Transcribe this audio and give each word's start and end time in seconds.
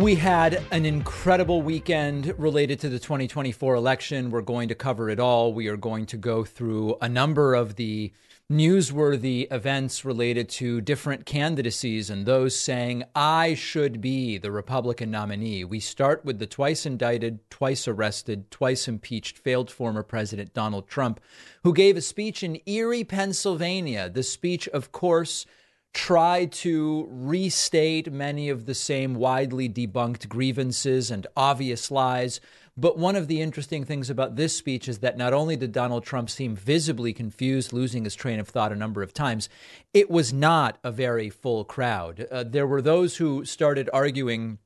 We 0.00 0.14
had 0.14 0.62
an 0.70 0.86
incredible 0.86 1.60
weekend 1.60 2.32
related 2.38 2.80
to 2.80 2.88
the 2.88 2.98
2024 2.98 3.74
election. 3.74 4.30
We're 4.30 4.40
going 4.40 4.70
to 4.70 4.74
cover 4.74 5.10
it 5.10 5.20
all. 5.20 5.52
We 5.52 5.68
are 5.68 5.76
going 5.76 6.06
to 6.06 6.16
go 6.16 6.42
through 6.42 6.96
a 7.02 7.08
number 7.08 7.54
of 7.54 7.76
the 7.76 8.10
newsworthy 8.50 9.46
events 9.52 10.02
related 10.02 10.48
to 10.48 10.80
different 10.80 11.26
candidacies 11.26 12.08
and 12.08 12.24
those 12.24 12.58
saying, 12.58 13.04
I 13.14 13.52
should 13.52 14.00
be 14.00 14.38
the 14.38 14.50
Republican 14.50 15.10
nominee. 15.10 15.64
We 15.64 15.80
start 15.80 16.24
with 16.24 16.38
the 16.38 16.46
twice 16.46 16.86
indicted, 16.86 17.38
twice 17.50 17.86
arrested, 17.86 18.50
twice 18.50 18.88
impeached, 18.88 19.36
failed 19.36 19.70
former 19.70 20.02
President 20.02 20.54
Donald 20.54 20.88
Trump, 20.88 21.20
who 21.62 21.74
gave 21.74 21.98
a 21.98 22.00
speech 22.00 22.42
in 22.42 22.58
Erie, 22.64 23.04
Pennsylvania. 23.04 24.08
The 24.08 24.22
speech, 24.22 24.66
of 24.68 24.92
course, 24.92 25.44
try 25.92 26.44
to 26.46 27.08
restate 27.10 28.12
many 28.12 28.48
of 28.48 28.66
the 28.66 28.74
same 28.74 29.14
widely 29.14 29.68
debunked 29.68 30.28
grievances 30.28 31.10
and 31.10 31.26
obvious 31.36 31.90
lies. 31.90 32.40
But 32.76 32.96
one 32.96 33.16
of 33.16 33.26
the 33.28 33.42
interesting 33.42 33.84
things 33.84 34.08
about 34.08 34.36
this 34.36 34.56
speech 34.56 34.88
is 34.88 35.00
that 35.00 35.18
not 35.18 35.32
only 35.32 35.56
did 35.56 35.72
Donald 35.72 36.04
Trump 36.04 36.30
seem 36.30 36.54
visibly 36.54 37.12
confused, 37.12 37.72
losing 37.72 38.04
his 38.04 38.14
train 38.14 38.38
of 38.38 38.48
thought 38.48 38.72
a 38.72 38.76
number 38.76 39.02
of 39.02 39.12
times, 39.12 39.48
it 39.92 40.08
was 40.10 40.32
not 40.32 40.78
a 40.84 40.92
very 40.92 41.28
full 41.28 41.64
crowd. 41.64 42.26
Uh, 42.30 42.44
there 42.44 42.66
were 42.66 42.80
those 42.80 43.16
who 43.16 43.44
started 43.44 43.90
arguing 43.92 44.58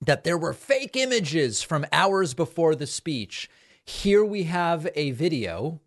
that 0.00 0.24
there 0.24 0.38
were 0.38 0.52
fake 0.52 0.96
images 0.96 1.62
from 1.62 1.86
hours 1.92 2.34
before 2.34 2.74
the 2.74 2.86
speech. 2.86 3.48
Here 3.84 4.24
we 4.24 4.44
have 4.44 4.88
a 4.96 5.12
video, 5.12 5.80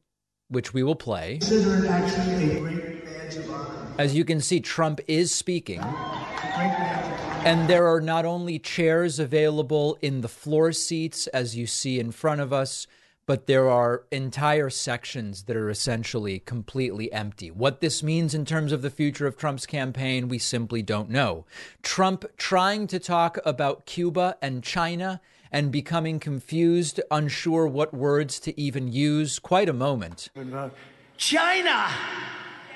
which 0.48 0.74
we 0.74 0.84
will 0.84 0.96
play. 0.96 1.40
Consider 1.40 1.84
it 1.84 1.90
actually 1.90 2.58
a 2.58 2.60
great 2.60 3.06
badge 3.06 3.36
of 3.36 3.52
honor. 3.52 3.75
As 3.98 4.14
you 4.14 4.26
can 4.26 4.42
see, 4.42 4.60
Trump 4.60 5.00
is 5.08 5.34
speaking. 5.34 5.80
And 7.46 7.70
there 7.70 7.88
are 7.88 8.02
not 8.02 8.26
only 8.26 8.60
chairs 8.60 9.20
available 9.20 9.98
in 10.02 10.22
the 10.22 10.28
floor 10.28 10.72
seats, 10.74 11.28
as 11.28 11.56
you 11.56 11.66
see 11.66 12.00
in 12.00 12.12
front 12.12 12.42
of 12.42 12.52
us, 12.52 12.88
but 13.26 13.48
there 13.48 13.70
are 13.70 14.04
entire 14.12 14.70
sections 14.70 15.44
that 15.44 15.56
are 15.56 15.70
essentially 15.70 16.40
completely 16.40 17.12
empty. 17.14 17.50
What 17.50 17.80
this 17.80 18.04
means 18.04 18.34
in 18.34 18.46
terms 18.46 18.72
of 18.72 18.82
the 18.82 18.90
future 18.90 19.28
of 19.28 19.38
Trump's 19.38 19.66
campaign, 19.66 20.28
we 20.28 20.40
simply 20.40 20.82
don't 20.82 21.10
know. 21.10 21.46
Trump 21.82 22.26
trying 22.38 22.88
to 22.88 23.00
talk 23.00 23.40
about 23.46 23.86
Cuba 23.86 24.38
and 24.42 24.62
China 24.62 25.22
and 25.52 25.72
becoming 25.72 26.20
confused, 26.20 27.00
unsure 27.10 27.66
what 27.66 27.94
words 27.94 28.40
to 28.42 28.60
even 28.60 28.92
use. 28.92 29.40
Quite 29.40 29.70
a 29.70 29.74
moment. 29.74 30.30
China 31.18 31.90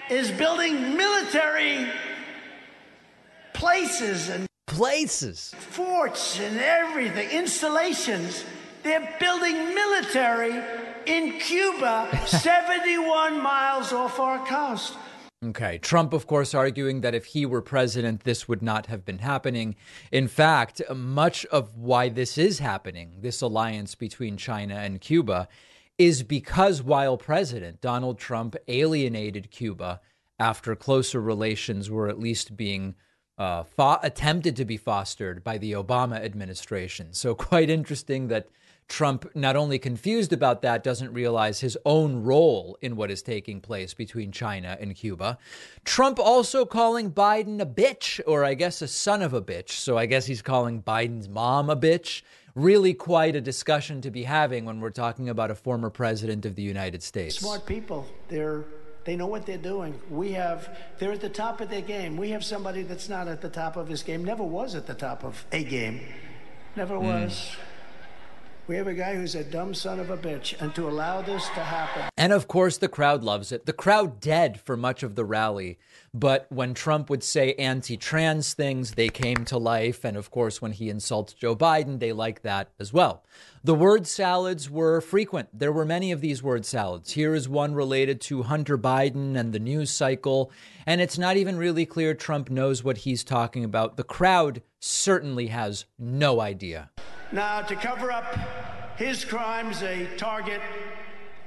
is 0.09 0.31
building 0.31 0.95
military 0.97 1.87
places 3.53 4.29
and 4.29 4.45
Places. 4.67 5.53
forts 5.57 6.39
and 6.39 6.59
everything, 6.59 7.29
installations. 7.31 8.45
They're 8.83 9.15
building 9.19 9.73
military 9.73 10.53
in 11.05 11.39
Cuba, 11.39 12.07
71 12.27 13.41
miles 13.41 13.91
off 13.91 14.19
our 14.19 14.45
coast. 14.45 14.95
Okay. 15.43 15.79
Trump, 15.79 16.13
of 16.13 16.27
course, 16.27 16.53
arguing 16.53 17.01
that 17.01 17.15
if 17.15 17.25
he 17.25 17.45
were 17.45 17.61
president, 17.61 18.23
this 18.25 18.47
would 18.47 18.61
not 18.61 18.85
have 18.85 19.05
been 19.05 19.19
happening. 19.19 19.75
In 20.11 20.27
fact, 20.27 20.81
much 20.93 21.45
of 21.47 21.75
why 21.75 22.09
this 22.09 22.37
is 22.37 22.59
happening, 22.59 23.15
this 23.21 23.41
alliance 23.41 23.95
between 23.95 24.37
China 24.37 24.75
and 24.75 25.01
Cuba, 25.01 25.47
is 25.99 26.23
because 26.23 26.81
while 26.81 27.17
president, 27.17 27.81
Donald 27.81 28.17
Trump 28.17 28.55
alienated 28.69 29.51
Cuba 29.51 29.99
after 30.39 30.73
closer 30.75 31.21
relations 31.21 31.91
were 31.91 32.07
at 32.07 32.17
least 32.17 32.55
being 32.55 32.95
uh, 33.37 33.63
fo- 33.63 33.99
attempted 34.01 34.55
to 34.55 34.65
be 34.65 34.77
fostered 34.77 35.43
by 35.43 35.57
the 35.57 35.73
Obama 35.73 36.23
administration. 36.23 37.13
So, 37.13 37.35
quite 37.49 37.69
interesting 37.69 38.29
that 38.29 38.47
Trump, 38.87 39.29
not 39.35 39.55
only 39.55 39.77
confused 39.77 40.33
about 40.33 40.61
that, 40.63 40.83
doesn't 40.83 41.13
realize 41.13 41.59
his 41.59 41.77
own 41.85 42.23
role 42.23 42.77
in 42.81 42.95
what 42.95 43.11
is 43.11 43.21
taking 43.21 43.61
place 43.61 43.93
between 43.93 44.31
China 44.31 44.77
and 44.79 44.95
Cuba. 44.95 45.37
Trump 45.83 46.17
also 46.17 46.65
calling 46.65 47.11
Biden 47.11 47.61
a 47.61 47.65
bitch, 47.65 48.19
or 48.25 48.43
I 48.45 48.55
guess 48.55 48.81
a 48.81 48.87
son 48.87 49.21
of 49.21 49.33
a 49.33 49.41
bitch. 49.41 49.71
So, 49.71 49.97
I 49.97 50.05
guess 50.05 50.25
he's 50.25 50.41
calling 50.41 50.81
Biden's 50.81 51.27
mom 51.27 51.69
a 51.69 51.75
bitch. 51.75 52.21
Really, 52.55 52.93
quite 52.93 53.35
a 53.35 53.41
discussion 53.41 54.01
to 54.01 54.11
be 54.11 54.23
having 54.23 54.65
when 54.65 54.79
we're 54.79 54.89
talking 54.89 55.29
about 55.29 55.51
a 55.51 55.55
former 55.55 55.89
president 55.89 56.45
of 56.45 56.55
the 56.55 56.61
United 56.63 57.03
States. 57.03 57.37
Smart 57.37 57.65
people. 57.65 58.05
They're 58.27 58.65
they 59.05 59.15
know 59.15 59.27
what 59.27 59.45
they're 59.45 59.57
doing. 59.57 59.99
We 60.09 60.33
have 60.33 60.77
they're 60.99 61.11
at 61.11 61.21
the 61.21 61.29
top 61.29 61.61
of 61.61 61.69
their 61.69 61.81
game. 61.81 62.17
We 62.17 62.29
have 62.29 62.43
somebody 62.43 62.83
that's 62.83 63.09
not 63.09 63.27
at 63.27 63.41
the 63.41 63.49
top 63.49 63.77
of 63.77 63.87
his 63.87 64.03
game. 64.03 64.23
Never 64.23 64.43
was 64.43 64.75
at 64.75 64.87
the 64.87 64.93
top 64.93 65.23
of 65.23 65.45
a 65.51 65.63
game. 65.63 66.01
Never 66.75 66.97
hmm. 66.97 67.05
was. 67.05 67.55
We 68.69 68.75
have 68.75 68.85
a 68.85 68.93
guy 68.93 69.15
who's 69.15 69.33
a 69.33 69.43
dumb 69.43 69.73
son 69.73 69.99
of 69.99 70.11
a 70.11 70.15
bitch, 70.15 70.53
and 70.61 70.75
to 70.75 70.87
allow 70.87 71.23
this 71.23 71.43
to 71.55 71.63
happen. 71.63 72.03
And 72.15 72.31
of 72.31 72.47
course, 72.47 72.77
the 72.77 72.87
crowd 72.87 73.23
loves 73.23 73.51
it. 73.51 73.65
The 73.65 73.73
crowd 73.73 74.19
dead 74.19 74.61
for 74.61 74.77
much 74.77 75.01
of 75.01 75.15
the 75.15 75.25
rally. 75.25 75.79
But 76.13 76.45
when 76.49 76.75
Trump 76.75 77.09
would 77.09 77.23
say 77.23 77.55
anti 77.55 77.97
trans 77.97 78.53
things, 78.53 78.91
they 78.91 79.09
came 79.09 79.43
to 79.45 79.57
life. 79.57 80.05
And 80.05 80.15
of 80.15 80.29
course, 80.29 80.61
when 80.61 80.73
he 80.73 80.91
insults 80.91 81.33
Joe 81.33 81.55
Biden, 81.55 81.99
they 81.99 82.13
like 82.13 82.43
that 82.43 82.69
as 82.79 82.93
well. 82.93 83.23
The 83.63 83.73
word 83.73 84.05
salads 84.05 84.69
were 84.69 85.01
frequent. 85.01 85.49
There 85.51 85.71
were 85.71 85.83
many 85.83 86.11
of 86.11 86.21
these 86.21 86.43
word 86.43 86.63
salads. 86.63 87.13
Here 87.13 87.33
is 87.33 87.49
one 87.49 87.73
related 87.73 88.21
to 88.21 88.43
Hunter 88.43 88.77
Biden 88.77 89.35
and 89.35 89.51
the 89.51 89.57
news 89.57 89.89
cycle. 89.89 90.51
And 90.85 91.01
it's 91.01 91.17
not 91.17 91.37
even 91.37 91.57
really 91.57 91.87
clear 91.87 92.13
Trump 92.13 92.51
knows 92.51 92.83
what 92.83 92.97
he's 92.97 93.23
talking 93.23 93.63
about. 93.63 93.97
The 93.97 94.03
crowd 94.03 94.61
certainly 94.79 95.47
has 95.47 95.85
no 95.97 96.39
idea. 96.39 96.91
Now, 97.31 97.61
to 97.61 97.75
cover 97.75 98.11
up 98.11 98.25
his 98.97 99.23
crimes, 99.23 99.79
they 99.79 100.07
target 100.17 100.61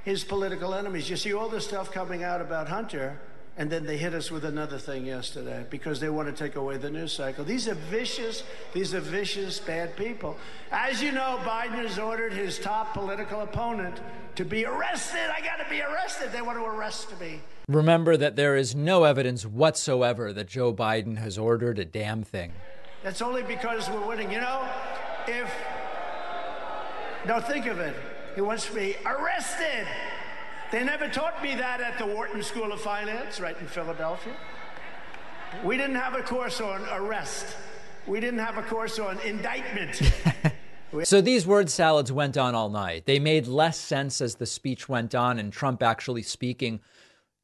his 0.03 0.23
political 0.23 0.73
enemies. 0.73 1.09
You 1.09 1.17
see 1.17 1.33
all 1.33 1.49
this 1.49 1.65
stuff 1.65 1.91
coming 1.91 2.23
out 2.23 2.39
about 2.41 2.69
Hunter, 2.69 3.19
and 3.57 3.69
then 3.69 3.85
they 3.85 3.97
hit 3.97 4.13
us 4.13 4.31
with 4.31 4.45
another 4.45 4.77
thing 4.77 5.05
yesterday 5.05 5.65
because 5.69 5.99
they 5.99 6.09
want 6.09 6.27
to 6.27 6.33
take 6.33 6.55
away 6.55 6.77
the 6.77 6.89
news 6.89 7.11
cycle. 7.13 7.43
These 7.43 7.67
are 7.67 7.75
vicious, 7.75 8.43
these 8.73 8.93
are 8.93 9.01
vicious, 9.01 9.59
bad 9.59 9.95
people. 9.95 10.37
As 10.71 11.03
you 11.03 11.11
know, 11.11 11.39
Biden 11.43 11.85
has 11.85 11.99
ordered 11.99 12.33
his 12.33 12.59
top 12.59 12.93
political 12.93 13.41
opponent 13.41 13.99
to 14.35 14.45
be 14.45 14.65
arrested. 14.65 15.29
I 15.35 15.41
got 15.41 15.63
to 15.63 15.69
be 15.69 15.81
arrested. 15.81 16.31
They 16.31 16.41
want 16.41 16.57
to 16.57 16.65
arrest 16.65 17.19
me. 17.19 17.41
Remember 17.67 18.17
that 18.17 18.35
there 18.35 18.55
is 18.55 18.73
no 18.73 19.03
evidence 19.03 19.45
whatsoever 19.45 20.33
that 20.33 20.47
Joe 20.47 20.73
Biden 20.73 21.17
has 21.17 21.37
ordered 21.37 21.77
a 21.77 21.85
damn 21.85 22.23
thing. 22.23 22.53
That's 23.03 23.21
only 23.21 23.43
because 23.43 23.89
we're 23.89 24.05
winning. 24.07 24.31
You 24.31 24.39
know, 24.41 24.67
if. 25.27 25.51
Now 27.25 27.39
think 27.39 27.65
of 27.65 27.79
it. 27.79 27.95
He 28.35 28.41
wants 28.41 28.65
to 28.67 28.73
be 28.73 28.95
arrested. 29.05 29.87
They 30.71 30.83
never 30.83 31.07
taught 31.07 31.41
me 31.43 31.55
that 31.55 31.81
at 31.81 31.97
the 31.97 32.05
Wharton 32.05 32.41
School 32.41 32.71
of 32.71 32.81
Finance, 32.81 33.39
right 33.39 33.57
in 33.59 33.67
Philadelphia. 33.67 34.33
We 35.63 35.77
didn't 35.77 35.97
have 35.97 36.15
a 36.15 36.23
course 36.23 36.59
on 36.61 36.83
arrest. 36.91 37.55
We 38.07 38.19
didn't 38.19 38.39
have 38.39 38.57
a 38.57 38.63
course 38.63 38.99
on 38.99 39.19
indictment. 39.19 40.01
So 41.03 41.21
these 41.21 41.47
word 41.47 41.71
salads 41.71 42.11
went 42.11 42.37
on 42.37 42.53
all 42.53 42.69
night. 42.69 43.07
They 43.07 43.17
made 43.17 43.47
less 43.47 43.79
sense 43.79 44.21
as 44.21 44.35
the 44.35 44.45
speech 44.45 44.87
went 44.87 45.15
on, 45.15 45.39
and 45.39 45.51
Trump 45.51 45.81
actually 45.81 46.21
speaking 46.21 46.81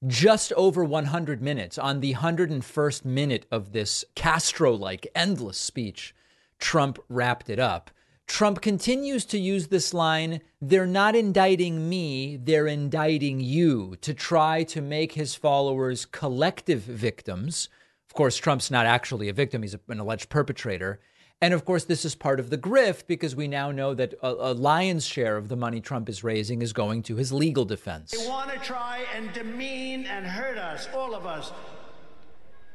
just 0.05 0.53
over 0.53 0.83
100 0.83 1.41
minutes. 1.41 1.79
On 1.79 1.99
the 1.99 2.13
101st 2.13 3.05
minute 3.05 3.47
of 3.51 3.71
this 3.71 4.05
Castro 4.13 4.75
like 4.75 5.07
endless 5.15 5.57
speech, 5.57 6.13
Trump 6.59 6.99
wrapped 7.09 7.49
it 7.49 7.59
up. 7.59 7.91
Trump 8.27 8.61
continues 8.61 9.25
to 9.25 9.39
use 9.39 9.67
this 9.67 9.93
line 9.93 10.41
they're 10.61 10.85
not 10.85 11.15
indicting 11.15 11.89
me, 11.89 12.37
they're 12.37 12.67
indicting 12.67 13.39
you 13.39 13.95
to 14.01 14.13
try 14.13 14.63
to 14.63 14.81
make 14.81 15.13
his 15.13 15.33
followers 15.33 16.05
collective 16.05 16.81
victims. 16.81 17.69
Of 18.07 18.13
course, 18.13 18.37
Trump's 18.37 18.69
not 18.69 18.85
actually 18.85 19.29
a 19.29 19.33
victim, 19.33 19.61
he's 19.61 19.75
an 19.87 19.99
alleged 19.99 20.29
perpetrator. 20.29 20.99
And 21.41 21.53
of 21.53 21.63
course, 21.63 21.85
this 21.85 22.03
is 22.03 22.15
part 22.15 22.39
of 22.39 22.49
the 22.49 22.57
grift 22.57 23.07
because 23.07 23.35
we 23.35 23.47
now 23.47 23.71
know 23.71 23.93
that 23.93 24.13
a, 24.21 24.27
a, 24.27 24.53
lion's 24.53 25.05
share 25.05 25.37
of 25.37 25.47
the 25.47 25.55
money 25.55 25.79
Trump 25.79 26.09
is 26.09 26.21
raising 26.21 26.61
is 26.61 26.73
going 26.73 27.01
to 27.03 27.15
his 27.15 27.31
legal 27.31 27.63
defense. 27.63 28.11
They 28.11 28.27
want 28.27 28.51
to 28.51 28.59
try 28.59 29.05
and 29.15 29.31
demean 29.31 30.05
and 30.05 30.25
hurt 30.25 30.57
us, 30.57 30.89
all 30.93 31.15
of 31.15 31.25
us. 31.25 31.53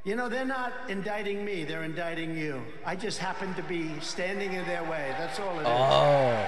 You 0.05 0.17
know, 0.17 0.29
they're 0.29 0.45
not 0.45 0.75
indicting 0.91 1.47
me, 1.47 1.65
they're 1.65 1.85
indicting 1.85 2.37
you. 2.37 2.63
I 2.85 2.95
just 2.95 3.19
happen 3.19 3.55
to 3.55 3.63
be 3.63 3.99
standing 4.01 4.53
in 4.53 4.67
their 4.67 4.85
way. 4.85 5.15
That's 5.17 5.41
all 5.41 5.59
it 5.59 5.63
is. 5.63 5.67
Oh. 5.67 6.47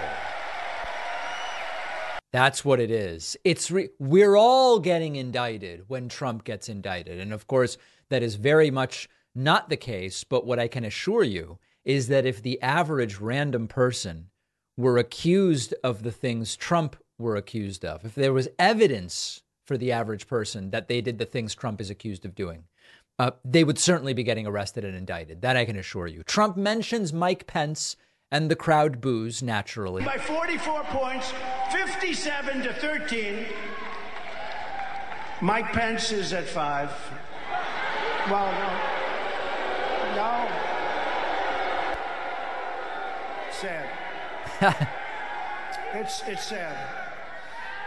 That's 2.32 2.66
what 2.66 2.80
it 2.80 2.90
is. 2.90 3.34
It's 3.44 3.70
re- 3.70 3.88
we're 3.98 4.36
all 4.36 4.78
getting 4.78 5.16
indicted 5.16 5.84
when 5.88 6.10
Trump 6.10 6.44
gets 6.44 6.68
indicted. 6.68 7.18
And 7.18 7.32
of 7.32 7.46
course, 7.46 7.78
that 8.10 8.22
is 8.22 8.34
very 8.34 8.70
much 8.70 9.08
not 9.34 9.70
the 9.70 9.78
case, 9.78 10.22
but 10.22 10.44
what 10.44 10.58
I 10.58 10.68
can 10.68 10.84
assure 10.84 11.24
you 11.24 11.58
is 11.82 12.08
that 12.08 12.26
if 12.26 12.42
the 12.42 12.60
average 12.60 13.20
random 13.20 13.68
person 13.68 14.28
were 14.76 14.98
accused 14.98 15.72
of 15.82 16.02
the 16.02 16.12
things 16.12 16.56
Trump 16.56 16.94
were 17.18 17.36
accused 17.36 17.86
of, 17.86 18.04
if 18.04 18.14
there 18.14 18.34
was 18.34 18.48
evidence 18.58 19.40
for 19.64 19.78
the 19.78 19.92
average 19.92 20.26
person 20.26 20.72
that 20.72 20.88
they 20.88 21.00
did 21.00 21.18
the 21.18 21.24
things 21.24 21.54
Trump 21.54 21.80
is 21.80 21.88
accused 21.88 22.26
of 22.26 22.34
doing, 22.34 22.64
uh, 23.18 23.30
they 23.44 23.64
would 23.64 23.78
certainly 23.78 24.12
be 24.12 24.22
getting 24.22 24.46
arrested 24.46 24.84
and 24.84 24.96
indicted. 24.96 25.42
That 25.42 25.56
I 25.56 25.64
can 25.64 25.76
assure 25.76 26.06
you. 26.06 26.22
Trump 26.22 26.56
mentions 26.56 27.12
Mike 27.12 27.46
Pence, 27.46 27.96
and 28.30 28.50
the 28.50 28.56
crowd 28.56 29.00
boos 29.00 29.42
naturally. 29.42 30.04
By 30.04 30.18
44 30.18 30.84
points, 30.84 31.32
57 31.70 32.62
to 32.62 32.72
13. 32.74 33.46
Mike 35.40 35.72
Pence 35.72 36.12
is 36.12 36.32
at 36.32 36.46
five. 36.46 36.90
Well, 38.30 38.52
no. 38.52 40.16
No. 40.16 40.48
Sad. 43.52 43.88
it's, 45.94 46.22
it's 46.26 46.44
sad. 46.44 46.76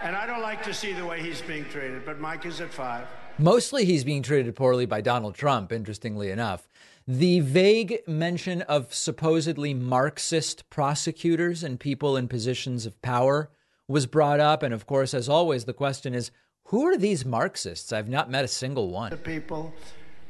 And 0.03 0.15
I 0.15 0.25
don't 0.25 0.41
like 0.41 0.63
to 0.63 0.73
see 0.73 0.93
the 0.93 1.05
way 1.05 1.21
he's 1.21 1.41
being 1.41 1.65
treated, 1.65 2.05
but 2.05 2.19
Mike 2.19 2.45
is 2.45 2.61
at 2.61 2.71
five. 2.71 3.07
Mostly 3.39 3.85
he's 3.85 4.03
being 4.03 4.21
treated 4.21 4.53
poorly 4.53 4.85
by 4.85 4.99
Donald 4.99 5.33
Trump, 5.33 5.71
interestingly 5.71 6.29
enough. 6.29 6.67
The 7.07 7.39
vague 7.39 7.99
mention 8.05 8.63
of 8.63 8.93
supposedly 8.93 9.73
Marxist 9.73 10.69
prosecutors 10.69 11.63
and 11.63 11.79
people 11.79 12.17
in 12.17 12.27
positions 12.27 12.85
of 12.85 13.01
power 13.01 13.49
was 13.87 14.05
brought 14.07 14.41
up. 14.41 14.61
And 14.61 14.73
of 14.73 14.85
course, 14.85 15.13
as 15.13 15.29
always, 15.29 15.63
the 15.63 15.73
question 15.73 16.13
is 16.13 16.31
who 16.65 16.85
are 16.85 16.97
these 16.97 17.23
Marxists? 17.23 17.93
I've 17.93 18.09
not 18.09 18.29
met 18.29 18.43
a 18.43 18.47
single 18.49 18.89
one. 18.89 19.09
The 19.09 19.17
people. 19.17 19.73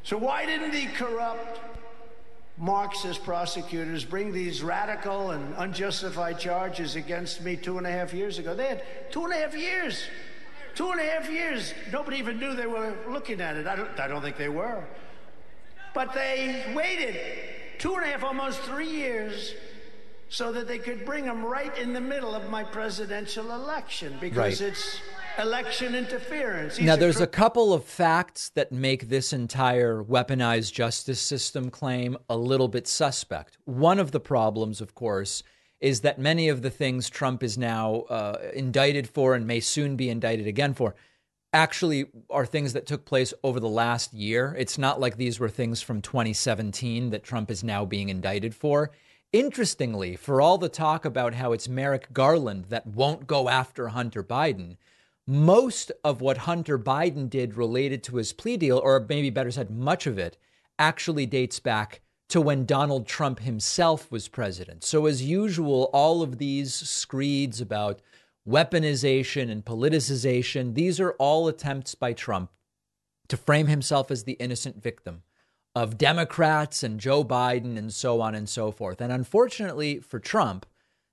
So 0.04 0.16
why 0.16 0.46
didn't 0.46 0.72
the 0.72 0.86
corrupt 0.94 1.60
Marxist 2.60 3.24
prosecutors 3.24 4.06
bring 4.06 4.32
these 4.32 4.62
radical 4.62 5.32
and 5.32 5.56
unjustified 5.58 6.38
charges 6.38 6.96
against 6.96 7.42
me 7.42 7.56
two 7.56 7.80
and 7.80 7.88
a 7.88 7.92
half 7.92 8.14
years 8.14 8.38
ago? 8.38 8.54
They 8.54 8.68
had 8.68 8.84
two 9.12 9.24
and 9.24 9.34
a 9.34 9.38
half 9.38 9.56
years. 9.58 10.04
Two 10.76 10.92
and 10.92 11.02
a 11.02 11.04
half 11.04 11.30
years. 11.30 11.74
Nobody 11.92 12.18
even 12.18 12.40
knew 12.40 12.56
they 12.56 12.68
were 12.68 12.96
looking 13.08 13.42
at 13.42 13.58
it. 13.58 13.68
I 13.68 13.76
don't, 13.76 14.00
I 14.00 14.08
don't 14.08 14.22
think 14.22 14.38
they 14.38 14.50
were. 14.50 14.84
But 15.94 16.14
they 16.14 16.72
waited 16.76 17.18
two 17.80 17.96
and 17.96 18.04
a 18.04 18.08
half, 18.08 18.24
almost 18.24 18.62
three 18.62 18.90
years 18.90 19.54
so 20.30 20.52
that 20.52 20.68
they 20.68 20.78
could 20.78 21.06
bring 21.06 21.26
them 21.26 21.44
right 21.44 21.76
in 21.78 21.92
the 21.94 22.02
middle 22.02 22.36
of 22.36 22.50
my 22.50 22.64
presidential 22.64 23.52
election 23.52 24.16
because 24.22 24.62
right. 24.62 24.70
it's 24.70 25.02
election 25.40 25.96
interference. 25.96 26.78
He's 26.78 26.86
now, 26.86 26.96
there's 26.96 27.20
a, 27.20 27.24
a 27.24 27.28
couple 27.28 27.74
of 27.74 27.84
facts 27.84 28.50
that 28.50 28.72
make 28.72 29.10
this 29.10 29.34
entire 29.34 30.04
weaponized 30.04 30.74
justice 30.74 31.20
system 31.20 31.72
claim 31.72 32.18
a 32.30 32.38
little 32.38 32.68
bit 32.68 32.88
suspect. 32.88 33.58
One 33.66 33.98
of 33.98 34.12
the 34.12 34.20
problems, 34.20 34.82
of 34.82 34.94
course, 34.94 35.42
is 35.80 36.02
that 36.02 36.20
many 36.20 36.50
of 36.50 36.62
the 36.62 36.70
things 36.70 37.10
Trump 37.10 37.44
is 37.44 37.58
now 37.58 38.02
uh, 38.10 38.38
indicted 38.54 39.08
for 39.08 39.36
and 39.36 39.48
may 39.48 39.60
soon 39.60 39.96
be 39.96 40.10
indicted 40.10 40.48
again 40.48 40.74
for 40.74 40.96
actually 41.54 42.06
are 42.30 42.46
things 42.46 42.74
that 42.74 42.86
took 42.86 43.06
place 43.06 43.34
over 43.44 43.60
the 43.60 43.70
last 43.70 44.14
year. 44.14 44.56
It's 44.58 44.78
not 44.78 45.00
like 45.00 45.18
these 45.18 45.40
were 45.40 45.50
things 45.50 45.82
from 45.82 46.02
2017 46.02 47.10
that 47.10 47.24
Trump 47.24 47.50
is 47.50 47.64
now 47.64 47.86
being 47.86 48.10
indicted 48.10 48.54
for. 48.54 48.92
Interestingly, 49.32 50.16
for 50.16 50.42
all 50.42 50.58
the 50.58 50.70
talk 50.70 51.06
about 51.06 51.36
how 51.36 51.52
it's 51.52 51.68
Merrick 51.68 52.12
Garland 52.14 52.66
that 52.66 52.88
won't 52.88 53.28
go 53.28 53.50
after 53.50 53.90
Hunter 53.90 54.24
Biden, 54.24 54.78
most 55.28 55.92
of 56.04 56.22
what 56.22 56.38
Hunter 56.38 56.80
Biden 56.80 57.30
did 57.30 57.56
related 57.56 58.04
to 58.04 58.16
his 58.16 58.34
plea 58.34 58.58
deal, 58.58 58.80
or 58.80 59.06
maybe 59.08 59.30
better 59.30 59.52
said, 59.52 59.70
much 59.70 60.08
of 60.08 60.18
it, 60.18 60.38
actually 60.80 61.28
dates 61.28 61.60
back 61.60 62.02
to 62.30 62.40
when 62.40 62.66
Donald 62.66 63.08
Trump 63.08 63.40
himself 63.40 64.12
was 64.12 64.28
president. 64.28 64.84
So, 64.84 65.06
as 65.06 65.24
usual, 65.24 65.90
all 65.94 66.22
of 66.22 66.38
these 66.38 66.74
screeds 66.74 67.60
about 67.60 68.02
weaponization 68.48 69.52
and 69.52 69.66
politicization, 69.66 70.76
these 70.76 71.00
are 71.00 71.12
all 71.14 71.48
attempts 71.48 71.96
by 71.96 72.14
Trump 72.14 72.52
to 73.28 73.38
frame 73.38 73.68
himself 73.68 74.10
as 74.10 74.24
the 74.24 74.34
innocent 74.34 74.82
victim 74.82 75.24
of 75.76 75.98
Democrats 75.98 76.84
and 76.84 77.00
Joe 77.00 77.24
Biden 77.24 77.78
and 77.78 77.94
so 77.94 78.22
on 78.22 78.36
and 78.36 78.50
so 78.50 78.72
forth. 78.72 79.02
And 79.02 79.12
unfortunately 79.12 80.00
for 80.00 80.20
Trump, 80.20 80.66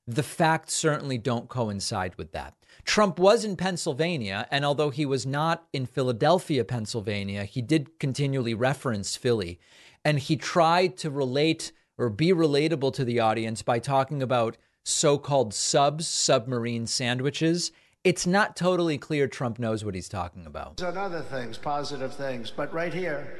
the 0.06 0.22
facts 0.22 0.72
certainly 0.72 1.18
don't 1.18 1.48
coincide 1.48 2.14
with 2.16 2.32
that. 2.32 2.54
Trump 2.84 3.18
was 3.18 3.44
in 3.44 3.56
Pennsylvania, 3.56 4.46
and 4.50 4.64
although 4.64 4.90
he 4.90 5.04
was 5.04 5.26
not 5.26 5.66
in 5.72 5.84
Philadelphia, 5.84 6.64
Pennsylvania, 6.64 7.44
he 7.44 7.60
did 7.60 7.98
continually 7.98 8.54
reference 8.54 9.16
Philly. 9.16 9.58
And 10.06 10.20
he 10.20 10.36
tried 10.36 10.96
to 10.98 11.10
relate 11.10 11.72
or 11.98 12.10
be 12.10 12.28
relatable 12.28 12.92
to 12.92 13.04
the 13.04 13.18
audience 13.18 13.62
by 13.62 13.80
talking 13.80 14.22
about 14.22 14.56
so 14.84 15.18
called 15.18 15.52
subs, 15.52 16.06
submarine 16.06 16.86
sandwiches. 16.86 17.72
It's 18.04 18.24
not 18.24 18.54
totally 18.54 18.98
clear 18.98 19.26
Trump 19.26 19.58
knows 19.58 19.84
what 19.84 19.96
he's 19.96 20.08
talking 20.08 20.46
about. 20.46 20.80
And 20.80 20.96
other 20.96 21.22
things, 21.22 21.58
positive 21.58 22.14
things. 22.14 22.52
But 22.52 22.72
right 22.72 22.94
here, 22.94 23.36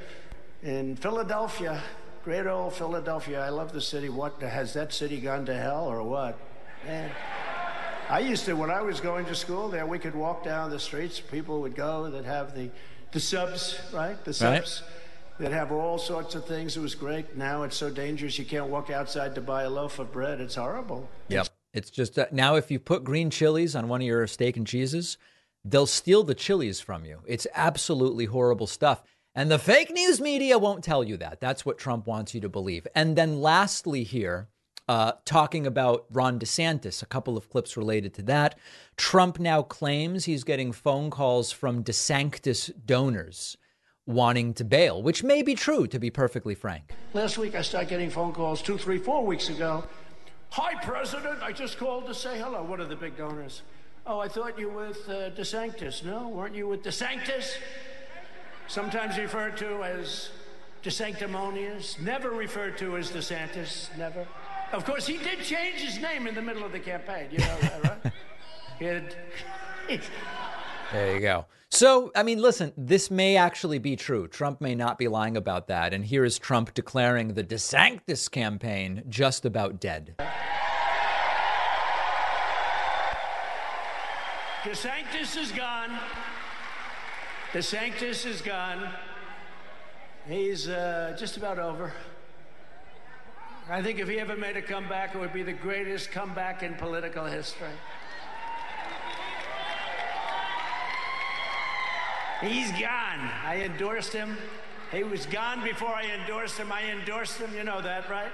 in 0.64 0.96
Philadelphia, 0.96 1.80
great 2.24 2.48
old 2.48 2.74
Philadelphia. 2.74 3.46
I 3.46 3.50
love 3.50 3.72
the 3.72 3.80
city. 3.80 4.08
What 4.08 4.42
has 4.42 4.74
that 4.74 4.92
city 4.92 5.20
gone 5.20 5.46
to 5.46 5.54
hell 5.54 5.86
or 5.86 6.02
what? 6.02 6.36
Man. 6.84 7.12
I 8.10 8.18
used 8.18 8.44
to, 8.46 8.54
when 8.54 8.72
I 8.72 8.82
was 8.82 8.98
going 8.98 9.26
to 9.26 9.36
school 9.36 9.68
there, 9.68 9.86
we 9.86 10.00
could 10.00 10.16
walk 10.16 10.42
down 10.42 10.70
the 10.70 10.80
streets. 10.80 11.20
People 11.20 11.60
would 11.60 11.76
go 11.76 12.10
that 12.10 12.24
have 12.24 12.56
the, 12.56 12.70
the 13.12 13.20
subs, 13.20 13.78
right? 13.92 14.16
The 14.24 14.34
subs 14.34 14.82
right. 14.82 15.06
That 15.38 15.53
have 15.53 15.73
all 15.73 15.99
sorts 15.99 16.35
of 16.35 16.47
things. 16.47 16.77
It 16.77 16.81
was 16.81 16.94
great. 16.94 17.37
Now 17.37 17.62
it's 17.62 17.77
so 17.77 17.91
dangerous. 17.91 18.38
You 18.38 18.44
can't 18.44 18.69
walk 18.69 18.91
outside 18.91 19.35
to 19.35 19.41
buy 19.41 19.65
a 19.65 19.71
loaf 19.71 19.99
of 19.99 20.12
bread. 20.12 20.41
It's 20.41 20.55
horrible. 20.55 21.09
Yep. 21.29 21.49
It's 21.75 21.91
just 21.91 22.19
uh, 22.19 22.27
now 22.33 22.56
if 22.56 22.71
you 22.71 22.79
put 22.79 23.05
green 23.05 23.29
chilies 23.29 23.77
on 23.77 23.88
one 23.88 24.00
of 24.00 24.06
your 24.06 24.27
steak 24.27 24.56
and 24.56 24.67
cheeses, 24.67 25.19
they'll 25.65 25.87
steal 25.87 26.25
the 26.25 26.35
chilies 26.35 26.81
from 26.81 27.05
you. 27.05 27.21
It's 27.27 27.47
absolutely 27.55 28.27
horrible 28.27 28.67
stuff. 28.67 29.03
And 29.35 29.50
the 29.50 29.59
fake 29.59 29.91
news 29.91 30.19
media 30.19 30.56
won't 30.56 30.83
tell 30.83 31.05
you 31.05 31.19
that. 31.19 31.41
That's 31.41 31.67
what 31.67 31.77
Trump 31.77 32.06
wants 32.06 32.35
you 32.35 32.41
to 32.41 32.49
believe. 32.49 32.87
And 32.94 33.17
then 33.17 33.43
lastly, 33.43 34.03
here, 34.03 34.49
uh, 34.88 35.12
talking 35.27 35.67
about 35.67 36.06
Ron 36.11 36.38
DeSantis, 36.38 37.03
a 37.03 37.06
couple 37.06 37.37
of 37.37 37.50
clips 37.50 37.77
related 37.77 38.15
to 38.15 38.23
that. 38.23 38.59
Trump 38.97 39.38
now 39.38 39.61
claims 39.61 40.25
he's 40.25 40.44
getting 40.44 40.73
phone 40.73 41.11
calls 41.11 41.53
from 41.53 41.85
DeSantis 41.85 42.73
donors 42.87 43.59
wanting 44.06 44.55
to 44.55 44.64
bail, 44.64 45.03
which 45.03 45.23
may 45.23 45.43
be 45.43 45.55
true, 45.55 45.87
to 45.88 45.99
be 45.99 46.11
perfectly 46.11 46.55
frank. 46.55 46.94
Last 47.12 47.38
week, 47.38 47.55
I 47.55 47.62
started 47.62 47.91
getting 47.91 48.11
phone 48.11 48.32
calls 48.32 48.62
two, 48.62 48.79
three, 48.79 48.99
four 48.99 49.26
weeks 49.26 49.49
ago. 49.49 49.85
Hi, 50.50 50.75
President. 50.82 51.42
I 51.42 51.52
just 51.52 51.76
called 51.78 52.07
to 52.07 52.14
say 52.14 52.38
hello. 52.38 52.62
What 52.62 52.80
are 52.80 52.87
the 52.87 52.97
big 52.97 53.16
donors? 53.16 53.62
Oh, 54.07 54.21
I 54.21 54.28
thought 54.28 54.59
you 54.59 54.71
were 54.71 54.88
with 54.88 55.09
uh, 55.09 55.30
DeSantis. 55.30 56.04
No, 56.04 56.28
weren't 56.28 56.54
you 56.54 56.69
with 56.69 56.83
DeSantis? 56.83 57.57
sometimes 58.69 59.19
referred 59.19 59.57
to 59.59 59.83
as 59.85 60.30
DeSanctimonious, 60.83 62.00
never 62.00 62.30
referred 62.30 62.78
to 62.78 62.97
as 62.97 63.11
DeSantis, 63.11 63.97
never. 63.97 64.26
Of 64.73 64.85
course, 64.85 65.07
he 65.07 65.19
did 65.19 65.40
change 65.42 65.80
his 65.80 66.00
name 66.00 66.26
in 66.26 66.35
the 66.35 66.42
middle 66.42 66.64
of 66.64 66.73
the 66.73 66.80
campaign. 66.80 67.28
You 67.30 67.38
know 67.38 67.57
that, 67.61 67.85
right? 67.85 68.12
there 70.92 71.14
you 71.14 71.21
go. 71.21 71.47
So, 71.76 72.11
I 72.16 72.23
mean, 72.23 72.40
listen, 72.40 72.73
this 72.78 73.11
may 73.11 73.37
actually 73.37 73.78
be 73.78 73.97
true. 73.97 74.28
Trump 74.28 74.62
may 74.62 74.75
not 74.75 74.97
be 74.97 75.09
lying 75.09 75.37
about 75.37 75.68
that. 75.68 75.92
And 75.92 76.06
here 76.06 76.25
is 76.25 76.38
Trump 76.38 76.73
declaring 76.73 77.35
the 77.35 77.45
DeSantis 77.45 78.30
campaign 78.30 79.02
just 79.11 79.45
about 79.45 79.78
dead. 79.78 80.14
DeSantis 84.62 85.37
is 85.37 85.52
gone. 85.52 85.99
DeSantis 87.52 88.25
is 88.25 88.40
gone. 88.40 88.88
He's 90.26 90.71
uh, 90.71 91.14
just 91.18 91.37
about 91.37 91.59
over. 91.59 91.92
I 93.68 93.83
think 93.83 93.99
if 93.99 94.09
he 94.09 94.18
ever 94.18 94.35
made 94.35 94.56
a 94.56 94.62
comeback, 94.62 95.14
it 95.14 95.18
would 95.18 95.35
be 95.35 95.42
the 95.42 95.52
greatest 95.52 96.11
comeback 96.11 96.62
in 96.62 96.76
political 96.76 97.26
history. 97.26 97.68
He's 102.40 102.71
gone. 102.73 103.31
I 103.45 103.62
endorsed 103.64 104.12
him. 104.12 104.37
He 104.93 105.02
was 105.02 105.26
gone 105.26 105.64
before 105.64 105.88
I 105.95 106.05
endorsed 106.21 106.59
him. 106.59 106.71
I 106.71 106.90
endorsed 106.90 107.38
him. 107.38 107.55
You 107.55 107.64
know 107.64 107.81
that, 107.81 108.09
right? 108.09 108.31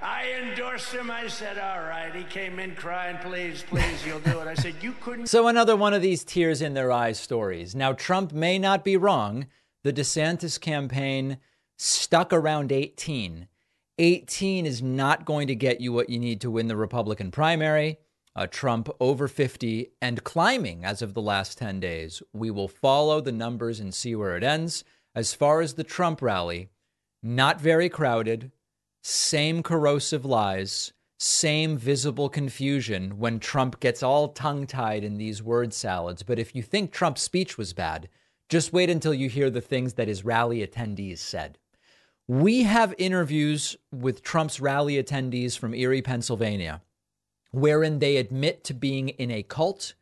I 0.00 0.32
endorsed 0.42 0.92
him. 0.92 1.10
I 1.10 1.28
said, 1.28 1.58
all 1.58 1.80
right. 1.80 2.12
He 2.14 2.24
came 2.24 2.58
in 2.58 2.74
crying, 2.74 3.18
please, 3.18 3.62
please, 3.62 4.04
you'll 4.04 4.20
do 4.20 4.40
it. 4.40 4.48
I 4.48 4.54
said, 4.54 4.74
you 4.80 4.94
couldn't. 5.00 5.28
So, 5.28 5.46
another 5.46 5.76
one 5.76 5.94
of 5.94 6.02
these 6.02 6.24
tears 6.24 6.60
in 6.60 6.74
their 6.74 6.90
eyes 6.90 7.20
stories. 7.20 7.74
Now, 7.76 7.92
Trump 7.92 8.32
may 8.32 8.58
not 8.58 8.84
be 8.84 8.96
wrong. 8.96 9.46
The 9.84 9.92
DeSantis 9.92 10.60
campaign 10.60 11.38
stuck 11.76 12.32
around 12.32 12.72
18. 12.72 13.46
18 13.98 14.66
is 14.66 14.82
not 14.82 15.24
going 15.24 15.46
to 15.46 15.54
get 15.54 15.80
you 15.80 15.92
what 15.92 16.10
you 16.10 16.18
need 16.18 16.40
to 16.40 16.50
win 16.50 16.66
the 16.66 16.76
Republican 16.76 17.30
primary. 17.30 17.98
Uh, 18.34 18.46
Trump 18.46 18.88
over 18.98 19.28
50 19.28 19.92
and 20.00 20.24
climbing 20.24 20.84
as 20.84 21.02
of 21.02 21.14
the 21.14 21.22
last 21.22 21.58
10 21.58 21.80
days. 21.80 22.22
We 22.32 22.50
will 22.50 22.68
follow 22.68 23.20
the 23.20 23.32
numbers 23.32 23.78
and 23.80 23.92
see 23.94 24.14
where 24.14 24.36
it 24.36 24.42
ends. 24.42 24.84
As 25.14 25.34
far 25.34 25.60
as 25.60 25.74
the 25.74 25.84
Trump 25.84 26.22
rally, 26.22 26.70
not 27.22 27.60
very 27.60 27.88
crowded, 27.90 28.50
same 29.02 29.62
corrosive 29.62 30.24
lies, 30.24 30.92
same 31.18 31.76
visible 31.76 32.28
confusion 32.28 33.18
when 33.18 33.38
Trump 33.38 33.78
gets 33.80 34.02
all 34.02 34.28
tongue 34.28 34.66
tied 34.66 35.04
in 35.04 35.18
these 35.18 35.42
word 35.42 35.74
salads. 35.74 36.22
But 36.22 36.38
if 36.38 36.54
you 36.54 36.62
think 36.62 36.90
Trump's 36.90 37.22
speech 37.22 37.58
was 37.58 37.72
bad, 37.74 38.08
Just 38.52 38.70
wait 38.70 38.90
until 38.90 39.14
you 39.14 39.30
hear 39.30 39.48
the 39.48 39.62
things 39.62 39.94
that 39.94 40.08
his 40.08 40.26
rally 40.26 40.66
attendees 40.66 41.18
said. 41.20 41.56
We 42.28 42.64
have 42.64 42.94
interviews 42.98 43.78
with 43.90 44.22
Trump's 44.22 44.60
rally 44.60 45.02
attendees 45.02 45.58
from 45.58 45.74
Erie, 45.74 46.02
Pennsylvania, 46.02 46.82
wherein 47.52 48.00
they 48.00 48.16
admit 48.16 48.64
to 48.64 48.74
being 48.74 49.10
in 49.10 49.30
a 49.30 49.42
cult 49.42 49.94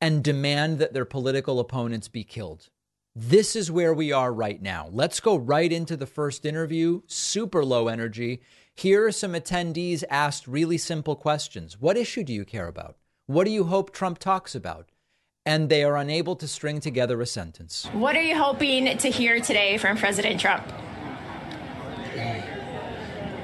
and 0.00 0.22
demand 0.22 0.78
that 0.78 0.92
their 0.92 1.04
political 1.04 1.58
opponents 1.58 2.08
be 2.08 2.24
killed. 2.24 2.68
This 3.16 3.56
is 3.56 3.70
where 3.70 3.94
we 3.94 4.12
are 4.12 4.32
right 4.32 4.62
now. 4.62 4.88
Let's 4.92 5.18
go 5.18 5.36
right 5.36 5.72
into 5.72 5.96
the 5.96 6.06
first 6.06 6.44
interview, 6.46 7.02
super 7.06 7.64
low 7.64 7.88
energy. 7.88 8.42
Here 8.74 9.06
are 9.06 9.12
some 9.12 9.32
attendees 9.32 10.04
asked 10.08 10.46
really 10.46 10.78
simple 10.78 11.16
questions. 11.16 11.80
What 11.80 11.96
issue 11.96 12.22
do 12.22 12.32
you 12.32 12.44
care 12.44 12.68
about? 12.68 12.96
What 13.26 13.44
do 13.44 13.50
you 13.50 13.64
hope 13.64 13.92
Trump 13.92 14.18
talks 14.18 14.54
about? 14.54 14.90
And 15.44 15.68
they 15.68 15.82
are 15.82 15.96
unable 15.96 16.36
to 16.36 16.46
string 16.46 16.78
together 16.78 17.20
a 17.20 17.26
sentence. 17.26 17.88
What 17.92 18.14
are 18.14 18.22
you 18.22 18.36
hoping 18.36 18.96
to 18.98 19.10
hear 19.10 19.40
today 19.40 19.78
from 19.78 19.96
President 19.96 20.40
Trump? 20.40 20.64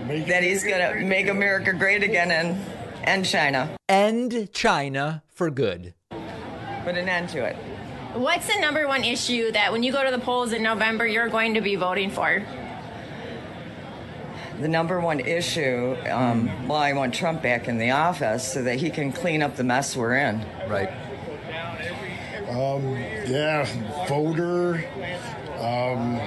That 0.06 0.42
he's 0.42 0.62
going 0.62 0.80
to 0.80 1.04
make 1.04 1.28
America 1.28 1.72
great 1.72 2.02
again 2.02 2.30
and 2.30 2.60
end 3.04 3.26
China. 3.26 3.76
End 3.88 4.52
China 4.52 5.22
for 5.28 5.50
good. 5.50 5.94
Put 6.10 6.96
an 6.96 7.08
end 7.08 7.28
to 7.30 7.44
it. 7.44 7.56
What's 8.14 8.46
the 8.46 8.60
number 8.60 8.86
one 8.86 9.02
issue 9.02 9.50
that 9.52 9.72
when 9.72 9.82
you 9.82 9.90
go 9.90 10.04
to 10.04 10.10
the 10.10 10.18
polls 10.18 10.52
in 10.52 10.62
November, 10.62 11.06
you're 11.06 11.28
going 11.28 11.54
to 11.54 11.60
be 11.60 11.76
voting 11.76 12.10
for? 12.10 12.44
The 14.60 14.68
number 14.68 15.00
one 15.00 15.18
issue, 15.18 15.96
um, 16.08 16.68
well, 16.68 16.78
I 16.78 16.92
want 16.92 17.12
Trump 17.12 17.42
back 17.42 17.66
in 17.66 17.78
the 17.78 17.90
office 17.90 18.52
so 18.52 18.62
that 18.62 18.76
he 18.76 18.90
can 18.90 19.10
clean 19.10 19.42
up 19.42 19.56
the 19.56 19.64
mess 19.64 19.96
we're 19.96 20.16
in. 20.16 20.46
Right. 20.68 20.90
Um, 22.48 22.96
yeah, 23.26 23.66
voter, 24.06 24.84
um, 25.58 26.20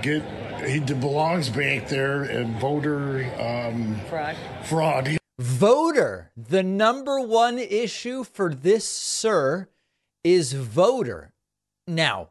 get 0.00 0.22
he 0.64 0.78
belongs 0.78 1.48
back 1.48 1.88
there 1.88 2.22
and 2.22 2.54
voter 2.60 3.24
um, 3.40 4.00
fraud. 4.08 4.36
Fraud. 4.62 5.18
Voter. 5.42 6.30
The 6.36 6.62
number 6.62 7.18
one 7.20 7.58
issue 7.58 8.22
for 8.22 8.54
this 8.54 8.88
sir 8.88 9.68
is 10.22 10.52
voter. 10.52 11.32
Now, 11.88 12.28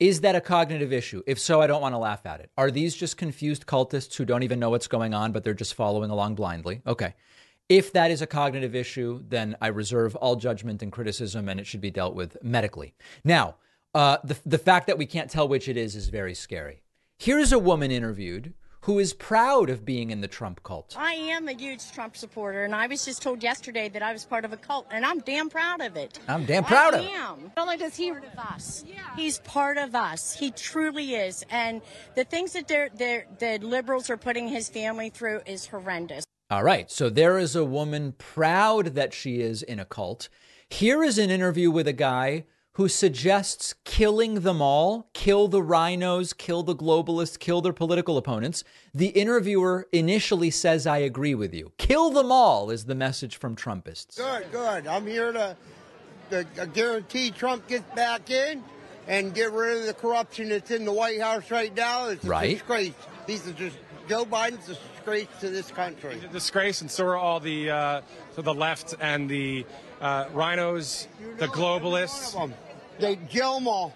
is 0.00 0.22
that 0.22 0.34
a 0.34 0.40
cognitive 0.40 0.90
issue? 0.90 1.22
If 1.26 1.38
so, 1.38 1.60
I 1.60 1.66
don't 1.66 1.82
want 1.82 1.92
to 1.92 1.98
laugh 1.98 2.24
at 2.24 2.40
it. 2.40 2.50
Are 2.56 2.70
these 2.70 2.96
just 2.96 3.18
confused 3.18 3.66
cultists 3.66 4.16
who 4.16 4.24
don't 4.24 4.44
even 4.44 4.58
know 4.58 4.70
what's 4.70 4.86
going 4.86 5.12
on, 5.12 5.30
but 5.30 5.44
they're 5.44 5.52
just 5.52 5.74
following 5.74 6.10
along 6.10 6.36
blindly? 6.36 6.80
Okay. 6.86 7.14
If 7.68 7.92
that 7.92 8.10
is 8.10 8.22
a 8.22 8.26
cognitive 8.26 8.74
issue, 8.74 9.22
then 9.28 9.54
I 9.60 9.66
reserve 9.66 10.16
all 10.16 10.36
judgment 10.36 10.82
and 10.82 10.90
criticism 10.90 11.50
and 11.50 11.60
it 11.60 11.66
should 11.66 11.82
be 11.82 11.90
dealt 11.90 12.14
with 12.14 12.42
medically. 12.42 12.94
Now, 13.24 13.56
uh, 13.94 14.18
the, 14.24 14.38
the 14.46 14.58
fact 14.58 14.86
that 14.86 14.96
we 14.96 15.04
can't 15.04 15.30
tell 15.30 15.46
which 15.46 15.68
it 15.68 15.76
is 15.76 15.94
is 15.94 16.08
very 16.08 16.34
scary. 16.34 16.80
Here's 17.18 17.52
a 17.52 17.58
woman 17.58 17.90
interviewed 17.90 18.54
who 18.88 18.98
is 18.98 19.12
proud 19.12 19.68
of 19.68 19.84
being 19.84 20.10
in 20.10 20.22
the 20.22 20.26
Trump 20.26 20.62
cult. 20.62 20.96
I 20.98 21.12
am 21.12 21.46
a 21.46 21.52
huge 21.52 21.92
Trump 21.92 22.16
supporter, 22.16 22.64
and 22.64 22.74
I 22.74 22.86
was 22.86 23.04
just 23.04 23.20
told 23.20 23.42
yesterday 23.42 23.90
that 23.90 24.02
I 24.02 24.14
was 24.14 24.24
part 24.24 24.46
of 24.46 24.54
a 24.54 24.56
cult, 24.56 24.86
and 24.90 25.04
I'm 25.04 25.18
damn 25.18 25.50
proud 25.50 25.82
of 25.82 25.94
it. 25.94 26.18
I'm 26.26 26.46
damn 26.46 26.64
proud 26.64 26.94
I 26.94 26.98
of 27.00 27.04
it. 27.04 27.10
am. 27.10 27.52
Not 27.54 27.64
only 27.64 27.76
does 27.76 27.94
he 27.96 28.10
part 28.10 28.24
of 28.24 28.38
us, 28.38 28.84
he's 29.14 29.40
part 29.40 29.76
of 29.76 29.94
us. 29.94 30.32
He 30.32 30.52
truly 30.52 31.16
is, 31.16 31.44
and 31.50 31.82
the 32.16 32.24
things 32.24 32.54
that 32.54 32.66
they're, 32.66 32.88
they're, 32.94 33.26
the 33.38 33.58
liberals 33.58 34.08
are 34.08 34.16
putting 34.16 34.48
his 34.48 34.70
family 34.70 35.10
through 35.10 35.42
is 35.44 35.66
horrendous. 35.66 36.24
All 36.48 36.64
right, 36.64 36.90
so 36.90 37.10
there 37.10 37.36
is 37.36 37.54
a 37.54 37.66
woman 37.66 38.14
proud 38.16 38.94
that 38.94 39.12
she 39.12 39.42
is 39.42 39.62
in 39.62 39.78
a 39.78 39.84
cult. 39.84 40.30
Here 40.70 41.04
is 41.04 41.18
an 41.18 41.28
interview 41.28 41.70
with 41.70 41.88
a 41.88 41.92
guy 41.92 42.46
who 42.78 42.88
suggests 42.88 43.74
killing 43.82 44.34
them 44.42 44.62
all, 44.62 45.08
kill 45.12 45.48
the 45.48 45.60
RINOs, 45.60 46.32
kill 46.36 46.62
the 46.62 46.76
globalists, 46.76 47.36
kill 47.36 47.60
their 47.60 47.72
political 47.72 48.16
opponents. 48.16 48.62
The 48.94 49.08
interviewer 49.08 49.88
initially 49.90 50.50
says, 50.52 50.86
I 50.86 50.98
agree 50.98 51.34
with 51.34 51.52
you. 51.52 51.72
Kill 51.76 52.10
them 52.10 52.30
all 52.30 52.70
is 52.70 52.84
the 52.84 52.94
message 52.94 53.36
from 53.36 53.56
Trumpists. 53.56 54.16
Good, 54.16 54.52
good. 54.52 54.86
I'm 54.86 55.04
here 55.08 55.32
to, 55.32 55.56
to, 56.30 56.44
to 56.44 56.66
guarantee 56.68 57.32
Trump 57.32 57.66
gets 57.66 57.92
back 57.96 58.30
in 58.30 58.62
and 59.08 59.34
get 59.34 59.50
rid 59.50 59.78
of 59.78 59.86
the 59.86 59.94
corruption 59.94 60.50
that's 60.50 60.70
in 60.70 60.84
the 60.84 60.92
White 60.92 61.20
House 61.20 61.50
right 61.50 61.74
now. 61.74 62.10
It's 62.10 62.22
a 62.24 62.28
Right. 62.28 62.58
disgrace. 62.58 62.92
These 63.26 63.48
are 63.48 63.54
just 63.54 63.76
Joe 64.08 64.24
Biden's 64.24 64.68
a 64.68 64.74
disgrace 64.74 65.26
to 65.40 65.50
this 65.50 65.72
country. 65.72 66.20
a 66.24 66.32
disgrace, 66.32 66.80
and 66.80 66.90
so 66.90 67.06
are 67.06 67.16
all 67.16 67.40
the 67.40 67.70
uh, 67.70 68.00
so 68.36 68.40
the 68.40 68.54
left 68.54 68.94
and 69.00 69.28
the 69.28 69.66
uh, 70.00 70.26
RINOs, 70.26 71.08
the 71.38 71.48
globalists. 71.48 72.34
One. 72.98 73.00
They 73.00 73.16
Joe 73.28 73.54
them 73.54 73.68
all. 73.68 73.94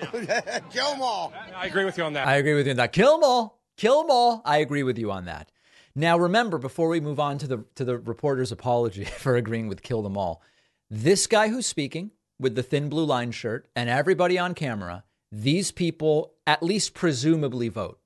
Joe 0.00 0.90
them 0.90 1.02
all. 1.02 1.32
I 1.54 1.66
agree 1.66 1.84
with 1.84 1.98
you 1.98 2.04
on 2.04 2.12
that. 2.14 2.26
I 2.26 2.36
agree 2.36 2.54
with 2.54 2.66
you 2.66 2.72
on 2.72 2.76
that. 2.76 2.92
Kill 2.92 3.12
them 3.12 3.24
all. 3.24 3.60
Kill 3.76 4.02
them 4.02 4.10
all. 4.10 4.42
I 4.44 4.58
agree 4.58 4.82
with 4.82 4.98
you 4.98 5.10
on 5.10 5.24
that. 5.26 5.50
Now, 5.94 6.18
remember, 6.18 6.58
before 6.58 6.88
we 6.88 7.00
move 7.00 7.20
on 7.20 7.38
to 7.38 7.46
the 7.46 7.64
to 7.74 7.84
the 7.84 7.98
reporter's 7.98 8.52
apology 8.52 9.04
for 9.18 9.36
agreeing 9.36 9.68
with 9.68 9.82
kill 9.82 10.02
them 10.02 10.16
all, 10.16 10.42
this 10.90 11.26
guy 11.26 11.48
who's 11.48 11.66
speaking 11.66 12.10
with 12.38 12.54
the 12.54 12.62
thin 12.62 12.88
blue 12.88 13.04
line 13.04 13.30
shirt 13.30 13.68
and 13.76 13.88
everybody 13.88 14.38
on 14.38 14.54
camera, 14.54 15.04
these 15.30 15.70
people 15.70 16.34
at 16.46 16.62
least 16.62 16.94
presumably 16.94 17.68
vote. 17.68 17.98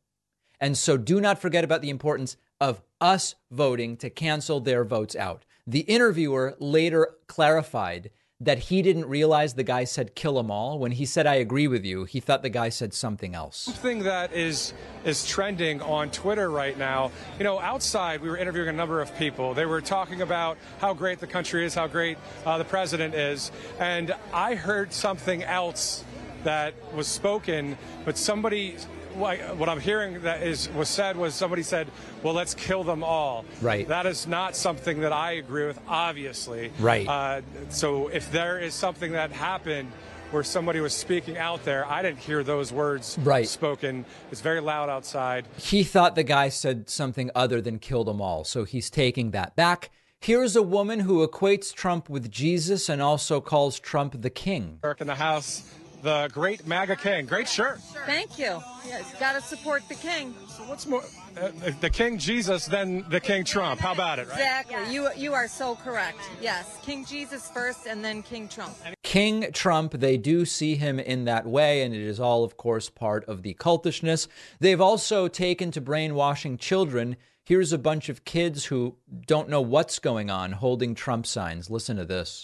And 0.60 0.76
so 0.76 0.96
do 0.96 1.20
not 1.20 1.40
forget 1.40 1.64
about 1.64 1.82
the 1.82 1.90
importance 1.90 2.36
of 2.60 2.82
us 3.00 3.34
voting 3.50 3.96
to 3.98 4.10
cancel 4.10 4.60
their 4.60 4.84
votes 4.84 5.14
out. 5.14 5.44
The 5.66 5.80
interviewer 5.80 6.54
later 6.58 7.14
clarified 7.26 8.10
that 8.40 8.58
he 8.58 8.82
didn't 8.82 9.06
realize 9.06 9.54
the 9.54 9.62
guy 9.62 9.84
said 9.84 10.14
kill 10.14 10.34
them 10.34 10.50
all. 10.50 10.78
When 10.78 10.92
he 10.92 11.06
said, 11.06 11.26
I 11.26 11.36
agree 11.36 11.68
with 11.68 11.86
you, 11.86 12.04
he 12.04 12.20
thought 12.20 12.42
the 12.42 12.50
guy 12.50 12.68
said 12.68 12.92
something 12.92 13.34
else. 13.34 13.56
Something 13.56 14.02
that 14.02 14.34
is 14.34 14.74
is 15.04 15.26
trending 15.26 15.80
on 15.80 16.10
Twitter 16.10 16.50
right 16.50 16.76
now. 16.76 17.10
You 17.38 17.44
know, 17.44 17.58
outside 17.58 18.20
we 18.20 18.28
were 18.28 18.36
interviewing 18.36 18.68
a 18.68 18.72
number 18.72 19.00
of 19.00 19.16
people. 19.16 19.54
They 19.54 19.64
were 19.64 19.80
talking 19.80 20.20
about 20.20 20.58
how 20.80 20.92
great 20.92 21.18
the 21.18 21.26
country 21.26 21.64
is, 21.64 21.74
how 21.74 21.86
great 21.86 22.18
uh, 22.44 22.58
the 22.58 22.64
president 22.64 23.14
is, 23.14 23.50
and 23.78 24.14
I 24.34 24.54
heard 24.54 24.92
something 24.92 25.42
else 25.42 26.04
that 26.44 26.74
was 26.94 27.06
spoken, 27.06 27.78
but 28.04 28.18
somebody. 28.18 28.76
What 29.16 29.56
what 29.56 29.68
I'm 29.68 29.80
hearing 29.80 30.22
that 30.22 30.42
is 30.42 30.68
was 30.70 30.88
said 30.88 31.16
was 31.16 31.34
somebody 31.34 31.62
said, 31.62 31.88
"Well, 32.22 32.34
let's 32.34 32.54
kill 32.54 32.84
them 32.84 33.02
all." 33.02 33.44
Right. 33.62 33.86
That 33.88 34.06
is 34.06 34.26
not 34.26 34.54
something 34.56 35.00
that 35.00 35.12
I 35.12 35.32
agree 35.32 35.66
with, 35.66 35.78
obviously. 35.88 36.72
Right. 36.78 37.06
Uh, 37.08 37.40
so 37.68 38.08
if 38.08 38.30
there 38.32 38.58
is 38.58 38.74
something 38.74 39.12
that 39.12 39.32
happened 39.32 39.90
where 40.32 40.42
somebody 40.42 40.80
was 40.80 40.92
speaking 40.92 41.38
out 41.38 41.64
there, 41.64 41.86
I 41.86 42.02
didn't 42.02 42.18
hear 42.18 42.42
those 42.42 42.72
words 42.72 43.16
Right. 43.22 43.48
spoken. 43.48 44.04
It's 44.32 44.40
very 44.40 44.60
loud 44.60 44.88
outside. 44.88 45.46
He 45.56 45.84
thought 45.84 46.16
the 46.16 46.24
guy 46.24 46.48
said 46.48 46.90
something 46.90 47.30
other 47.34 47.60
than 47.60 47.78
kill 47.78 48.02
them 48.04 48.20
all, 48.20 48.42
so 48.44 48.64
he's 48.64 48.90
taking 48.90 49.30
that 49.30 49.54
back. 49.54 49.90
Here's 50.18 50.56
a 50.56 50.62
woman 50.62 51.00
who 51.00 51.26
equates 51.26 51.72
Trump 51.72 52.08
with 52.08 52.30
Jesus 52.30 52.88
and 52.88 53.00
also 53.00 53.40
calls 53.40 53.78
Trump 53.78 54.20
the 54.20 54.30
king. 54.30 54.80
Eric 54.82 55.00
in 55.02 55.06
the 55.06 55.14
house, 55.14 55.62
the 56.02 56.28
great 56.32 56.66
MAGA 56.66 56.96
king. 56.96 57.26
Great 57.26 57.48
shirt. 57.48 57.80
Thank 58.06 58.38
you. 58.38 58.62
Yes, 58.86 59.14
got 59.18 59.32
to 59.32 59.40
support 59.40 59.82
the 59.88 59.94
king. 59.94 60.34
So 60.48 60.62
what's 60.64 60.86
more, 60.86 61.02
uh, 61.40 61.50
the 61.80 61.90
King 61.90 62.18
Jesus 62.18 62.66
than 62.66 63.08
the 63.10 63.20
King 63.20 63.44
Trump? 63.44 63.80
How 63.80 63.92
about 63.92 64.18
it? 64.18 64.28
Right? 64.28 64.38
Exactly. 64.38 64.94
You 64.94 65.08
you 65.16 65.34
are 65.34 65.48
so 65.48 65.74
correct. 65.76 66.18
Yes, 66.40 66.78
King 66.82 67.04
Jesus 67.04 67.50
first, 67.50 67.86
and 67.86 68.04
then 68.04 68.22
King 68.22 68.48
Trump. 68.48 68.74
King 69.02 69.50
Trump, 69.52 69.92
they 69.92 70.16
do 70.16 70.44
see 70.44 70.76
him 70.76 70.98
in 70.98 71.24
that 71.26 71.46
way, 71.46 71.82
and 71.82 71.94
it 71.94 72.00
is 72.00 72.18
all, 72.20 72.42
of 72.44 72.56
course, 72.56 72.88
part 72.88 73.24
of 73.26 73.42
the 73.42 73.54
cultishness. 73.54 74.28
They've 74.60 74.80
also 74.80 75.28
taken 75.28 75.70
to 75.72 75.80
brainwashing 75.80 76.58
children. 76.58 77.16
Here's 77.44 77.72
a 77.72 77.78
bunch 77.78 78.08
of 78.08 78.24
kids 78.24 78.64
who 78.64 78.96
don't 79.26 79.48
know 79.48 79.60
what's 79.60 79.98
going 79.98 80.30
on 80.30 80.52
holding 80.52 80.94
Trump 80.94 81.26
signs. 81.26 81.70
Listen 81.70 81.96
to 81.96 82.04
this. 82.04 82.42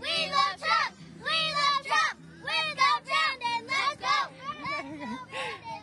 We 0.00 0.08
love 0.30 0.56
Trump! 0.58 0.94
We 1.18 1.52
love 1.52 1.84
Trump! 1.84 2.18
We 2.44 2.56
love 2.80 3.04
Brandon! 3.04 3.66
Let's 3.68 4.00
go! 4.00 4.06
Let's 4.64 4.96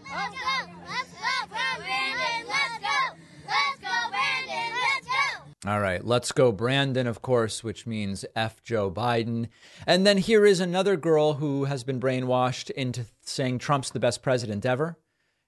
go, 0.01 0.17
Brandon! 0.17 0.17
Let's 0.17 0.34
go! 0.41 0.57
Let's 0.88 1.13
go, 1.13 1.36
Brandon! 1.77 2.41
Let's 2.48 2.77
go! 2.81 2.98
Let's 3.45 3.79
go, 3.86 3.95
Brandon! 4.10 4.69
Let's 4.81 5.05
go! 5.05 5.54
All 5.67 5.79
right, 5.79 6.05
let's 6.05 6.31
go, 6.31 6.51
Brandon, 6.51 7.07
of 7.07 7.24
course, 7.24 7.63
which 7.63 7.88
means 7.88 8.24
F 8.36 8.62
Joe 8.62 8.91
Biden. 8.91 9.48
And 9.88 10.05
then 10.05 10.19
here 10.19 10.45
is 10.45 10.60
another 10.60 10.95
girl 10.95 11.34
who 11.34 11.63
has 11.63 11.84
been 11.84 12.00
brainwashed 12.00 12.69
into 12.72 13.05
saying 13.24 13.57
Trump's 13.57 13.89
the 13.89 14.00
best 14.00 14.22
president 14.22 14.63
ever, 14.63 14.95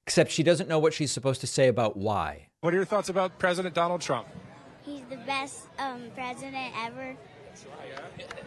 except 0.08 0.32
she 0.32 0.42
doesn't 0.42 0.68
know 0.68 0.80
what 0.80 0.96
she's 0.96 1.12
supposed 1.12 1.42
to 1.42 1.48
say 1.48 1.68
about 1.68 1.98
why. 1.98 2.48
What 2.62 2.74
are 2.74 2.78
your 2.78 2.86
thoughts 2.86 3.10
about 3.10 3.38
President 3.38 3.76
Donald 3.76 4.02
Trump? 4.02 4.28
He's 4.84 5.04
the 5.08 5.18
best 5.18 5.68
um, 5.78 6.02
president 6.16 6.74
ever. 6.78 7.16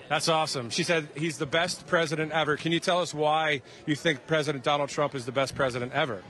That's 0.09 0.29
awesome. 0.29 0.71
She 0.71 0.83
said 0.83 1.09
he's 1.15 1.39
the 1.39 1.47
best 1.47 1.87
president 1.87 2.33
ever. 2.33 2.57
Can 2.57 2.73
you 2.73 2.81
tell 2.81 3.01
us 3.01 3.15
why 3.15 3.63
you 3.87 3.95
think 3.95 4.27
President 4.27 4.65
Donald 4.65 4.89
Trump 4.89 5.15
is 5.15 5.25
the 5.25 5.33
best 5.33 5.55
president 5.55 5.93
ever? 5.93 6.25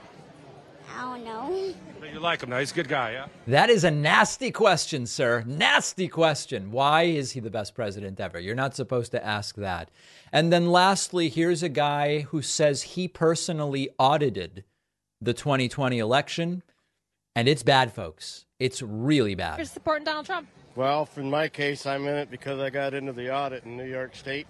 I 0.96 1.02
don't 1.02 1.24
know. 1.24 1.74
But 1.98 2.12
you 2.12 2.20
like 2.20 2.42
him 2.42 2.50
now? 2.50 2.58
He's 2.58 2.72
a 2.72 2.74
good 2.74 2.88
guy, 2.88 3.12
yeah? 3.12 3.26
That 3.46 3.70
is 3.70 3.84
a 3.84 3.90
nasty 3.90 4.50
question, 4.50 5.06
sir. 5.06 5.44
Nasty 5.46 6.08
question. 6.08 6.70
Why 6.70 7.02
is 7.02 7.32
he 7.32 7.40
the 7.40 7.50
best 7.50 7.74
president 7.74 8.20
ever? 8.20 8.40
You're 8.40 8.54
not 8.54 8.74
supposed 8.74 9.12
to 9.12 9.24
ask 9.24 9.56
that. 9.56 9.90
And 10.32 10.52
then 10.52 10.70
lastly, 10.70 11.28
here's 11.28 11.62
a 11.62 11.68
guy 11.68 12.20
who 12.20 12.42
says 12.42 12.82
he 12.82 13.08
personally 13.08 13.90
audited 13.98 14.64
the 15.20 15.34
2020 15.34 15.98
election, 15.98 16.62
and 17.36 17.48
it's 17.48 17.62
bad, 17.62 17.92
folks. 17.92 18.46
It's 18.58 18.82
really 18.82 19.34
bad. 19.34 19.58
You're 19.58 19.66
supporting 19.66 20.04
Donald 20.04 20.26
Trump. 20.26 20.48
Well, 20.76 21.08
in 21.16 21.28
my 21.28 21.48
case, 21.48 21.84
I'm 21.84 22.06
in 22.06 22.14
it 22.14 22.30
because 22.30 22.60
I 22.60 22.70
got 22.70 22.94
into 22.94 23.12
the 23.12 23.34
audit 23.34 23.64
in 23.64 23.76
New 23.76 23.88
York 23.88 24.14
State. 24.14 24.46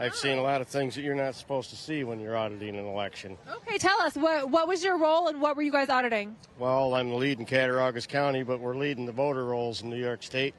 I've 0.00 0.14
seen 0.16 0.38
a 0.38 0.42
lot 0.42 0.62
of 0.62 0.66
things 0.68 0.94
that 0.94 1.02
you're 1.02 1.14
not 1.14 1.34
supposed 1.34 1.68
to 1.70 1.76
see 1.76 2.04
when 2.04 2.18
you're 2.20 2.36
auditing 2.36 2.74
an 2.76 2.86
election. 2.86 3.36
Okay, 3.66 3.76
tell 3.76 4.00
us 4.00 4.14
what 4.14 4.48
what 4.50 4.66
was 4.66 4.82
your 4.82 4.96
role 4.98 5.28
and 5.28 5.40
what 5.42 5.56
were 5.56 5.62
you 5.62 5.70
guys 5.70 5.90
auditing? 5.90 6.36
Well, 6.58 6.94
I'm 6.94 7.10
the 7.10 7.16
lead 7.16 7.38
in 7.38 7.44
Cattaraugus 7.44 8.06
County, 8.06 8.42
but 8.42 8.60
we're 8.60 8.76
leading 8.76 9.04
the 9.04 9.12
voter 9.12 9.44
rolls 9.44 9.82
in 9.82 9.90
New 9.90 9.96
York 10.00 10.22
State. 10.22 10.54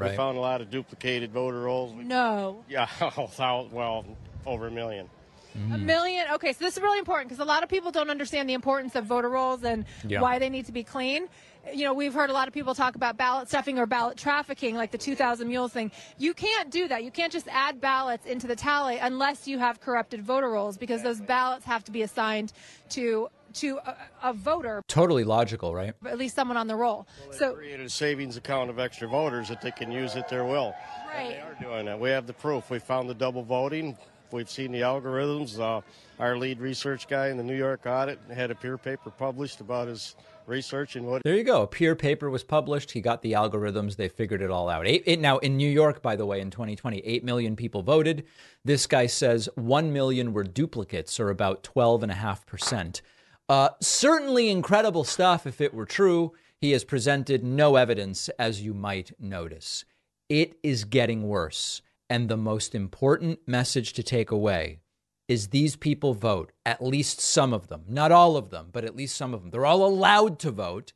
Right. 0.00 0.10
We 0.12 0.16
found 0.16 0.38
a 0.38 0.40
lot 0.40 0.60
of 0.62 0.70
duplicated 0.70 1.30
voter 1.30 1.60
rolls. 1.60 1.92
No. 1.94 2.64
Yeah, 2.68 2.88
well, 3.38 4.04
over 4.46 4.66
a 4.66 4.70
million. 4.70 5.08
Mm-hmm. 5.56 5.72
A 5.72 5.78
million. 5.78 6.26
Okay, 6.34 6.52
so 6.52 6.64
this 6.64 6.76
is 6.76 6.82
really 6.82 6.98
important 6.98 7.28
because 7.28 7.40
a 7.40 7.46
lot 7.46 7.62
of 7.62 7.68
people 7.68 7.90
don't 7.90 8.10
understand 8.10 8.48
the 8.48 8.52
importance 8.54 8.94
of 8.94 9.06
voter 9.06 9.28
rolls 9.30 9.64
and 9.64 9.84
Yeah. 10.06 10.20
why 10.20 10.38
they 10.38 10.50
need 10.50 10.66
to 10.66 10.72
be 10.72 10.84
clean. 10.84 11.28
You 11.74 11.84
know, 11.84 11.94
we've 11.94 12.14
heard 12.14 12.30
a 12.30 12.32
lot 12.32 12.46
of 12.46 12.54
people 12.54 12.74
talk 12.74 12.94
about 12.94 13.16
ballot 13.16 13.48
stuffing 13.48 13.78
or 13.78 13.86
ballot 13.86 14.16
trafficking, 14.16 14.76
like 14.76 14.92
the 14.92 14.98
2,000 14.98 15.48
mules 15.48 15.72
thing. 15.72 15.90
You 16.16 16.32
can't 16.32 16.70
do 16.70 16.86
that. 16.88 17.02
You 17.02 17.10
can't 17.10 17.32
just 17.32 17.48
add 17.48 17.80
ballots 17.80 18.24
into 18.24 18.46
the 18.46 18.54
tally 18.54 18.98
unless 18.98 19.48
you 19.48 19.58
have 19.58 19.80
corrupted 19.80 20.22
voter 20.22 20.48
rolls 20.48 20.76
because 20.78 21.02
those 21.02 21.20
ballots 21.20 21.64
have 21.64 21.82
to 21.84 21.92
be 21.92 22.02
assigned 22.02 22.52
to 22.90 23.28
to 23.54 23.78
a, 23.86 23.96
a 24.24 24.32
voter, 24.34 24.82
Totally 24.86 25.24
logical, 25.24 25.74
right? 25.74 25.94
at 26.06 26.18
least 26.18 26.34
someone 26.34 26.58
on 26.58 26.66
the 26.66 26.76
roll. 26.76 27.06
So 27.30 27.54
Created 27.54 27.86
a 27.86 27.88
savings 27.88 28.36
account 28.36 28.68
of 28.68 28.78
extra 28.78 29.08
voters 29.08 29.48
that 29.48 29.62
they 29.62 29.70
can 29.70 29.90
use 29.90 30.14
at 30.14 30.28
their 30.28 30.44
will. 30.44 30.74
right. 31.08 31.42
We're 31.42 31.68
doing 31.70 31.86
that. 31.86 31.98
We 31.98 32.10
have 32.10 32.26
the 32.26 32.34
proof. 32.34 32.68
We 32.68 32.78
found 32.80 33.08
the 33.08 33.14
double 33.14 33.42
voting. 33.42 33.96
We've 34.30 34.50
seen 34.50 34.72
the 34.72 34.82
algorithms. 34.82 35.58
Uh, 35.58 35.80
our 36.18 36.36
lead 36.36 36.60
research 36.60 37.08
guy 37.08 37.28
in 37.28 37.38
the 37.38 37.42
New 37.44 37.56
York 37.56 37.86
audit 37.86 38.18
had 38.30 38.50
a 38.50 38.54
peer 38.54 38.76
paper 38.76 39.08
published 39.10 39.60
about 39.62 39.88
his 39.88 40.16
research 40.48 40.96
and 40.96 41.06
what 41.06 41.22
There 41.22 41.36
you 41.36 41.44
go. 41.44 41.62
A 41.62 41.66
peer 41.66 41.94
paper 41.94 42.30
was 42.30 42.44
published. 42.44 42.92
He 42.92 43.00
got 43.00 43.22
the 43.22 43.32
algorithms. 43.32 43.96
They 43.96 44.08
figured 44.08 44.42
it 44.42 44.50
all 44.50 44.68
out. 44.68 44.86
Eight, 44.86 45.18
now, 45.20 45.38
in 45.38 45.56
New 45.56 45.68
York, 45.68 46.02
by 46.02 46.16
the 46.16 46.26
way, 46.26 46.40
in 46.40 46.50
2020, 46.50 46.98
8 46.98 47.24
million 47.24 47.56
people 47.56 47.82
voted. 47.82 48.24
This 48.64 48.86
guy 48.86 49.06
says 49.06 49.48
1 49.54 49.92
million 49.92 50.32
were 50.32 50.44
duplicates, 50.44 51.18
or 51.20 51.30
about 51.30 51.62
12.5%. 51.62 53.00
Uh, 53.48 53.68
certainly 53.80 54.50
incredible 54.50 55.04
stuff 55.04 55.46
if 55.46 55.60
it 55.60 55.72
were 55.72 55.86
true. 55.86 56.32
He 56.60 56.72
has 56.72 56.84
presented 56.84 57.44
no 57.44 57.76
evidence, 57.76 58.28
as 58.38 58.62
you 58.62 58.74
might 58.74 59.12
notice. 59.20 59.84
It 60.28 60.58
is 60.62 60.84
getting 60.84 61.28
worse. 61.28 61.82
And 62.08 62.28
the 62.28 62.36
most 62.36 62.74
important 62.74 63.40
message 63.46 63.92
to 63.94 64.02
take 64.02 64.30
away 64.30 64.78
is 65.28 65.48
these 65.48 65.76
people 65.76 66.14
vote, 66.14 66.52
at 66.64 66.82
least 66.82 67.20
some 67.20 67.52
of 67.52 67.68
them, 67.68 67.82
not 67.88 68.12
all 68.12 68.36
of 68.36 68.50
them, 68.50 68.68
but 68.72 68.84
at 68.84 68.96
least 68.96 69.16
some 69.16 69.34
of 69.34 69.42
them. 69.42 69.50
They're 69.50 69.66
all 69.66 69.84
allowed 69.84 70.38
to 70.40 70.50
vote, 70.50 70.92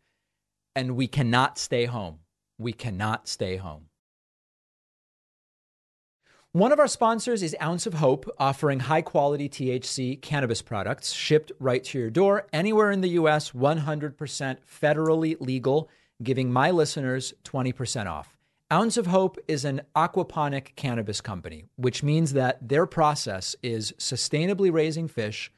and 0.75 0.97
we 0.97 1.09
cannot 1.09 1.59
stay 1.59 1.87
home. 1.87 2.21
We 2.59 2.73
cannot 2.73 3.27
stay 3.27 3.57
home. 3.57 3.87
One 6.53 6.73
of 6.73 6.81
our 6.81 6.89
sponsors 6.89 7.45
is 7.45 7.55
Ounce 7.63 7.87
of 7.87 7.95
Hope, 7.95 8.29
offering 8.37 8.81
high 8.81 9.03
quality 9.03 9.49
THC 9.49 10.21
cannabis 10.21 10.63
products 10.63 11.13
shipped 11.13 11.53
right 11.61 11.83
to 11.85 11.99
your 11.99 12.11
door 12.11 12.49
anywhere 12.53 12.91
in 12.91 13.03
the 13.03 13.11
US, 13.11 13.53
100% 13.53 14.57
federally 14.69 15.37
legal, 15.41 15.89
giving 16.23 16.53
my 16.53 16.73
listeners 16.73 17.35
20% 17.45 18.07
off. 18.07 18.40
Ounce 18.73 18.97
of 18.97 19.09
Hope 19.09 19.37
is 19.49 19.65
an 19.65 19.83
aquaponic 19.97 20.77
cannabis 20.77 21.21
company, 21.21 21.65
which 21.75 22.05
means 22.05 22.35
that 22.35 22.69
their 22.69 22.87
process 22.87 23.57
is 23.65 23.93
sustainably 23.99 24.73
raising 24.73 25.09
fish 25.09 25.51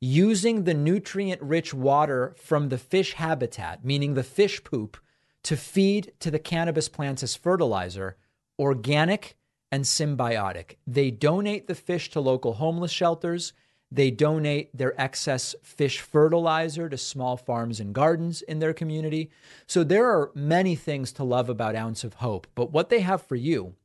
using 0.00 0.64
the 0.64 0.72
nutrient 0.72 1.42
rich 1.42 1.74
water 1.74 2.34
from 2.38 2.70
the 2.70 2.78
fish 2.78 3.14
habitat, 3.14 3.84
meaning 3.84 4.14
the 4.14 4.22
fish 4.22 4.64
poop, 4.64 4.96
to 5.42 5.58
feed 5.58 6.12
to 6.20 6.30
the 6.30 6.38
cannabis 6.38 6.88
plants 6.88 7.22
as 7.22 7.36
fertilizer, 7.36 8.16
organic 8.58 9.36
and 9.70 9.84
symbiotic. 9.84 10.76
They 10.86 11.10
donate 11.10 11.66
the 11.66 11.74
fish 11.74 12.08
to 12.10 12.20
local 12.20 12.54
homeless 12.54 12.92
shelters. 12.92 13.52
They 13.94 14.10
donate 14.10 14.76
their 14.76 15.00
excess 15.00 15.54
fish 15.62 16.00
fertilizer 16.00 16.88
to 16.88 16.98
small 16.98 17.36
farms 17.36 17.78
and 17.78 17.94
gardens 17.94 18.42
in 18.42 18.58
their 18.58 18.74
community. 18.74 19.30
So 19.68 19.84
there 19.84 20.06
are 20.06 20.32
many 20.34 20.74
things 20.74 21.12
to 21.12 21.22
love 21.22 21.48
about 21.48 21.76
Ounce 21.76 22.02
of 22.02 22.14
Hope, 22.14 22.48
but 22.56 22.72
what 22.72 22.88
they 22.88 23.00
have 23.00 23.22
for 23.22 23.36
you 23.36 23.76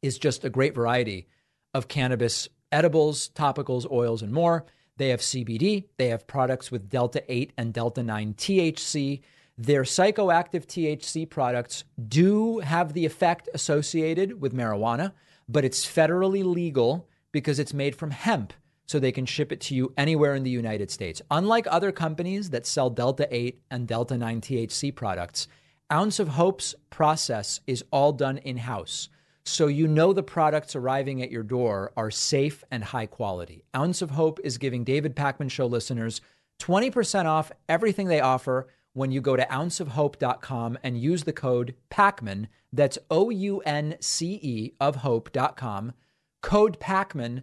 is 0.00 0.18
just 0.18 0.46
a 0.46 0.50
great 0.50 0.74
variety 0.74 1.28
of 1.74 1.88
cannabis 1.88 2.48
edibles, 2.72 3.28
topicals, 3.34 3.90
oils, 3.90 4.22
and 4.22 4.32
more. 4.32 4.64
They 4.96 5.10
have 5.10 5.20
CBD, 5.20 5.88
they 5.98 6.08
have 6.08 6.26
products 6.26 6.70
with 6.70 6.88
Delta 6.88 7.22
8 7.30 7.52
and 7.58 7.74
Delta 7.74 8.02
9 8.02 8.32
THC. 8.38 9.20
Their 9.58 9.82
psychoactive 9.82 10.64
THC 10.64 11.28
products 11.28 11.84
do 12.08 12.60
have 12.60 12.94
the 12.94 13.04
effect 13.04 13.50
associated 13.52 14.40
with 14.40 14.54
marijuana, 14.54 15.12
but 15.46 15.66
it's 15.66 15.84
federally 15.86 16.42
legal 16.42 17.10
because 17.30 17.58
it's 17.58 17.74
made 17.74 17.94
from 17.94 18.10
hemp, 18.10 18.54
so 18.86 18.98
they 18.98 19.12
can 19.12 19.26
ship 19.26 19.52
it 19.52 19.60
to 19.62 19.74
you 19.74 19.92
anywhere 19.96 20.34
in 20.34 20.42
the 20.42 20.50
United 20.50 20.90
States. 20.90 21.22
Unlike 21.30 21.66
other 21.70 21.92
companies 21.92 22.50
that 22.50 22.66
sell 22.66 22.90
Delta 22.90 23.26
8 23.30 23.60
and 23.70 23.88
Delta 23.88 24.16
9 24.16 24.40
THC 24.40 24.94
products, 24.94 25.48
Ounce 25.92 26.18
of 26.18 26.28
Hope's 26.28 26.74
process 26.90 27.60
is 27.66 27.84
all 27.90 28.12
done 28.12 28.38
in 28.38 28.56
house. 28.56 29.08
So 29.46 29.66
you 29.66 29.86
know 29.86 30.12
the 30.12 30.22
products 30.22 30.74
arriving 30.74 31.22
at 31.22 31.30
your 31.30 31.42
door 31.42 31.92
are 31.96 32.10
safe 32.10 32.64
and 32.70 32.82
high 32.82 33.06
quality. 33.06 33.64
Ounce 33.76 34.00
of 34.00 34.10
Hope 34.10 34.40
is 34.42 34.56
giving 34.56 34.84
David 34.84 35.14
Pakman 35.14 35.50
Show 35.50 35.66
listeners 35.66 36.22
20% 36.60 37.26
off 37.26 37.52
everything 37.68 38.08
they 38.08 38.20
offer 38.20 38.68
when 38.94 39.10
you 39.10 39.20
go 39.20 39.36
to 39.36 39.44
ounceofhope.com 39.46 40.78
and 40.82 40.98
use 40.98 41.24
the 41.24 41.32
code 41.32 41.74
PAKMAN. 41.90 42.46
That's 42.72 42.98
O 43.10 43.28
U 43.28 43.60
N 43.60 43.96
C 44.00 44.38
E 44.42 44.72
of 44.80 44.96
hope.com. 44.96 45.92
Code 46.40 46.80
PAKMAN 46.80 47.42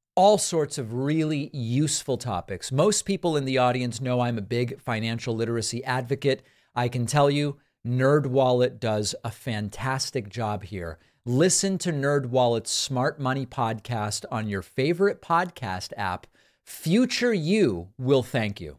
all 0.15 0.37
sorts 0.37 0.77
of 0.77 0.93
really 0.93 1.49
useful 1.53 2.17
topics. 2.17 2.71
Most 2.71 3.03
people 3.03 3.37
in 3.37 3.45
the 3.45 3.57
audience 3.57 4.01
know 4.01 4.19
I'm 4.19 4.37
a 4.37 4.41
big 4.41 4.81
financial 4.81 5.35
literacy 5.35 5.83
advocate. 5.85 6.43
I 6.75 6.89
can 6.89 7.05
tell 7.05 7.29
you, 7.29 7.57
NerdWallet 7.87 8.79
does 8.79 9.15
a 9.23 9.31
fantastic 9.31 10.29
job 10.29 10.63
here. 10.63 10.99
Listen 11.25 11.77
to 11.79 11.93
NerdWallet's 11.93 12.71
Smart 12.71 13.19
Money 13.19 13.45
podcast 13.45 14.25
on 14.29 14.49
your 14.49 14.61
favorite 14.61 15.21
podcast 15.21 15.93
app. 15.95 16.27
Future 16.65 17.33
you 17.33 17.89
will 17.97 18.23
thank 18.23 18.59
you. 18.59 18.77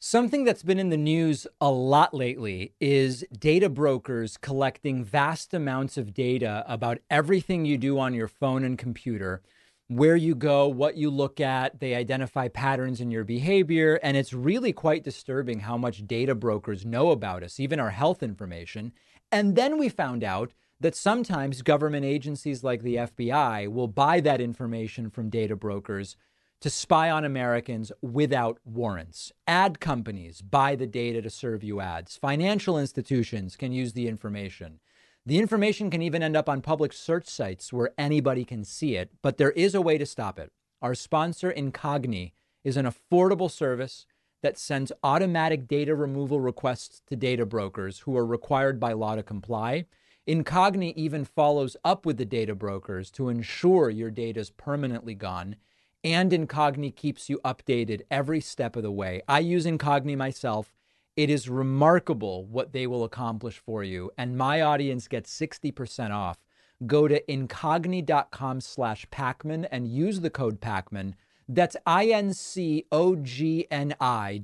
Something 0.00 0.44
that's 0.44 0.62
been 0.62 0.78
in 0.78 0.90
the 0.90 0.96
news 0.96 1.46
a 1.60 1.70
lot 1.70 2.14
lately 2.14 2.74
is 2.78 3.24
data 3.36 3.68
brokers 3.68 4.36
collecting 4.36 5.02
vast 5.02 5.54
amounts 5.54 5.96
of 5.96 6.14
data 6.14 6.62
about 6.68 6.98
everything 7.10 7.64
you 7.64 7.78
do 7.78 7.98
on 7.98 8.14
your 8.14 8.28
phone 8.28 8.64
and 8.64 8.78
computer 8.78 9.42
where 9.88 10.16
you 10.16 10.34
go, 10.34 10.68
what 10.68 10.96
you 10.96 11.10
look 11.10 11.40
at. 11.40 11.80
They 11.80 11.94
identify 11.94 12.48
patterns 12.48 13.00
in 13.00 13.10
your 13.10 13.24
behavior. 13.24 13.98
And 14.02 14.16
it's 14.16 14.32
really 14.32 14.72
quite 14.72 15.02
disturbing 15.02 15.60
how 15.60 15.76
much 15.78 16.06
data 16.06 16.34
brokers 16.34 16.84
know 16.84 17.10
about 17.10 17.42
us, 17.42 17.58
even 17.58 17.80
our 17.80 17.90
health 17.90 18.22
information. 18.22 18.92
And 19.32 19.56
then 19.56 19.78
we 19.78 19.88
found 19.88 20.22
out 20.22 20.52
that 20.80 20.94
sometimes 20.94 21.62
government 21.62 22.04
agencies 22.04 22.62
like 22.62 22.82
the 22.82 22.96
FBI 22.96 23.68
will 23.68 23.88
buy 23.88 24.20
that 24.20 24.40
information 24.40 25.10
from 25.10 25.30
data 25.30 25.56
brokers 25.56 26.16
to 26.60 26.70
spy 26.70 27.10
on 27.10 27.24
Americans 27.24 27.92
without 28.02 28.58
warrants. 28.64 29.32
Ad 29.46 29.80
companies 29.80 30.42
buy 30.42 30.74
the 30.74 30.86
data 30.86 31.22
to 31.22 31.30
serve 31.30 31.62
you 31.62 31.80
ads. 31.80 32.16
Financial 32.16 32.78
institutions 32.78 33.56
can 33.56 33.72
use 33.72 33.92
the 33.92 34.08
information. 34.08 34.80
The 35.28 35.38
information 35.38 35.90
can 35.90 36.00
even 36.00 36.22
end 36.22 36.38
up 36.38 36.48
on 36.48 36.62
public 36.62 36.90
search 36.90 37.28
sites 37.28 37.70
where 37.70 37.90
anybody 37.98 38.46
can 38.46 38.64
see 38.64 38.96
it, 38.96 39.10
but 39.20 39.36
there 39.36 39.50
is 39.50 39.74
a 39.74 39.82
way 39.82 39.98
to 39.98 40.06
stop 40.06 40.38
it. 40.38 40.50
Our 40.80 40.94
sponsor, 40.94 41.52
Incogni, 41.52 42.32
is 42.64 42.78
an 42.78 42.86
affordable 42.86 43.50
service 43.50 44.06
that 44.42 44.56
sends 44.56 44.90
automatic 45.02 45.68
data 45.68 45.94
removal 45.94 46.40
requests 46.40 47.02
to 47.08 47.14
data 47.14 47.44
brokers 47.44 47.98
who 47.98 48.16
are 48.16 48.24
required 48.24 48.80
by 48.80 48.94
law 48.94 49.16
to 49.16 49.22
comply. 49.22 49.84
Incogni 50.26 50.94
even 50.94 51.26
follows 51.26 51.76
up 51.84 52.06
with 52.06 52.16
the 52.16 52.24
data 52.24 52.54
brokers 52.54 53.10
to 53.10 53.28
ensure 53.28 53.90
your 53.90 54.10
data 54.10 54.40
is 54.40 54.48
permanently 54.48 55.14
gone. 55.14 55.56
And 56.02 56.32
Incogni 56.32 56.96
keeps 56.96 57.28
you 57.28 57.38
updated 57.44 58.00
every 58.10 58.40
step 58.40 58.76
of 58.76 58.82
the 58.82 58.90
way. 58.90 59.20
I 59.28 59.40
use 59.40 59.66
Incogni 59.66 60.16
myself. 60.16 60.77
It 61.18 61.30
is 61.30 61.48
remarkable 61.48 62.46
what 62.46 62.72
they 62.72 62.86
will 62.86 63.02
accomplish 63.02 63.58
for 63.58 63.82
you. 63.82 64.12
And 64.16 64.38
my 64.38 64.60
audience 64.60 65.08
gets 65.08 65.36
60% 65.36 66.12
off. 66.12 66.38
Go 66.86 67.08
to 67.08 67.20
incogni.com 67.24 68.60
slash 68.60 69.04
Pakman 69.10 69.66
and 69.72 69.88
use 69.88 70.20
the 70.20 70.30
code 70.30 70.60
Pakman. 70.60 71.14
That's 71.48 71.74
I-N-C-O-G-N-I 71.84 72.82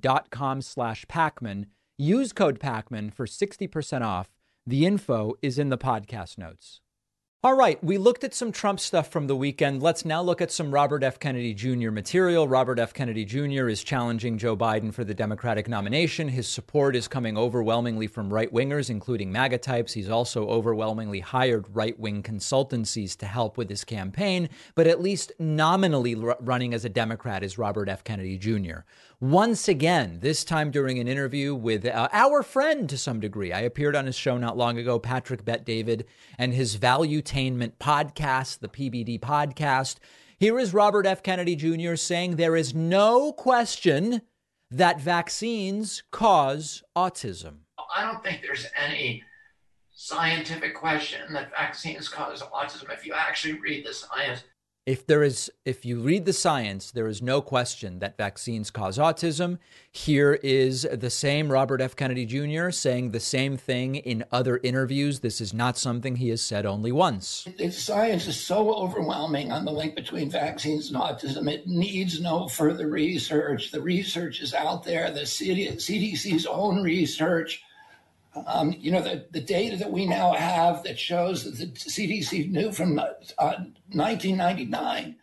dot 0.01 0.31
com 0.31 0.61
slash 0.63 1.07
Pakman. 1.07 1.67
Use 1.97 2.33
code 2.33 2.59
Pakman 2.59 3.15
for 3.15 3.27
60% 3.27 4.03
off. 4.03 4.31
The 4.67 4.85
info 4.85 5.35
is 5.43 5.61
in 5.61 5.69
the 5.69 5.79
podcast 5.79 6.39
notes. 6.39 6.81
All 7.45 7.53
right, 7.53 7.85
we 7.85 7.99
looked 7.99 8.25
at 8.25 8.33
some 8.33 8.53
Trump 8.53 8.81
stuff 8.81 9.09
from 9.09 9.27
the 9.27 9.37
weekend. 9.37 9.83
Let's 9.83 10.07
now 10.07 10.23
look 10.23 10.41
at 10.41 10.51
some 10.51 10.73
Robert 10.73 11.03
F. 11.03 11.21
Kennedy 11.21 11.53
Jr. 11.53 11.91
material. 11.91 12.49
Robert 12.49 12.79
F. 12.79 12.95
Kennedy 12.95 13.27
Jr. 13.27 13.69
is 13.69 13.85
challenging 13.85 14.39
Joe 14.39 14.57
Biden 14.57 14.95
for 14.95 15.05
the 15.05 15.13
Democratic 15.13 15.69
nomination. 15.69 16.29
His 16.29 16.49
support 16.49 16.97
is 16.97 17.07
coming 17.07 17.37
overwhelmingly 17.37 18.07
from 18.07 18.33
right 18.33 18.51
wingers, 18.51 18.89
including 18.89 19.31
MAGA 19.31 19.59
types. 19.59 19.93
He's 19.93 20.09
also 20.09 20.49
overwhelmingly 20.49 21.21
hired 21.21 21.67
right 21.77 22.01
wing 22.01 22.23
consultancies 22.23 23.15
to 23.19 23.27
help 23.27 23.59
with 23.59 23.69
his 23.69 23.85
campaign, 23.85 24.49
but 24.75 24.87
at 24.87 25.03
least 25.03 25.31
nominally 25.39 26.15
running 26.15 26.73
as 26.73 26.87
a 26.87 26.89
Democrat 26.89 27.43
is 27.43 27.59
Robert 27.59 27.91
F. 27.91 28.05
Kennedy 28.05 28.39
Jr 28.39 28.85
once 29.31 29.69
again, 29.69 30.19
this 30.21 30.45
time 30.45 30.71
during 30.71 30.99
an 30.99 31.09
interview 31.09 31.55
with 31.55 31.87
uh, 31.87 32.09
our 32.13 32.43
friend 32.43 32.91
to 32.91 32.99
some 32.99 33.21
degree. 33.21 33.55
I 33.55 33.61
appeared 33.61 33.97
on 33.97 34.05
his 34.05 34.17
show 34.17 34.37
not 34.37 34.59
long 34.59 34.77
ago, 34.77 34.99
Patrick 34.99 35.47
Bet 35.47 35.65
David, 35.65 36.05
and 36.37 36.53
his 36.53 36.77
Valuetainment 36.77 37.73
podcast, 37.81 38.59
the 38.59 38.69
PBD 38.69 39.19
podcast. 39.19 39.97
Here 40.39 40.59
is 40.59 40.75
Robert 40.75 41.07
F. 41.07 41.23
Kennedy 41.23 41.57
Jr. 41.57 41.95
saying 41.95 42.37
there 42.37 42.55
is 42.55 42.75
no 42.75 43.33
question 43.33 44.21
that 44.71 45.01
vaccines 45.01 46.03
cause 46.11 46.83
autism. 46.95 47.61
I 47.97 48.03
don't 48.05 48.23
think 48.23 48.43
there's 48.43 48.67
any 48.77 49.23
scientific 49.91 50.75
question 50.75 51.33
that 51.33 51.51
vaccines 51.51 52.11
cause 52.11 52.43
autism. 52.43 52.93
If 52.93 53.07
you 53.07 53.15
actually 53.15 53.59
read 53.59 53.87
the 53.87 53.95
science, 53.95 54.45
if 54.87 55.07
there 55.07 55.23
is 55.23 55.51
if 55.65 55.85
you 55.87 56.01
read 56.01 56.27
the 56.27 56.33
science 56.33 56.91
there 56.91 57.07
is 57.07 57.23
no 57.23 57.41
question 57.41 58.01
that 58.01 58.19
vaccines 58.19 58.71
cause 58.71 58.99
autism. 58.99 59.59
Here 59.91 60.35
is 60.43 60.87
the 60.93 61.11
same 61.11 61.51
robert 61.51 61.81
f. 61.81 61.97
Kennedy 61.97 62.27
jr 62.27 62.71
saying 62.71 63.11
the 63.11 63.21
same 63.21 63.57
thing 63.57 63.97
in 63.97 64.25
other 64.31 64.61
interviews. 64.63 65.21
This 65.21 65.41
is 65.41 65.55
not 65.55 65.79
something 65.79 66.17
he 66.17 66.29
has 66.29 66.43
said 66.43 66.67
only 66.67 66.93
once. 66.93 67.49
The 67.57 67.71
science 67.71 68.27
is 68.27 68.39
so 68.39 68.75
overwhelming 68.75 69.53
on 69.53 69.65
the 69.65 69.73
link 69.73 69.95
between 69.95 70.31
vaccines 70.31 70.91
and 70.91 71.01
autism 71.01 71.51
it 71.51 71.67
needs 71.67 72.21
no 72.21 72.49
further 72.49 72.89
research. 72.89 73.71
The 73.71 73.81
research 73.81 74.41
is 74.41 74.53
out 74.53 74.85
there. 74.85 75.11
The 75.11 75.21
cdc's 75.21 76.47
own 76.47 76.83
research 76.83 77.63
um, 78.47 78.75
you 78.79 78.91
know, 78.91 79.01
the, 79.01 79.27
the 79.31 79.41
data 79.41 79.77
that 79.77 79.91
we 79.91 80.07
now 80.07 80.33
have 80.33 80.83
that 80.85 80.99
shows 80.99 81.45
that 81.45 81.57
the 81.57 81.67
CDC 81.67 82.51
knew 82.51 82.73
from 82.73 82.99
uh, 82.99 83.07
1999 83.39 85.17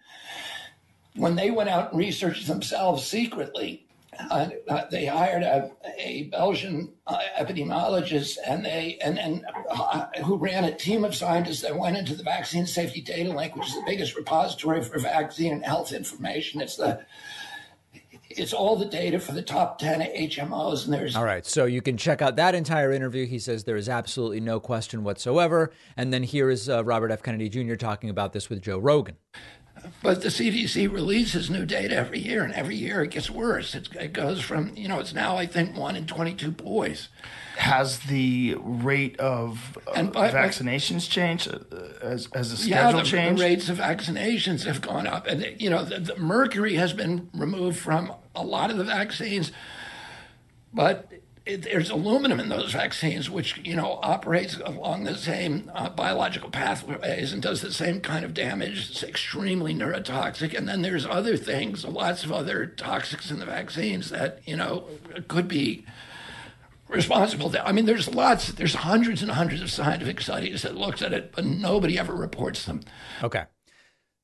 when 1.15 1.35
they 1.35 1.51
went 1.51 1.69
out 1.69 1.91
and 1.91 1.99
researched 1.99 2.47
themselves 2.47 3.05
secretly. 3.05 3.85
Uh, 4.29 4.49
uh, 4.67 4.85
they 4.91 5.05
hired 5.05 5.41
a, 5.41 5.71
a 5.97 6.23
Belgian 6.23 6.93
uh, 7.07 7.17
epidemiologist 7.39 8.37
and 8.45 8.65
they 8.65 8.97
and, 9.01 9.17
and 9.17 9.45
uh, 9.69 10.05
who 10.23 10.37
ran 10.37 10.65
a 10.65 10.75
team 10.75 11.05
of 11.05 11.15
scientists 11.15 11.61
that 11.61 11.75
went 11.75 11.97
into 11.97 12.13
the 12.13 12.23
Vaccine 12.23 12.67
Safety 12.67 13.01
Datalink, 13.01 13.55
which 13.55 13.69
is 13.69 13.75
the 13.75 13.83
biggest 13.85 14.15
repository 14.15 14.83
for 14.83 14.99
vaccine 14.99 15.53
and 15.53 15.65
health 15.65 15.91
information. 15.91 16.61
It's 16.61 16.75
the 16.75 17.03
it's 18.37 18.53
all 18.53 18.75
the 18.75 18.85
data 18.85 19.19
for 19.19 19.31
the 19.31 19.41
top 19.41 19.79
10 19.79 20.01
HMOs. 20.01 20.85
And 20.85 20.93
there's. 20.93 21.15
All 21.15 21.23
right. 21.23 21.45
So 21.45 21.65
you 21.65 21.81
can 21.81 21.97
check 21.97 22.21
out 22.21 22.35
that 22.35 22.55
entire 22.55 22.91
interview. 22.91 23.25
He 23.25 23.39
says 23.39 23.63
there 23.63 23.75
is 23.75 23.89
absolutely 23.89 24.39
no 24.39 24.59
question 24.59 25.03
whatsoever. 25.03 25.71
And 25.97 26.13
then 26.13 26.23
here 26.23 26.49
is 26.49 26.69
uh, 26.69 26.83
Robert 26.83 27.11
F. 27.11 27.23
Kennedy 27.23 27.49
Jr. 27.49 27.75
talking 27.75 28.09
about 28.09 28.33
this 28.33 28.49
with 28.49 28.61
Joe 28.61 28.77
Rogan. 28.77 29.17
But 30.03 30.21
the 30.21 30.29
CDC 30.29 30.91
releases 30.91 31.49
new 31.49 31.65
data 31.65 31.95
every 31.95 32.19
year, 32.19 32.43
and 32.43 32.53
every 32.53 32.75
year 32.75 33.03
it 33.03 33.11
gets 33.11 33.29
worse. 33.29 33.75
It's, 33.75 33.89
it 33.95 34.13
goes 34.13 34.41
from, 34.41 34.75
you 34.75 34.87
know, 34.87 34.99
it's 34.99 35.13
now, 35.13 35.37
I 35.37 35.45
think, 35.45 35.77
one 35.77 35.95
in 35.95 36.07
22 36.07 36.51
boys. 36.51 37.09
Has 37.57 37.99
the 37.99 38.55
rate 38.59 39.19
of 39.19 39.77
uh, 39.87 40.03
by, 40.03 40.31
vaccinations 40.31 41.09
changed? 41.09 41.47
Uh, 41.53 41.59
as, 42.01 42.27
as 42.33 42.51
a 42.51 42.57
schedule 42.57 42.69
yeah, 42.69 42.91
the, 42.91 43.03
changed? 43.03 43.41
the 43.41 43.45
rates 43.45 43.69
of 43.69 43.77
vaccinations 43.77 44.65
have 44.65 44.81
gone 44.81 45.05
up. 45.05 45.27
And, 45.27 45.61
you 45.61 45.69
know, 45.69 45.83
the, 45.83 45.99
the 45.99 46.17
mercury 46.17 46.75
has 46.75 46.93
been 46.93 47.29
removed 47.33 47.77
from 47.77 48.13
a 48.35 48.43
lot 48.43 48.71
of 48.71 48.77
the 48.77 48.83
vaccines, 48.83 49.51
but 50.73 51.11
it, 51.51 51.63
there's 51.63 51.89
aluminum 51.89 52.39
in 52.39 52.49
those 52.49 52.73
vaccines, 52.73 53.29
which 53.29 53.57
you 53.63 53.75
know 53.75 53.99
operates 54.01 54.57
along 54.57 55.03
the 55.03 55.15
same 55.15 55.71
uh, 55.73 55.89
biological 55.89 56.49
pathways 56.49 57.33
and 57.33 57.41
does 57.41 57.61
the 57.61 57.71
same 57.71 58.01
kind 58.01 58.25
of 58.25 58.33
damage. 58.33 58.89
It's 58.89 59.03
extremely 59.03 59.73
neurotoxic. 59.73 60.57
And 60.57 60.67
then 60.67 60.81
there's 60.81 61.05
other 61.05 61.37
things, 61.37 61.85
lots 61.85 62.23
of 62.23 62.31
other 62.31 62.73
toxics 62.75 63.31
in 63.31 63.39
the 63.39 63.45
vaccines 63.45 64.09
that 64.09 64.39
you 64.45 64.55
know 64.55 64.85
could 65.27 65.47
be 65.47 65.85
responsible. 66.87 67.53
I 67.63 67.71
mean, 67.71 67.85
there's 67.85 68.13
lots, 68.13 68.49
there's 68.49 68.75
hundreds 68.75 69.21
and 69.21 69.31
hundreds 69.31 69.61
of 69.61 69.71
scientific 69.71 70.21
studies 70.21 70.61
that 70.63 70.75
looks 70.75 71.01
at 71.01 71.13
it, 71.13 71.31
but 71.33 71.45
nobody 71.45 71.97
ever 71.97 72.15
reports 72.15 72.65
them. 72.65 72.81
Okay. 73.23 73.45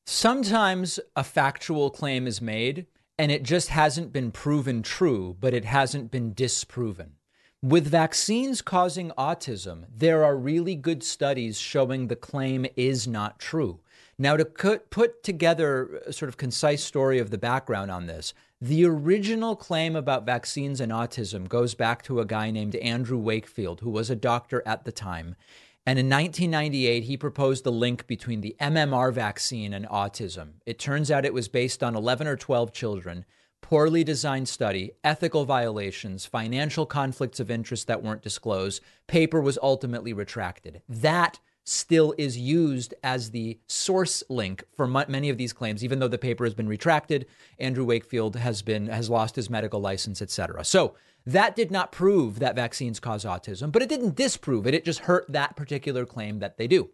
Sometimes 0.06 1.00
a 1.16 1.24
factual 1.24 1.90
claim 1.90 2.28
is 2.28 2.42
made 2.42 2.88
and 3.18 3.32
it 3.32 3.44
just 3.44 3.70
hasn't 3.70 4.14
been 4.14 4.32
proven 4.32 4.84
true, 4.84 5.36
but 5.40 5.54
it 5.54 5.66
hasn't 5.66 6.12
been 6.12 6.34
disproven. 6.34 7.17
With 7.64 7.88
vaccines 7.88 8.62
causing 8.62 9.10
autism, 9.18 9.86
there 9.92 10.24
are 10.24 10.38
really 10.38 10.76
good 10.76 11.02
studies 11.02 11.58
showing 11.58 12.08
the 12.08 12.16
claim 12.16 12.68
is 12.76 13.08
not 13.08 13.40
true. 13.40 13.80
Now, 14.20 14.38
to 14.38 14.46
put 14.46 15.24
together 15.24 16.04
a 16.06 16.14
sort 16.14 16.30
of 16.30 16.38
concise 16.38 16.84
story 16.84 17.18
of 17.18 17.32
the 17.32 17.38
background 17.40 17.90
on 17.90 18.06
this, 18.06 18.36
the 18.62 18.86
original 18.86 19.56
claim 19.56 19.96
about 19.96 20.24
vaccines 20.24 20.80
and 20.80 20.92
autism 20.92 21.50
goes 21.50 21.74
back 21.74 22.04
to 22.04 22.20
a 22.20 22.26
guy 22.26 22.52
named 22.52 22.76
Andrew 22.76 23.18
Wakefield, 23.18 23.80
who 23.80 23.90
was 23.90 24.12
a 24.12 24.16
doctor 24.16 24.62
at 24.68 24.86
the 24.86 24.92
time. 24.92 25.36
And 25.84 25.98
in 25.98 26.08
1998, 26.10 27.06
he 27.06 27.18
proposed 27.18 27.64
the 27.64 27.72
link 27.72 28.06
between 28.06 28.42
the 28.42 28.56
MMR 28.62 29.12
vaccine 29.12 29.74
and 29.74 29.88
autism. 29.88 30.50
It 30.68 30.78
turns 30.78 31.10
out 31.10 31.26
it 31.26 31.34
was 31.34 31.48
based 31.48 31.82
on 31.82 31.96
11 31.96 32.28
or 32.28 32.36
12 32.36 32.72
children, 32.72 33.26
poorly 33.62 34.04
designed 34.04 34.48
study, 34.48 34.92
ethical 35.04 35.46
violations, 35.46 36.26
financial 36.26 36.86
conflicts 36.86 37.40
of 37.40 37.52
interest 37.52 37.88
that 37.88 38.04
weren't 38.04 38.22
disclosed. 38.22 38.82
Paper 39.08 39.42
was 39.42 39.60
ultimately 39.62 40.14
retracted. 40.14 40.82
That 40.88 41.40
still 41.64 42.14
is 42.18 42.38
used 42.38 42.94
as 43.04 43.32
the 43.32 43.60
source 43.68 44.24
link 44.30 44.64
for 44.76 44.88
many 44.88 45.30
of 45.30 45.38
these 45.38 45.52
claims 45.52 45.84
even 45.84 46.00
though 46.00 46.08
the 46.08 46.18
paper 46.18 46.46
has 46.46 46.54
been 46.54 46.66
retracted 46.66 47.26
andrew 47.60 47.84
wakefield 47.84 48.38
has 48.38 48.62
been 48.62 48.88
has 48.88 49.10
lost 49.10 49.36
his 49.36 49.50
medical 49.50 49.82
license 49.82 50.22
etc 50.22 50.64
so 50.64 50.96
that 51.28 51.58
did 51.58 51.72
not 51.72 51.92
prove 51.92 52.40
that 52.40 52.56
vaccines 52.56 53.02
cause 53.02 53.26
autism, 53.26 53.70
but 53.70 53.82
it 53.82 53.90
didn't 53.90 54.16
disprove 54.16 54.66
it. 54.66 54.74
It 54.74 54.86
just 54.86 55.00
hurt 55.02 55.26
that 55.28 55.58
particular 55.58 56.06
claim 56.06 56.40
that 56.40 56.58
they 56.58 56.68
do. 56.68 56.90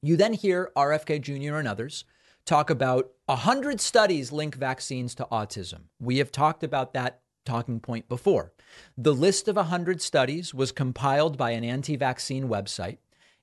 You 0.00 0.16
then 0.16 0.32
hear 0.32 0.72
RFK 0.74 1.20
Jr. 1.20 1.56
and 1.56 1.68
others 1.68 2.06
talk 2.46 2.70
about 2.70 3.10
100 3.28 3.78
studies 3.78 4.32
link 4.32 4.54
vaccines 4.54 5.14
to 5.14 5.28
autism. 5.30 5.80
We 6.00 6.16
have 6.16 6.32
talked 6.32 6.64
about 6.64 6.94
that 6.94 7.20
talking 7.44 7.78
point 7.78 8.08
before. 8.08 8.54
The 8.96 9.12
list 9.12 9.48
of 9.48 9.56
100 9.56 10.00
studies 10.00 10.54
was 10.54 10.72
compiled 10.72 11.36
by 11.36 11.50
an 11.50 11.62
anti 11.62 11.94
vaccine 11.96 12.48
website. 12.48 12.96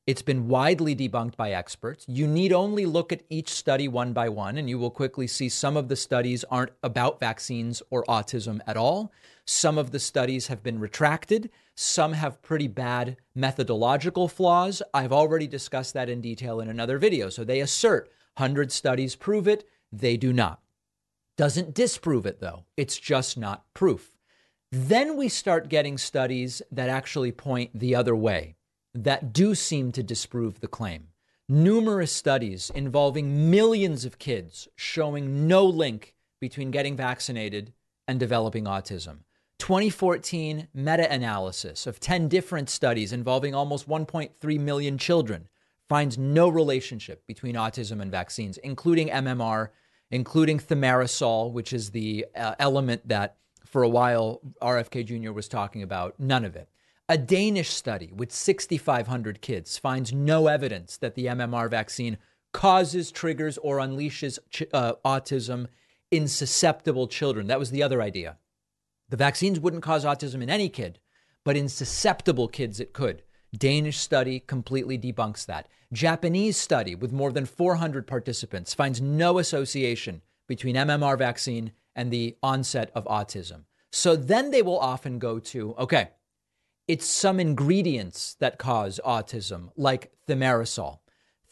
It's 0.07 0.23
been 0.23 0.47
widely 0.47 0.95
debunked 0.95 1.35
by 1.35 1.51
experts. 1.51 2.03
You 2.07 2.25
need 2.25 2.51
only 2.51 2.87
look 2.87 3.13
at 3.13 3.25
each 3.29 3.49
study 3.49 3.87
one 3.87 4.11
by 4.11 4.27
one, 4.27 4.57
and 4.57 4.67
you 4.67 4.79
will 4.79 4.89
quickly 4.89 5.27
see 5.27 5.49
some 5.49 5.77
of 5.77 5.87
the 5.87 5.95
studies 5.95 6.43
aren't 6.45 6.71
about 6.81 7.19
vaccines 7.19 7.83
or 7.91 8.03
autism 8.05 8.61
at 8.65 8.77
all. 8.77 9.11
Some 9.45 9.77
of 9.77 9.91
the 9.91 9.99
studies 9.99 10.47
have 10.47 10.63
been 10.63 10.79
retracted. 10.79 11.51
Some 11.75 12.13
have 12.13 12.41
pretty 12.41 12.67
bad 12.67 13.17
methodological 13.35 14.29
flaws. 14.29 14.81
I've 14.95 15.13
already 15.13 15.45
discussed 15.45 15.93
that 15.93 16.09
in 16.09 16.21
detail 16.21 16.59
in 16.59 16.69
another 16.69 16.97
video. 16.97 17.29
So 17.29 17.43
they 17.43 17.59
assert 17.59 18.09
100 18.37 18.71
studies 18.71 19.15
prove 19.15 19.47
it. 19.47 19.67
They 19.91 20.17
do 20.17 20.33
not. 20.33 20.61
Doesn't 21.37 21.73
disprove 21.73 22.25
it, 22.25 22.39
though. 22.39 22.65
It's 22.77 22.97
just 22.97 23.37
not 23.37 23.65
proof. 23.73 24.17
Then 24.71 25.15
we 25.15 25.29
start 25.29 25.69
getting 25.69 25.97
studies 25.97 26.61
that 26.71 26.89
actually 26.89 27.31
point 27.31 27.71
the 27.73 27.95
other 27.95 28.15
way, 28.15 28.55
that 28.93 29.33
do 29.33 29.55
seem 29.55 29.91
to 29.93 30.03
disprove 30.03 30.59
the 30.59 30.67
claim. 30.67 31.09
Numerous 31.47 32.11
studies 32.11 32.71
involving 32.73 33.51
millions 33.51 34.03
of 34.05 34.17
kids 34.17 34.67
showing 34.75 35.47
no 35.47 35.65
link 35.65 36.15
between 36.39 36.71
getting 36.71 36.95
vaccinated 36.95 37.73
and 38.07 38.19
developing 38.19 38.65
autism 38.65 39.19
2014 39.59 40.67
meta 40.73 41.11
analysis 41.11 41.87
of 41.87 41.99
10 41.99 42.27
different 42.27 42.69
studies 42.69 43.13
involving 43.13 43.55
almost 43.55 43.87
1.3 43.87 44.59
million 44.59 44.97
children 44.97 45.47
finds 45.87 46.17
no 46.17 46.49
relationship 46.49 47.25
between 47.27 47.55
autism 47.55 48.01
and 48.01 48.11
vaccines, 48.11 48.57
including 48.57 49.09
MMR, 49.09 49.69
including 50.11 50.59
thimerosal, 50.59 51.51
which 51.51 51.73
is 51.73 51.91
the 51.91 52.25
uh, 52.35 52.55
element 52.59 53.07
that 53.07 53.37
for 53.65 53.83
a 53.83 53.89
while 53.89 54.41
RFK 54.61 55.05
Jr. 55.05 55.31
was 55.31 55.47
talking 55.47 55.83
about. 55.83 56.19
None 56.19 56.45
of 56.45 56.55
it. 56.55 56.69
A 57.07 57.17
Danish 57.17 57.69
study 57.69 58.11
with 58.15 58.31
6,500 58.31 59.41
kids 59.41 59.77
finds 59.77 60.11
no 60.11 60.47
evidence 60.47 60.97
that 60.97 61.13
the 61.13 61.27
MMR 61.27 61.69
vaccine 61.69 62.17
causes, 62.51 63.11
triggers, 63.11 63.57
or 63.59 63.77
unleashes 63.77 64.39
uh, 64.73 64.93
autism 65.03 65.67
in 66.09 66.27
susceptible 66.27 67.07
children. 67.07 67.47
That 67.47 67.59
was 67.59 67.69
the 67.69 67.83
other 67.83 68.01
idea. 68.01 68.37
The 69.09 69.17
vaccines 69.17 69.59
wouldn't 69.59 69.83
cause 69.83 70.05
autism 70.05 70.41
in 70.41 70.49
any 70.49 70.69
kid, 70.69 70.99
but 71.43 71.57
in 71.57 71.69
susceptible 71.69 72.47
kids 72.47 72.79
it 72.79 72.93
could. 72.93 73.21
Danish 73.57 73.97
study 73.97 74.39
completely 74.39 74.97
debunks 74.97 75.45
that. 75.45 75.67
Japanese 75.93 76.57
study 76.57 76.95
with 76.95 77.11
more 77.11 77.31
than 77.31 77.45
400 77.45 78.07
participants 78.07 78.73
finds 78.73 79.01
no 79.01 79.37
association 79.37 80.21
between 80.47 80.75
MMR 80.75 81.17
vaccine 81.17 81.71
and 81.95 82.11
the 82.11 82.35
onset 82.43 82.91
of 82.93 83.05
autism. 83.05 83.63
So 83.91 84.15
then 84.15 84.51
they 84.51 84.61
will 84.61 84.79
often 84.79 85.19
go 85.19 85.39
to 85.39 85.73
okay, 85.77 86.09
it's 86.87 87.07
some 87.07 87.39
ingredients 87.39 88.35
that 88.39 88.59
cause 88.59 88.99
autism, 89.05 89.71
like 89.75 90.11
thimerosal. 90.27 90.99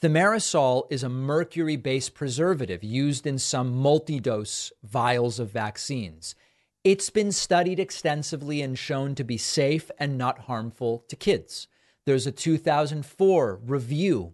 Thimerosal 0.02 0.86
is 0.92 1.04
a 1.04 1.10
mercury 1.10 1.78
based 1.78 2.14
preservative 2.14 2.84
used 2.84 3.26
in 3.26 3.40
some 3.40 3.74
multi 3.74 4.20
dose 4.20 4.72
vials 4.84 5.40
of 5.40 5.50
vaccines. 5.50 6.36
It's 6.84 7.10
been 7.10 7.32
studied 7.32 7.80
extensively 7.80 8.62
and 8.62 8.78
shown 8.78 9.16
to 9.16 9.24
be 9.24 9.38
safe 9.38 9.90
and 9.98 10.18
not 10.18 10.40
harmful 10.40 11.06
to 11.08 11.16
kids. 11.16 11.68
There's 12.06 12.28
a 12.28 12.32
2004 12.32 13.60
review 13.66 14.34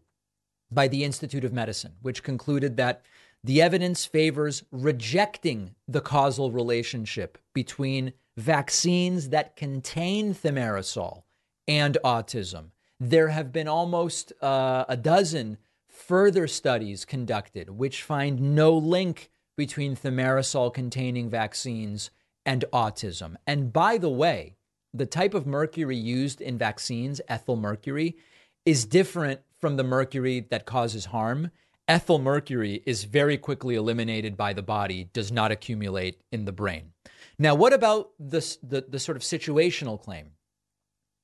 by 0.72 0.88
the 0.88 1.04
Institute 1.04 1.44
of 1.44 1.54
Medicine, 1.54 1.94
which 2.02 2.24
concluded 2.24 2.78
that 2.78 3.04
the 3.44 3.62
evidence 3.62 4.06
favors 4.06 4.64
rejecting 4.72 5.76
the 5.88 6.02
causal 6.02 6.52
relationship 6.52 7.38
between 7.54 8.14
vaccines 8.38 9.30
that 9.30 9.56
contain 9.56 10.34
thimerosal 10.34 11.24
and 11.68 11.98
autism. 12.04 12.72
There 13.00 13.30
have 13.30 13.52
been 13.54 13.68
almost 13.68 14.34
uh, 14.42 14.86
a 14.90 14.98
dozen 14.98 15.58
further 15.88 16.48
studies 16.48 17.06
conducted 17.06 17.70
which 17.70 18.04
find 18.04 18.56
no 18.56 18.76
link 18.76 19.30
between 19.58 19.96
thimerosal 19.96 20.74
containing 20.74 21.30
vaccines 21.30 22.10
and 22.46 22.66
autism. 22.74 23.36
And 23.46 23.72
by 23.72 23.98
the 23.98 24.10
way, 24.10 24.56
the 24.94 25.06
type 25.06 25.34
of 25.34 25.46
mercury 25.46 25.98
used 25.98 26.42
in 26.42 26.58
vaccines, 26.58 27.22
ethyl 27.28 27.56
mercury, 27.56 28.18
is 28.66 28.86
different 28.86 29.42
from 29.60 29.78
the 29.78 29.84
mercury 29.84 30.46
that 30.50 30.66
causes 30.66 31.06
harm. 31.06 31.52
Ethyl 31.88 32.20
mercury 32.20 32.84
is 32.86 33.04
very 33.04 33.38
quickly 33.38 33.76
eliminated 33.76 34.38
by 34.38 34.54
the 34.54 34.62
body, 34.62 35.10
does 35.14 35.32
not 35.32 35.52
accumulate 35.52 36.22
in 36.32 36.46
the 36.46 36.52
brain. 36.52 36.92
Now, 37.38 37.56
what 37.56 37.74
about 37.74 38.12
this, 38.20 38.58
the, 38.62 38.86
the 38.88 39.00
sort 39.00 39.16
of 39.16 39.24
situational 39.24 40.02
claim? 40.02 40.32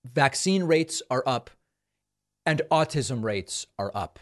Vaccine 0.05 0.63
rates 0.63 1.01
are 1.09 1.23
up 1.25 1.49
and 2.45 2.61
autism 2.71 3.23
rates 3.23 3.67
are 3.77 3.91
up. 3.93 4.19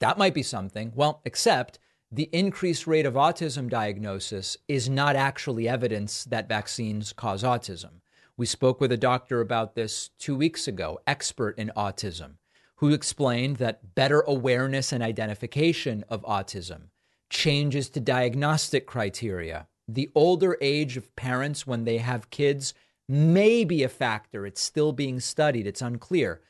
That 0.00 0.18
might 0.18 0.34
be 0.34 0.42
something. 0.42 0.92
Well, 0.94 1.22
except 1.24 1.78
the 2.10 2.28
increased 2.32 2.86
rate 2.86 3.06
of 3.06 3.14
autism 3.14 3.68
diagnosis 3.68 4.56
is 4.68 4.88
not 4.88 5.16
actually 5.16 5.68
evidence 5.68 6.24
that 6.24 6.48
vaccines 6.48 7.12
cause 7.12 7.42
autism. 7.42 8.00
We 8.36 8.46
spoke 8.46 8.80
with 8.80 8.90
a 8.90 8.96
doctor 8.96 9.40
about 9.40 9.76
this 9.76 10.10
two 10.18 10.34
weeks 10.34 10.66
ago, 10.66 10.98
expert 11.06 11.56
in 11.56 11.70
autism, 11.76 12.32
who 12.76 12.88
explained 12.92 13.56
that 13.58 13.94
better 13.94 14.22
awareness 14.22 14.92
and 14.92 15.04
identification 15.04 16.04
of 16.08 16.22
autism, 16.22 16.88
changes 17.30 17.88
to 17.90 18.00
diagnostic 18.00 18.86
criteria, 18.86 19.68
the 19.86 20.10
older 20.16 20.58
age 20.60 20.96
of 20.96 21.14
parents 21.14 21.64
when 21.64 21.84
they 21.84 21.98
have 21.98 22.30
kids 22.30 22.74
may 23.08 23.64
be 23.64 23.84
a 23.84 23.88
factor. 23.88 24.46
It's 24.46 24.60
still 24.60 24.92
being 24.92 25.20
studied, 25.20 25.66
it's 25.66 25.82
unclear. 25.82 26.40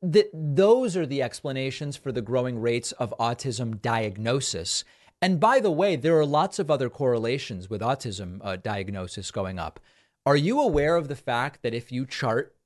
That 0.00 0.30
those 0.32 0.96
are 0.96 1.06
the 1.06 1.22
explanations 1.22 1.96
for 1.96 2.12
the 2.12 2.22
growing 2.22 2.58
rates 2.58 2.92
of 2.92 3.14
autism 3.20 3.82
diagnosis. 3.82 4.84
And 5.20 5.38
by 5.40 5.60
the 5.60 5.70
way, 5.70 5.96
there 5.96 6.18
are 6.18 6.26
lots 6.26 6.58
of 6.58 6.70
other 6.70 6.88
correlations 6.88 7.68
with 7.68 7.82
autism 7.82 8.40
uh, 8.42 8.56
diagnosis 8.56 9.30
going 9.30 9.58
up. 9.58 9.80
Are 10.26 10.36
you 10.36 10.58
aware 10.58 10.96
of 10.96 11.08
the 11.08 11.16
fact 11.16 11.62
that 11.62 11.74
if 11.74 11.92
you 11.92 12.06
chart 12.06 12.56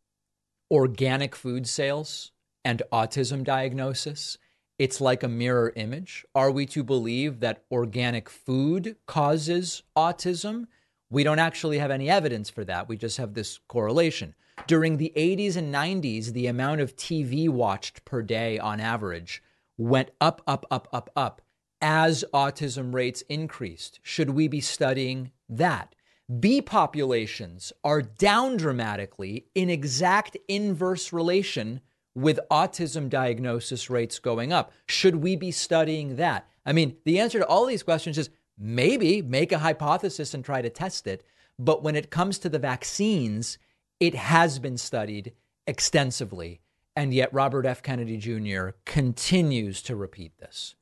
organic 0.71 1.35
food 1.35 1.67
sales 1.67 2.31
and 2.65 2.85
autism 2.93 3.43
diagnosis, 3.43 4.39
it's 4.79 5.01
like 5.01 5.25
a 5.25 5.29
mirror 5.29 5.73
image? 5.75 6.25
Are 6.37 6.53
we 6.53 6.67
to 6.67 6.85
believe 6.85 7.41
that 7.41 7.65
organic 7.69 8.31
food 8.31 8.95
causes 9.07 9.83
autism? 9.97 10.69
We 11.11 11.25
don't 11.25 11.41
actually 11.41 11.79
have 11.79 11.91
any 11.91 12.09
evidence 12.09 12.49
for 12.49 12.65
that. 12.65 12.89
We 12.89 12.97
just 12.97 13.17
have 13.17 13.35
this 13.35 13.59
correlation. 13.67 14.37
During 14.69 14.97
the 14.97 15.13
80s 15.17 15.57
and 15.57 15.75
90s, 15.75 16.33
the 16.33 16.47
amount 16.47 16.81
of 16.81 16.95
TV 16.95 17.49
watched 17.49 18.05
per 18.05 18.23
day 18.23 18.61
on 18.61 18.79
average 18.79 19.43
went 19.77 20.13
up, 20.21 20.43
up, 20.47 20.65
up, 20.71 20.87
up, 20.93 21.11
up 21.17 21.43
as 21.81 22.25
autism 22.33 22.95
rates 22.95 23.23
increased. 23.23 23.99
Should 24.05 24.31
we 24.31 24.47
be 24.47 24.61
studying 24.61 25.33
that? 25.49 25.97
Bee 26.29 26.61
populations 26.61 27.73
are 27.83 28.03
down 28.03 28.59
dramatically 28.59 29.47
in 29.55 29.71
exact 29.71 30.37
inverse 30.47 31.11
relation 31.11 31.81
with 32.15 32.39
autism 32.51 33.09
diagnosis 33.09 33.89
rates 33.89 34.19
going 34.19 34.53
up. 34.53 34.71
Should 34.87 35.17
we 35.17 35.37
be 35.37 35.51
studying 35.51 36.17
that? 36.17 36.47
I 36.67 36.73
mean, 36.75 36.97
the 37.07 37.19
answer 37.19 37.39
to 37.39 37.47
all 37.47 37.65
these 37.65 37.83
questions 37.83 38.19
is 38.19 38.29
maybe 38.59 39.23
make 39.23 39.53
a 39.53 39.59
hypothesis 39.59 40.35
and 40.35 40.45
try 40.45 40.61
to 40.61 40.69
test 40.69 41.07
it. 41.07 41.25
But 41.59 41.83
when 41.83 41.97
it 41.97 42.11
comes 42.11 42.39
to 42.41 42.51
the 42.51 42.59
vaccines, 42.59 43.57
it 43.99 44.15
has 44.15 44.59
been 44.59 44.77
studied 44.77 45.33
extensively. 45.67 46.61
And 46.95 47.15
yet, 47.15 47.33
Robert 47.33 47.65
F. 47.65 47.83
Kennedy 47.83 48.19
Jr. 48.19 48.71
continues 48.85 49.81
to 49.83 49.97
repeat 49.97 50.37
this. 50.39 50.75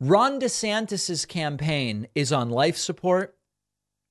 Ron 0.00 0.40
DeSantis' 0.40 1.28
campaign 1.28 2.08
is 2.14 2.32
on 2.32 2.50
life 2.50 2.76
support 2.76 3.36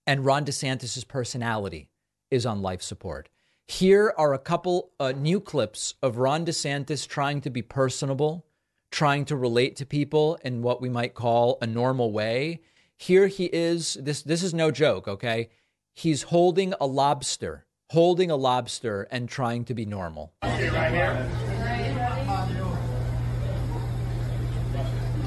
and 0.10 0.26
Ron 0.26 0.44
DeSantis' 0.44 1.08
personality 1.08 1.88
is 2.32 2.44
on 2.44 2.64
life 2.64 2.82
support. 2.82 3.30
Here 3.68 4.12
are 4.18 4.34
a 4.34 4.40
couple 4.40 4.90
uh, 5.00 5.12
new 5.12 5.40
clips 5.40 5.94
of 6.02 6.18
Ron 6.18 6.48
DeSantis 6.48 7.08
trying 7.08 7.42
to 7.42 7.52
be 7.52 7.62
personable, 7.62 8.44
trying 8.90 9.24
to 9.26 9.36
relate 9.36 9.76
to 9.76 9.86
people 9.86 10.40
in 10.44 10.64
what 10.64 10.82
we 10.82 10.90
might 10.90 11.14
call 11.14 11.60
a 11.62 11.68
normal 11.68 12.12
way. 12.12 12.62
Here 12.98 13.28
he 13.28 13.52
is. 13.54 14.00
This 14.02 14.24
this 14.24 14.42
is 14.42 14.52
no 14.52 14.72
joke, 14.72 15.08
okay? 15.08 15.50
He's 15.94 16.24
holding 16.24 16.74
a 16.82 16.88
lobster, 16.88 17.68
holding 17.92 18.32
a 18.32 18.36
lobster 18.36 19.04
and 19.12 19.30
trying 19.30 19.64
to 19.66 19.76
be 19.76 19.86
normal. 19.86 20.34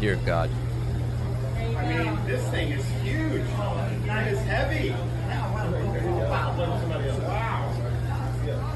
Dear 0.00 0.16
God. 0.26 0.50
I 1.56 1.86
mean, 1.86 2.26
this 2.26 2.44
thing 2.48 2.72
is 2.72 2.84
huge. 3.04 3.91
That 4.12 4.28
is 4.30 4.40
heavy. 4.40 4.90
Wow. 4.90 5.64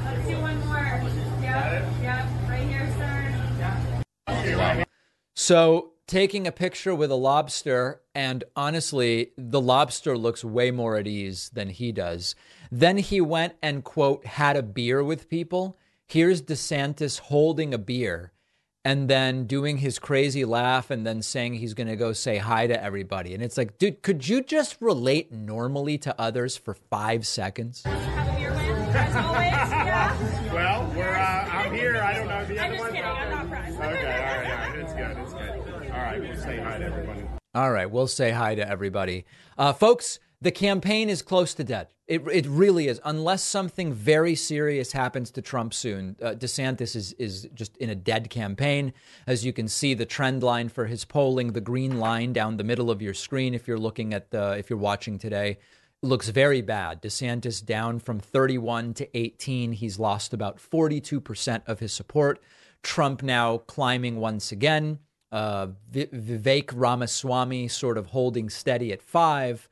Let's 0.03 0.27
do 0.27 0.41
one 0.41 0.59
more. 0.65 1.01
Yep, 1.43 1.85
yep, 2.01 2.25
right 2.49 2.67
here, 2.67 2.89
sir. 2.97 4.83
So, 5.35 5.91
taking 6.07 6.47
a 6.47 6.51
picture 6.51 6.95
with 6.95 7.11
a 7.11 7.15
lobster, 7.15 8.01
and 8.15 8.45
honestly, 8.55 9.33
the 9.37 9.61
lobster 9.61 10.17
looks 10.17 10.43
way 10.43 10.71
more 10.71 10.97
at 10.97 11.05
ease 11.05 11.51
than 11.53 11.69
he 11.69 11.91
does. 11.91 12.33
Then 12.71 12.97
he 12.97 13.21
went 13.21 13.53
and, 13.61 13.83
quote, 13.83 14.25
had 14.25 14.57
a 14.57 14.63
beer 14.63 15.03
with 15.03 15.29
people. 15.29 15.77
Here's 16.07 16.41
DeSantis 16.41 17.19
holding 17.19 17.75
a 17.75 17.77
beer 17.77 18.31
and 18.87 19.09
then 19.09 19.43
doing 19.43 19.79
his 19.79 19.99
crazy 19.99 20.45
laugh 20.45 20.89
and 20.91 21.05
then 21.05 21.21
saying 21.21 21.55
he's 21.55 21.73
going 21.73 21.87
to 21.87 21.97
go 21.97 22.13
say 22.13 22.37
hi 22.37 22.67
to 22.67 22.81
everybody. 22.81 23.33
And 23.33 23.43
it's 23.43 23.57
like, 23.57 23.77
dude, 23.77 24.01
could 24.01 24.25
you 24.25 24.41
just 24.41 24.77
relate 24.79 25.29
normally 25.29 25.97
to 25.97 26.15
others 26.17 26.55
for 26.55 26.73
five 26.73 27.27
seconds? 27.27 27.83
Well, 30.53 30.91
we're, 30.95 31.13
uh, 31.13 31.49
I'm 31.51 31.73
here. 31.73 31.97
I 31.97 32.13
don't 32.15 32.27
know 32.27 32.45
the 32.45 32.57
other 32.57 32.77
ones. 32.79 32.95
I'm 32.95 33.29
not 33.29 33.49
pressed. 33.49 33.77
Okay, 33.77 33.83
all 33.83 33.91
right, 33.91 34.49
all 34.49 34.57
right. 34.57 34.79
It's 34.79 34.93
good. 34.93 35.17
It's 35.17 35.33
good. 35.33 35.91
All 35.91 35.97
right, 35.97 36.19
we'll 36.19 36.37
say 36.37 36.57
hi 36.57 36.77
to 36.79 36.85
everybody. 36.85 37.23
All 37.53 37.71
right, 37.71 37.91
we'll 37.91 38.07
say 38.07 38.31
hi 38.31 38.55
to 38.55 38.67
everybody. 38.67 39.25
Uh, 39.57 39.73
folks, 39.73 40.19
the 40.39 40.51
campaign 40.51 41.09
is 41.09 41.21
close 41.21 41.53
to 41.55 41.63
dead. 41.63 41.87
It, 42.05 42.21
it 42.31 42.45
really 42.45 42.87
is. 42.87 43.01
Unless 43.03 43.43
something 43.43 43.91
very 43.91 44.35
serious 44.35 44.91
happens 44.91 45.31
to 45.31 45.41
Trump 45.41 45.73
soon, 45.73 46.15
uh, 46.21 46.33
DeSantis 46.33 46.95
is, 46.95 47.13
is 47.13 47.49
just 47.55 47.75
in 47.77 47.89
a 47.89 47.95
dead 47.95 48.29
campaign. 48.29 48.93
As 49.25 49.43
you 49.43 49.51
can 49.51 49.67
see, 49.67 49.93
the 49.93 50.05
trend 50.05 50.43
line 50.43 50.69
for 50.69 50.85
his 50.85 51.05
polling, 51.05 51.53
the 51.53 51.61
green 51.61 51.99
line 51.99 52.33
down 52.33 52.57
the 52.57 52.63
middle 52.63 52.91
of 52.91 53.01
your 53.01 53.15
screen, 53.15 53.55
if 53.55 53.67
you're 53.67 53.79
looking 53.79 54.13
at 54.13 54.29
the, 54.29 54.51
if 54.57 54.69
you're 54.69 54.77
watching 54.77 55.17
today, 55.17 55.57
looks 56.03 56.29
very 56.29 56.61
bad. 56.61 57.01
DeSantis 57.01 57.65
down 57.65 57.99
from 57.99 58.19
31 58.19 58.93
to 58.95 59.17
18. 59.17 59.71
He's 59.71 59.97
lost 59.97 60.33
about 60.33 60.57
42% 60.57 61.61
of 61.65 61.79
his 61.79 61.91
support. 61.91 62.39
Trump 62.83 63.23
now 63.23 63.57
climbing 63.57 64.17
once 64.17 64.51
again. 64.51 64.99
Uh, 65.31 65.67
Vivek 65.91 66.71
Ramaswamy 66.73 67.67
sort 67.67 67.97
of 67.97 68.07
holding 68.07 68.49
steady 68.49 68.93
at 68.93 69.01
five. 69.01 69.67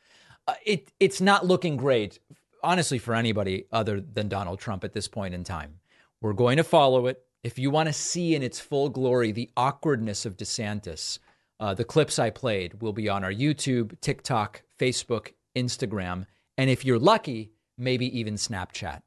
Uh, 0.48 0.54
it 0.66 0.92
it's 1.00 1.22
not 1.22 1.46
looking 1.46 1.78
great, 1.78 2.20
honestly, 2.64 2.98
for 2.98 3.16
anybody 3.16 3.66
other 3.72 4.00
than 4.00 4.28
Donald 4.28 4.60
Trump 4.60 4.84
at 4.84 4.94
this 4.94 5.08
point 5.08 5.34
in 5.34 5.44
time. 5.44 5.80
We're 6.22 6.34
going 6.34 6.58
to 6.58 6.64
follow 6.64 7.08
it. 7.08 7.24
If 7.44 7.60
you 7.60 7.70
want 7.70 7.88
to 7.88 7.94
see 7.94 8.36
in 8.36 8.42
its 8.42 8.60
full 8.60 8.90
glory 8.90 9.32
the 9.32 9.50
awkwardness 9.56 10.26
of 10.26 10.38
DeSantis, 10.38 11.20
uh, 11.60 11.74
the 11.74 11.84
clips 11.84 12.18
I 12.18 12.32
played 12.32 12.82
will 12.82 12.94
be 12.94 13.08
on 13.08 13.24
our 13.24 13.32
YouTube, 13.32 14.00
TikTok, 14.02 14.64
Facebook, 14.80 15.34
Instagram, 15.56 16.26
and 16.58 16.70
if 16.70 16.84
you're 16.84 17.00
lucky, 17.00 17.52
maybe 17.78 18.18
even 18.18 18.36
Snapchat. 18.36 19.02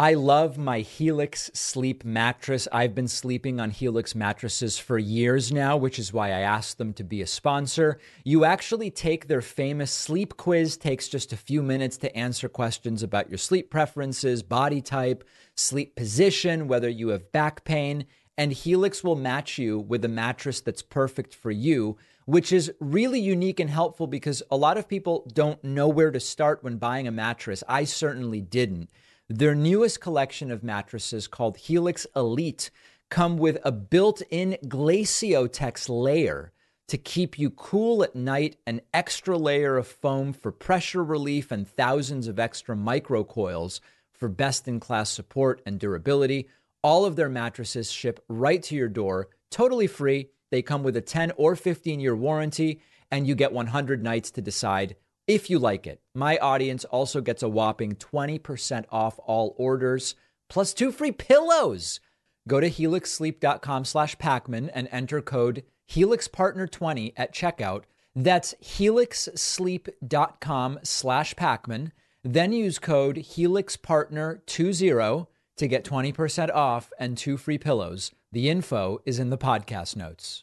I 0.00 0.14
love 0.14 0.56
my 0.56 0.80
Helix 0.80 1.50
sleep 1.52 2.06
mattress. 2.06 2.66
I've 2.72 2.94
been 2.94 3.06
sleeping 3.06 3.60
on 3.60 3.70
Helix 3.70 4.14
mattresses 4.14 4.78
for 4.78 4.96
years 4.96 5.52
now, 5.52 5.76
which 5.76 5.98
is 5.98 6.10
why 6.10 6.28
I 6.28 6.40
asked 6.40 6.78
them 6.78 6.94
to 6.94 7.04
be 7.04 7.20
a 7.20 7.26
sponsor. 7.26 8.00
You 8.24 8.46
actually 8.46 8.90
take 8.90 9.28
their 9.28 9.42
famous 9.42 9.92
sleep 9.92 10.38
quiz, 10.38 10.78
takes 10.78 11.06
just 11.06 11.34
a 11.34 11.36
few 11.36 11.62
minutes 11.62 11.98
to 11.98 12.16
answer 12.16 12.48
questions 12.48 13.02
about 13.02 13.28
your 13.28 13.36
sleep 13.36 13.70
preferences, 13.70 14.42
body 14.42 14.80
type, 14.80 15.22
sleep 15.54 15.96
position, 15.96 16.66
whether 16.66 16.88
you 16.88 17.08
have 17.08 17.30
back 17.30 17.64
pain, 17.64 18.06
and 18.38 18.52
Helix 18.54 19.04
will 19.04 19.16
match 19.16 19.58
you 19.58 19.78
with 19.78 20.02
a 20.02 20.08
mattress 20.08 20.62
that's 20.62 20.80
perfect 20.80 21.34
for 21.34 21.50
you 21.50 21.98
which 22.30 22.52
is 22.52 22.72
really 22.78 23.18
unique 23.18 23.58
and 23.58 23.70
helpful 23.70 24.06
because 24.06 24.40
a 24.52 24.56
lot 24.56 24.78
of 24.78 24.86
people 24.86 25.28
don't 25.34 25.64
know 25.64 25.88
where 25.88 26.12
to 26.12 26.20
start 26.20 26.62
when 26.62 26.76
buying 26.76 27.08
a 27.08 27.10
mattress. 27.10 27.64
I 27.66 27.82
certainly 27.82 28.40
didn't. 28.40 28.88
Their 29.32 29.54
newest 29.54 30.00
collection 30.00 30.50
of 30.50 30.64
mattresses 30.64 31.28
called 31.28 31.56
Helix 31.56 32.04
Elite 32.16 32.72
come 33.10 33.36
with 33.36 33.58
a 33.64 33.70
built-in 33.70 34.58
Glaciotex 34.64 35.88
layer 35.88 36.50
to 36.88 36.98
keep 36.98 37.38
you 37.38 37.50
cool 37.50 38.02
at 38.02 38.16
night, 38.16 38.56
an 38.66 38.80
extra 38.92 39.38
layer 39.38 39.76
of 39.76 39.86
foam 39.86 40.32
for 40.32 40.50
pressure 40.50 41.04
relief 41.04 41.52
and 41.52 41.68
thousands 41.68 42.26
of 42.26 42.40
extra 42.40 42.74
micro 42.74 43.22
coils 43.22 43.80
for 44.12 44.28
best-in-class 44.28 45.10
support 45.10 45.62
and 45.64 45.78
durability. 45.78 46.48
All 46.82 47.04
of 47.04 47.14
their 47.14 47.28
mattresses 47.28 47.88
ship 47.88 48.24
right 48.26 48.60
to 48.64 48.74
your 48.74 48.88
door, 48.88 49.28
totally 49.48 49.86
free 49.86 50.30
they 50.50 50.60
come 50.60 50.82
with 50.82 50.96
a 50.96 51.00
10 51.00 51.34
or 51.36 51.54
15 51.54 52.00
year 52.00 52.16
warranty, 52.16 52.80
and 53.12 53.28
you 53.28 53.36
get 53.36 53.52
100 53.52 54.02
nights 54.02 54.32
to 54.32 54.42
decide 54.42 54.96
if 55.30 55.48
you 55.48 55.58
like 55.60 55.86
it. 55.86 56.00
My 56.12 56.36
audience 56.38 56.84
also 56.86 57.20
gets 57.20 57.44
a 57.44 57.48
whopping 57.48 57.94
20% 57.94 58.84
off 58.90 59.20
all 59.24 59.54
orders, 59.56 60.16
plus 60.48 60.74
two 60.74 60.90
free 60.90 61.12
pillows. 61.12 62.00
Go 62.48 62.58
to 62.58 62.68
helixsleep.com 62.68 63.84
slash 63.84 64.16
Pakman 64.16 64.70
and 64.74 64.88
enter 64.90 65.22
code 65.22 65.62
HelixPartner20 65.88 67.12
at 67.16 67.32
checkout. 67.32 67.84
That's 68.16 68.56
helixsleep.com 68.60 70.78
slash 70.82 71.34
Pakman. 71.34 71.92
Then 72.24 72.52
use 72.52 72.80
code 72.80 73.18
HelixPartner20 73.18 75.26
to 75.58 75.68
get 75.68 75.84
20% 75.84 76.50
off 76.50 76.90
and 76.98 77.16
two 77.16 77.36
free 77.36 77.58
pillows. 77.58 78.10
The 78.32 78.48
info 78.48 79.00
is 79.06 79.20
in 79.20 79.30
the 79.30 79.38
podcast 79.38 79.94
notes. 79.94 80.42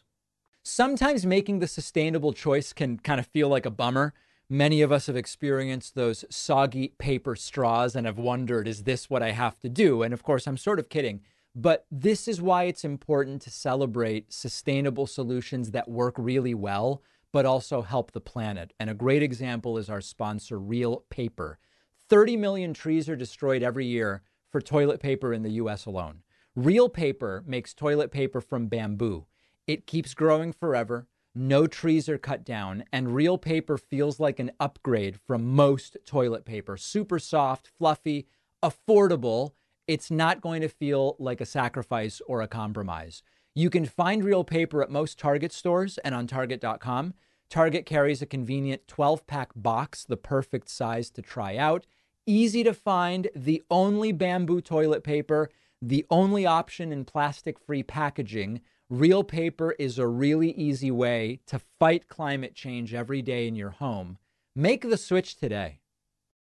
Sometimes 0.64 1.26
making 1.26 1.60
the 1.60 1.68
sustainable 1.68 2.32
choice 2.32 2.72
can 2.72 3.00
kind 3.00 3.20
of 3.20 3.28
feel 3.28 3.50
like 3.50 3.66
a 3.66 3.72
bummer. 3.72 4.14
Many 4.50 4.82
of 4.82 4.94
us 4.94 5.08
have 5.08 5.18
experienced 5.18 5.94
those 5.96 6.24
soggy 6.30 6.94
paper 6.98 7.36
straws 7.36 7.98
and 7.98 8.06
have 8.06 8.18
wondered, 8.18 8.66
is 8.66 8.84
this 8.84 9.10
what 9.10 9.22
I 9.22 9.32
have 9.32 9.60
to 9.60 9.68
do? 9.68 10.04
And 10.04 10.14
of 10.14 10.24
course, 10.24 10.48
I'm 10.48 10.56
sort 10.56 10.80
of 10.80 10.88
kidding. 10.88 11.22
But 11.54 11.86
this 11.92 12.30
is 12.30 12.42
why 12.42 12.64
it's 12.64 12.86
important 12.86 13.42
to 13.42 13.50
celebrate 13.50 14.32
sustainable 14.32 15.06
solutions 15.06 15.72
that 15.72 15.90
work 15.90 16.16
really 16.18 16.54
well, 16.54 17.02
but 17.34 17.46
also 17.46 17.82
help 17.82 18.12
the 18.12 18.22
planet. 18.22 18.72
And 18.80 18.90
a 18.90 18.94
great 18.94 19.22
example 19.22 19.78
is 19.78 19.90
our 19.90 20.00
sponsor, 20.00 20.58
Reel 20.58 21.04
Paper. 21.10 21.60
30 22.08 22.38
million 22.38 22.74
trees 22.74 23.10
are 23.10 23.18
destroyed 23.18 23.64
every 23.64 23.86
year 23.86 24.22
for 24.50 24.62
toilet 24.62 25.02
paper 25.02 25.34
in 25.34 25.44
the 25.44 25.52
US 25.52 25.86
alone. 25.86 26.22
Reel 26.56 26.88
Paper 26.88 27.44
makes 27.46 27.74
toilet 27.74 28.12
paper 28.12 28.40
from 28.40 28.68
bamboo. 28.68 29.26
It 29.66 29.88
keeps 29.88 30.14
growing 30.14 30.54
forever. 30.54 31.08
No 31.40 31.68
trees 31.68 32.10
are 32.10 32.18
cut 32.18 32.44
down, 32.44 32.84
and 32.92 33.14
Reel 33.14 33.38
Paper 33.38 33.78
feels 33.78 34.20
like 34.20 34.40
an 34.40 34.50
upgrade 34.60 35.20
from 35.20 35.54
most 35.54 35.96
toilet 36.04 36.46
paper. 36.46 36.78
Super 36.78 37.20
soft, 37.20 37.70
fluffy, 37.78 38.26
affordable. 38.64 39.52
It's 39.88 40.10
not 40.10 40.42
going 40.42 40.64
to 40.64 40.68
feel 40.68 41.16
like 41.20 41.40
a 41.40 41.46
sacrifice 41.46 42.24
or 42.26 42.42
a 42.42 42.48
compromise. 42.48 43.22
You 43.54 43.70
can 43.70 43.86
find 43.86 44.24
Reel 44.24 44.44
Paper 44.44 44.82
at 44.82 44.90
most 44.90 45.20
Target 45.20 45.54
stores 45.54 46.00
and 46.00 46.16
on 46.16 46.26
Target.com. 46.26 47.14
Target 47.52 47.86
carries 47.86 48.24
a 48.24 48.26
convenient 48.26 48.88
12 48.88 49.28
pack 49.28 49.52
box, 49.56 50.06
the 50.06 50.18
perfect 50.18 50.70
size 50.70 51.12
to 51.12 51.22
try 51.22 51.56
out. 51.56 51.86
Easy 52.26 52.64
to 52.64 52.74
find, 52.74 53.30
the 53.36 53.64
only 53.70 54.12
bamboo 54.12 54.60
toilet 54.60 55.04
paper 55.04 55.52
the 55.82 56.06
only 56.10 56.46
option 56.46 56.92
in 56.92 57.06
plastic 57.06 57.60
free 57.60 57.84
packaging. 57.84 58.62
Reel 58.90 59.26
Paper 59.26 59.76
is 59.78 60.00
a 60.00 60.08
really 60.08 60.52
easy 60.52 60.92
way 60.92 61.42
to 61.48 61.60
fight 61.78 62.08
climate 62.08 62.56
change 62.56 62.94
every 62.94 63.22
day 63.22 63.46
in 63.46 63.54
your 63.54 63.72
home. 63.72 64.18
Make 64.56 64.90
the 64.90 64.96
switch 64.96 65.36
today. 65.36 65.82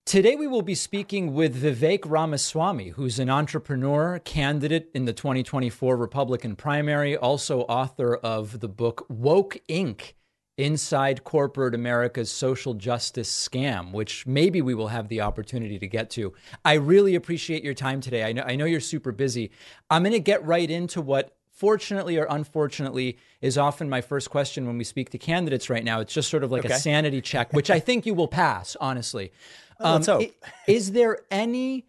Today, 0.05 0.35
we 0.35 0.47
will 0.47 0.61
be 0.61 0.75
speaking 0.75 1.33
with 1.33 1.63
Vivek 1.63 2.01
Ramaswamy, 2.05 2.89
who's 2.89 3.17
an 3.17 3.29
entrepreneur, 3.29 4.19
candidate 4.19 4.89
in 4.93 5.05
the 5.05 5.13
2024 5.13 5.95
Republican 5.95 6.57
primary, 6.57 7.15
also 7.15 7.61
author 7.61 8.17
of 8.17 8.59
the 8.59 8.67
book 8.67 9.05
Woke 9.07 9.57
Inc 9.69 10.11
inside 10.57 11.23
corporate 11.23 11.73
America's 11.73 12.29
social 12.29 12.73
justice 12.73 13.31
scam, 13.31 13.93
which 13.93 14.27
maybe 14.27 14.61
we 14.61 14.75
will 14.75 14.89
have 14.89 15.07
the 15.07 15.21
opportunity 15.21 15.79
to 15.79 15.87
get 15.87 16.09
to. 16.09 16.33
I 16.65 16.73
really 16.73 17.15
appreciate 17.15 17.63
your 17.63 17.73
time 17.73 18.01
today. 18.01 18.25
I 18.25 18.33
know, 18.33 18.43
I 18.45 18.57
know 18.57 18.65
you're 18.65 18.81
super 18.81 19.13
busy. 19.13 19.51
I'm 19.89 20.03
going 20.03 20.11
to 20.11 20.19
get 20.19 20.45
right 20.45 20.69
into 20.69 21.01
what, 21.01 21.37
fortunately 21.63 22.17
or 22.17 22.27
unfortunately, 22.29 23.17
is 23.39 23.57
often 23.57 23.89
my 23.89 24.01
first 24.01 24.29
question 24.29 24.67
when 24.67 24.77
we 24.77 24.83
speak 24.83 25.11
to 25.11 25.17
candidates 25.17 25.69
right 25.69 25.85
now. 25.85 26.01
It's 26.01 26.13
just 26.13 26.29
sort 26.29 26.43
of 26.43 26.51
like 26.51 26.65
okay. 26.65 26.73
a 26.73 26.77
sanity 26.77 27.21
check, 27.21 27.53
which 27.53 27.69
I 27.69 27.79
think 27.79 28.05
you 28.05 28.13
will 28.13 28.27
pass, 28.27 28.75
honestly. 28.81 29.31
Well, 29.79 29.93
let's 29.93 30.09
um, 30.09 30.19
hope. 30.23 30.31
is 30.67 30.91
there 30.91 31.19
any 31.31 31.85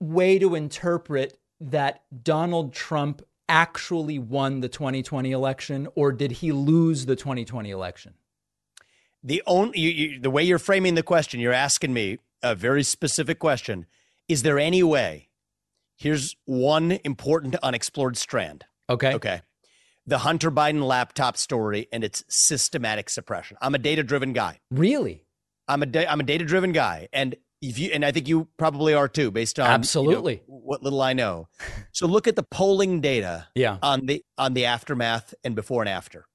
way 0.00 0.40
to 0.40 0.56
interpret 0.56 1.38
that 1.60 2.02
Donald 2.24 2.72
Trump 2.72 3.22
actually 3.48 4.18
won 4.18 4.62
the 4.62 4.68
2020 4.68 5.30
election 5.30 5.86
or 5.94 6.10
did 6.10 6.32
he 6.32 6.50
lose 6.50 7.06
the 7.06 7.14
2020 7.14 7.70
election? 7.70 8.14
The 9.22 9.44
only 9.46 9.78
you, 9.78 9.90
you, 9.90 10.20
the 10.20 10.30
way 10.30 10.42
you're 10.42 10.58
framing 10.58 10.96
the 10.96 11.04
question, 11.04 11.38
you're 11.38 11.52
asking 11.52 11.92
me 11.92 12.18
a 12.42 12.56
very 12.56 12.82
specific 12.82 13.38
question. 13.38 13.86
Is 14.26 14.42
there 14.42 14.58
any 14.58 14.82
way? 14.82 15.28
Here's 15.98 16.34
one 16.46 16.98
important 17.04 17.54
unexplored 17.62 18.16
strand. 18.16 18.64
Okay. 18.88 19.14
Okay. 19.14 19.42
The 20.06 20.18
Hunter 20.18 20.50
Biden 20.50 20.82
laptop 20.82 21.36
story 21.36 21.86
and 21.92 22.02
its 22.02 22.24
systematic 22.28 23.10
suppression. 23.10 23.58
I'm 23.60 23.74
a 23.74 23.78
data 23.78 24.02
driven 24.02 24.32
guy. 24.32 24.60
Really? 24.70 25.24
I'm 25.68 25.82
a 25.82 25.86
da- 25.86 26.06
I'm 26.06 26.20
a 26.20 26.24
data 26.24 26.44
driven 26.44 26.72
guy, 26.72 27.08
and 27.12 27.36
if 27.60 27.78
you 27.78 27.90
and 27.92 28.04
I 28.04 28.12
think 28.12 28.28
you 28.28 28.48
probably 28.56 28.94
are 28.94 29.08
too, 29.08 29.30
based 29.30 29.58
on 29.58 29.66
absolutely 29.66 30.34
you 30.34 30.38
know, 30.48 30.60
what 30.64 30.82
little 30.82 31.02
I 31.02 31.12
know. 31.12 31.48
So 31.92 32.06
look 32.06 32.26
at 32.26 32.36
the 32.36 32.42
polling 32.42 33.00
data, 33.00 33.48
yeah. 33.54 33.78
on 33.82 34.06
the 34.06 34.24
on 34.36 34.54
the 34.54 34.64
aftermath 34.64 35.34
and 35.44 35.54
before 35.54 35.82
and 35.82 35.88
after. 35.88 36.26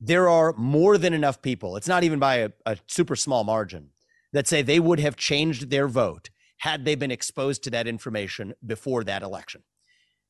There 0.00 0.28
are 0.28 0.52
more 0.52 0.98
than 0.98 1.14
enough 1.14 1.40
people. 1.40 1.76
It's 1.76 1.88
not 1.88 2.04
even 2.04 2.18
by 2.18 2.36
a, 2.36 2.50
a 2.66 2.76
super 2.86 3.16
small 3.16 3.44
margin 3.44 3.90
that 4.32 4.46
say 4.46 4.60
they 4.60 4.78
would 4.78 5.00
have 5.00 5.16
changed 5.16 5.70
their 5.70 5.88
vote 5.88 6.28
had 6.58 6.84
they 6.84 6.94
been 6.94 7.10
exposed 7.10 7.64
to 7.64 7.70
that 7.70 7.86
information 7.86 8.54
before 8.64 9.04
that 9.04 9.22
election. 9.22 9.62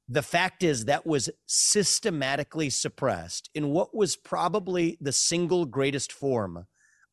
The 0.08 0.22
fact 0.22 0.62
is 0.62 0.84
that 0.84 1.04
was 1.06 1.30
systematically 1.46 2.70
suppressed 2.70 3.50
in 3.54 3.70
what 3.70 3.94
was 3.94 4.16
probably 4.16 4.96
the 5.00 5.12
single 5.12 5.66
greatest 5.66 6.12
form 6.12 6.66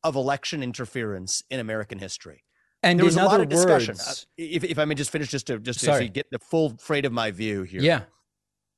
of 0.04 0.14
election 0.14 0.62
interference 0.62 1.42
in 1.50 1.58
American 1.58 1.98
history. 1.98 2.44
And 2.84 2.98
there 2.98 3.06
was 3.06 3.16
a 3.16 3.24
lot 3.24 3.40
of 3.40 3.48
discussion. 3.48 3.94
Words, 3.94 4.26
uh, 4.28 4.42
if, 4.42 4.62
if 4.62 4.78
I 4.78 4.84
may 4.84 4.94
just 4.94 5.10
finish, 5.10 5.30
just 5.30 5.46
to 5.46 5.58
just 5.58 5.80
to 5.80 6.08
get 6.08 6.26
the 6.30 6.38
full 6.38 6.76
freight 6.78 7.06
of 7.06 7.12
my 7.12 7.30
view 7.30 7.62
here. 7.62 7.80
Yeah, 7.80 8.02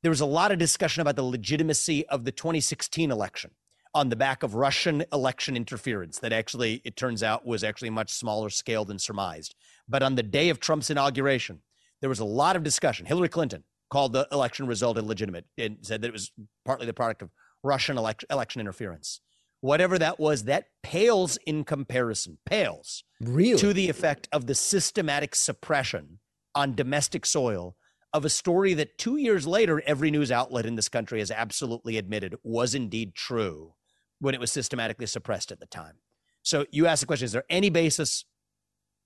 there 0.02 0.10
was 0.10 0.20
a 0.20 0.26
lot 0.26 0.52
of 0.52 0.58
discussion 0.58 1.00
about 1.00 1.16
the 1.16 1.24
legitimacy 1.24 2.06
of 2.06 2.24
the 2.24 2.30
2016 2.30 3.10
election 3.10 3.50
on 3.92 4.08
the 4.08 4.14
back 4.14 4.44
of 4.44 4.54
Russian 4.54 5.04
election 5.12 5.56
interference. 5.56 6.20
That 6.20 6.32
actually, 6.32 6.80
it 6.84 6.96
turns 6.96 7.24
out, 7.24 7.44
was 7.44 7.64
actually 7.64 7.90
much 7.90 8.12
smaller 8.12 8.48
scale 8.48 8.84
than 8.84 9.00
surmised. 9.00 9.56
But 9.88 10.04
on 10.04 10.14
the 10.14 10.22
day 10.22 10.50
of 10.50 10.60
Trump's 10.60 10.88
inauguration, 10.88 11.62
there 12.00 12.08
was 12.08 12.20
a 12.20 12.24
lot 12.24 12.54
of 12.54 12.62
discussion. 12.62 13.06
Hillary 13.06 13.28
Clinton 13.28 13.64
called 13.90 14.12
the 14.12 14.26
election 14.32 14.66
result 14.66 14.98
illegitimate 14.98 15.46
and 15.56 15.78
said 15.82 16.02
that 16.02 16.08
it 16.08 16.12
was 16.12 16.32
partly 16.64 16.86
the 16.86 16.92
product 16.92 17.22
of 17.22 17.30
Russian 17.62 17.98
elect- 17.98 18.24
election 18.30 18.60
interference. 18.60 19.20
whatever 19.60 19.98
that 19.98 20.20
was, 20.20 20.44
that 20.44 20.66
pales 20.82 21.38
in 21.46 21.64
comparison, 21.64 22.38
pales 22.46 23.04
really 23.20 23.58
to 23.58 23.72
the 23.72 23.88
effect 23.88 24.28
of 24.32 24.46
the 24.46 24.54
systematic 24.54 25.34
suppression 25.34 26.18
on 26.54 26.74
domestic 26.74 27.26
soil 27.26 27.76
of 28.12 28.24
a 28.24 28.30
story 28.30 28.74
that 28.74 28.96
two 28.96 29.16
years 29.16 29.46
later, 29.46 29.82
every 29.86 30.10
news 30.10 30.30
outlet 30.30 30.64
in 30.66 30.76
this 30.76 30.88
country 30.88 31.18
has 31.18 31.30
absolutely 31.30 31.98
admitted 31.98 32.34
was 32.42 32.74
indeed 32.74 33.14
true 33.14 33.74
when 34.20 34.34
it 34.34 34.40
was 34.40 34.52
systematically 34.52 35.06
suppressed 35.06 35.52
at 35.52 35.60
the 35.60 35.66
time. 35.66 35.94
So 36.42 36.64
you 36.70 36.86
ask 36.86 37.00
the 37.00 37.06
question 37.06 37.26
is 37.26 37.32
there 37.32 37.44
any 37.50 37.70
basis? 37.70 38.24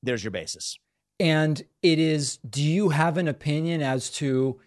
There's 0.03 0.23
your 0.23 0.31
basis. 0.31 0.79
And 1.19 1.63
it 1.83 1.99
is, 1.99 2.39
do 2.39 2.63
you 2.63 2.91
have 2.91 3.19
an 3.19 3.29
opinion 3.29 3.83
as 3.83 4.11
to 4.13 4.61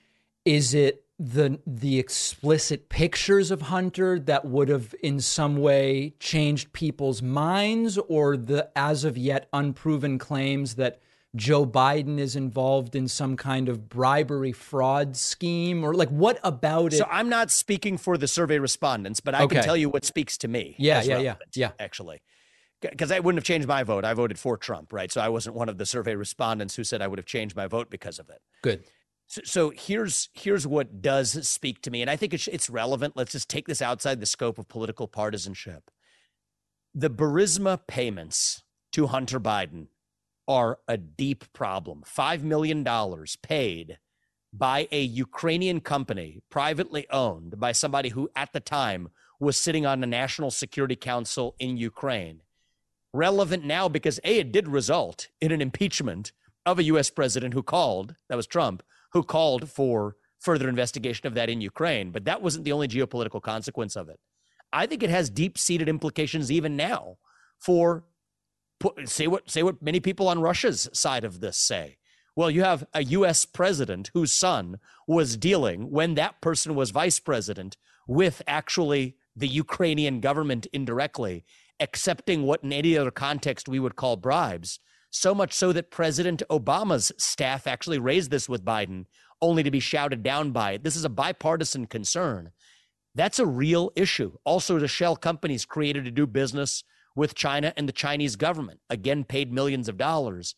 is 0.45 0.73
it 0.73 1.05
the 1.19 1.59
the 1.65 1.99
explicit 1.99 2.89
pictures 2.89 3.51
of 3.51 3.63
Hunter 3.63 4.19
that 4.19 4.45
would 4.45 4.67
have 4.69 4.93
in 5.01 5.19
some 5.19 5.57
way 5.57 6.15
changed 6.19 6.73
people's 6.73 7.21
minds 7.21 7.97
or 8.09 8.35
the 8.35 8.69
as 8.75 9.03
of 9.03 9.17
yet 9.17 9.47
unproven 9.53 10.17
claims 10.17 10.75
that 10.75 10.99
Joe 11.35 11.65
Biden 11.65 12.19
is 12.19 12.35
involved 12.35 12.95
in 12.95 13.07
some 13.07 13.37
kind 13.37 13.69
of 13.69 13.89
bribery 13.89 14.51
fraud 14.51 15.15
scheme 15.15 15.83
or 15.83 15.93
like 15.93 16.09
what 16.09 16.39
about 16.43 16.93
it? 16.93 16.97
So 16.97 17.07
I'm 17.09 17.29
not 17.29 17.51
speaking 17.51 17.97
for 17.97 18.17
the 18.17 18.27
survey 18.27 18.59
respondents, 18.59 19.19
but 19.19 19.33
I 19.35 19.43
Okay. 19.43 19.55
can 19.57 19.63
tell 19.63 19.77
you 19.77 19.89
what 19.89 20.05
speaks 20.05 20.37
to 20.39 20.47
me. 20.47 20.75
Yeah, 20.77 21.01
yeah, 21.03 21.19
yeah, 21.19 21.35
yeah. 21.55 21.71
Actually, 21.79 22.21
because 22.81 23.11
I 23.11 23.19
wouldn't 23.19 23.37
have 23.39 23.45
changed 23.45 23.67
my 23.67 23.83
vote. 23.83 24.03
I 24.03 24.13
voted 24.13 24.37
for 24.37 24.57
Trump, 24.57 24.91
right? 24.91 25.11
So 25.11 25.21
I 25.21 25.29
wasn't 25.29 25.55
one 25.55 25.69
of 25.69 25.77
the 25.77 25.85
survey 25.85 26.15
respondents 26.15 26.75
who 26.75 26.83
said 26.83 27.01
I 27.01 27.07
would 27.07 27.19
have 27.19 27.25
changed 27.27 27.55
my 27.55 27.67
vote 27.67 27.89
because 27.89 28.19
of 28.19 28.29
it. 28.29 28.41
Good. 28.61 28.83
So, 29.43 29.71
here's 29.75 30.29
here's 30.33 30.67
what 30.67 31.01
does 31.01 31.47
speak 31.47 31.81
to 31.83 31.91
me, 31.91 32.01
and 32.01 32.09
I 32.09 32.15
think 32.15 32.33
it's 32.33 32.47
it's 32.47 32.69
relevant. 32.69 33.15
Let's 33.15 33.31
just 33.31 33.49
take 33.49 33.67
this 33.67 33.81
outside 33.81 34.19
the 34.19 34.25
scope 34.25 34.59
of 34.59 34.67
political 34.67 35.07
partisanship. 35.07 35.89
The 36.93 37.09
Burisma 37.09 37.79
payments 37.87 38.63
to 38.91 39.07
Hunter 39.07 39.39
Biden 39.39 39.87
are 40.47 40.79
a 40.87 40.97
deep 40.97 41.51
problem. 41.53 42.03
Five 42.05 42.43
million 42.43 42.83
dollars 42.83 43.35
paid 43.37 43.97
by 44.53 44.87
a 44.91 45.01
Ukrainian 45.01 45.79
company, 45.79 46.41
privately 46.51 47.09
owned 47.09 47.59
by 47.59 47.71
somebody 47.71 48.09
who 48.09 48.29
at 48.35 48.53
the 48.53 48.59
time 48.59 49.09
was 49.39 49.57
sitting 49.57 49.85
on 49.85 49.99
the 49.99 50.07
National 50.07 50.51
Security 50.51 50.95
Council 50.95 51.55
in 51.57 51.77
Ukraine. 51.77 52.41
Relevant 53.13 53.65
now 53.65 53.89
because 53.89 54.19
A, 54.23 54.39
it 54.39 54.51
did 54.51 54.67
result 54.67 55.29
in 55.41 55.51
an 55.51 55.61
impeachment 55.61 56.31
of 56.65 56.77
a 56.77 56.83
US 56.83 57.09
president 57.09 57.53
who 57.53 57.63
called, 57.63 58.15
that 58.29 58.35
was 58.35 58.47
Trump, 58.47 58.83
who 59.13 59.23
called 59.23 59.69
for 59.69 60.15
further 60.39 60.67
investigation 60.67 61.27
of 61.27 61.35
that 61.35 61.49
in 61.49 61.61
Ukraine. 61.61 62.11
But 62.11 62.25
that 62.25 62.41
wasn't 62.41 62.65
the 62.65 62.71
only 62.73 62.87
geopolitical 62.87 63.41
consequence 63.41 63.95
of 63.95 64.09
it. 64.09 64.19
I 64.73 64.87
think 64.87 65.03
it 65.03 65.09
has 65.09 65.29
deep 65.29 65.57
seated 65.57 65.87
implications 65.87 66.51
even 66.51 66.75
now 66.75 67.17
for 67.59 68.03
say 69.05 69.27
what 69.27 69.49
say 69.49 69.63
what 69.63 69.81
many 69.81 69.99
people 69.99 70.27
on 70.27 70.41
Russia's 70.41 70.89
side 70.93 71.23
of 71.23 71.39
this 71.39 71.57
say. 71.57 71.97
Well, 72.35 72.49
you 72.49 72.63
have 72.63 72.85
a 72.93 73.03
US 73.03 73.45
president 73.45 74.09
whose 74.13 74.33
son 74.33 74.79
was 75.07 75.37
dealing 75.37 75.91
when 75.91 76.15
that 76.15 76.41
person 76.41 76.73
was 76.73 76.89
vice 76.89 77.19
president 77.19 77.77
with 78.07 78.41
actually 78.47 79.15
the 79.35 79.47
Ukrainian 79.47 80.19
government 80.19 80.67
indirectly 80.73 81.45
accepting 81.79 82.43
what 82.43 82.63
in 82.63 82.73
any 82.73 82.97
other 82.97 83.11
context 83.11 83.67
we 83.67 83.79
would 83.79 83.95
call 83.95 84.15
bribes. 84.15 84.79
So 85.15 85.35
much 85.35 85.53
so 85.53 85.71
that 85.73 85.91
President 85.91 86.41
Obama's 86.49 87.11
staff 87.19 87.67
actually 87.67 87.99
raised 87.99 88.31
this 88.31 88.49
with 88.49 88.65
Biden, 88.65 89.05
only 89.43 89.61
to 89.61 89.69
be 89.69 89.79
shouted 89.79 90.23
down 90.23 90.49
by 90.49 90.71
it. 90.71 90.83
This 90.83 90.95
is 90.95 91.05
a 91.05 91.09
bipartisan 91.09 91.85
concern. 91.85 92.49
That's 93.13 93.37
a 93.37 93.45
real 93.45 93.91
issue. 93.95 94.33
Also, 94.43 94.79
the 94.79 94.87
shell 94.87 95.15
companies 95.15 95.65
created 95.65 96.03
to 96.05 96.11
do 96.11 96.25
business 96.25 96.83
with 97.15 97.35
China 97.35 97.73
and 97.77 97.87
the 97.87 97.93
Chinese 97.93 98.35
government, 98.35 98.79
again, 98.89 99.23
paid 99.23 99.53
millions 99.53 99.87
of 99.87 99.97
dollars. 99.97 100.55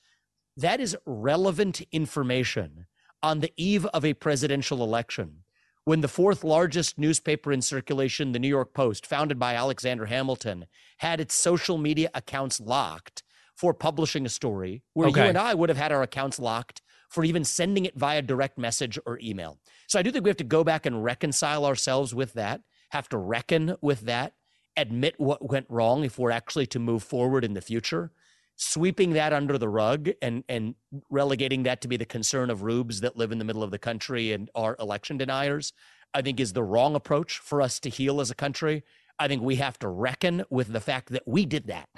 That 0.55 0.79
is 0.79 0.95
relevant 1.05 1.81
information 1.91 2.85
on 3.21 3.41
the 3.41 3.51
eve 3.57 3.85
of 3.87 4.05
a 4.05 4.13
presidential 4.13 4.81
election. 4.81 5.43
When 5.83 5.99
the 5.99 6.07
fourth 6.07 6.45
largest 6.45 6.97
newspaper 6.97 7.51
in 7.51 7.61
circulation, 7.61 8.31
the 8.31 8.39
New 8.39 8.47
York 8.47 8.73
Post, 8.73 9.05
founded 9.05 9.37
by 9.37 9.53
Alexander 9.53 10.05
Hamilton, 10.05 10.67
had 10.99 11.19
its 11.19 11.35
social 11.35 11.77
media 11.77 12.09
accounts 12.13 12.61
locked 12.61 13.21
for 13.55 13.73
publishing 13.73 14.25
a 14.25 14.29
story 14.29 14.83
where 14.93 15.07
Okay. 15.07 15.23
you 15.23 15.29
and 15.29 15.37
I 15.37 15.53
would 15.53 15.69
have 15.69 15.77
had 15.77 15.91
our 15.91 16.03
accounts 16.03 16.39
locked 16.39 16.81
for 17.09 17.23
even 17.23 17.43
sending 17.43 17.85
it 17.85 17.95
via 17.95 18.21
direct 18.21 18.57
message 18.57 18.99
or 19.05 19.19
email. 19.21 19.57
So 19.87 19.97
I 19.97 20.03
do 20.03 20.11
think 20.11 20.25
we 20.25 20.29
have 20.29 20.37
to 20.37 20.43
go 20.43 20.63
back 20.63 20.85
and 20.85 21.03
reconcile 21.03 21.65
ourselves 21.65 22.13
with 22.13 22.33
that, 22.33 22.61
have 22.89 23.07
to 23.09 23.17
reckon 23.17 23.77
with 23.81 24.01
that, 24.01 24.33
admit 24.75 25.15
what 25.17 25.49
went 25.49 25.67
wrong 25.69 26.03
if 26.03 26.19
we're 26.19 26.31
actually 26.31 26.67
to 26.67 26.79
move 26.79 27.03
forward 27.03 27.45
in 27.45 27.53
the 27.53 27.61
future. 27.61 28.11
Sweeping 28.57 29.13
that 29.13 29.33
under 29.33 29.57
the 29.57 29.69
rug 29.69 30.09
and, 30.21 30.43
and 30.47 30.75
relegating 31.09 31.63
that 31.63 31.81
to 31.81 31.87
be 31.87 31.97
the 31.97 32.05
concern 32.05 32.49
of 32.49 32.61
rubes 32.63 33.01
that 33.01 33.17
live 33.17 33.31
in 33.31 33.37
the 33.37 33.45
middle 33.45 33.63
of 33.63 33.71
the 33.71 33.79
country 33.79 34.31
and 34.31 34.49
are 34.55 34.75
election 34.79 35.17
deniers, 35.17 35.73
I 36.13 36.21
think 36.21 36.39
is 36.39 36.53
the 36.53 36.63
wrong 36.63 36.95
approach 36.95 37.39
for 37.39 37.61
us 37.61 37.79
to 37.81 37.89
heal 37.89 38.19
as 38.21 38.31
a 38.31 38.35
country. 38.35 38.83
I 39.19 39.27
think 39.27 39.41
we 39.41 39.57
have 39.57 39.77
to 39.79 39.87
reckon 39.87 40.43
with 40.49 40.71
the 40.71 40.79
fact 40.81 41.09
that 41.09 41.23
we 41.25 41.45
did 41.45 41.67
that 41.67 41.89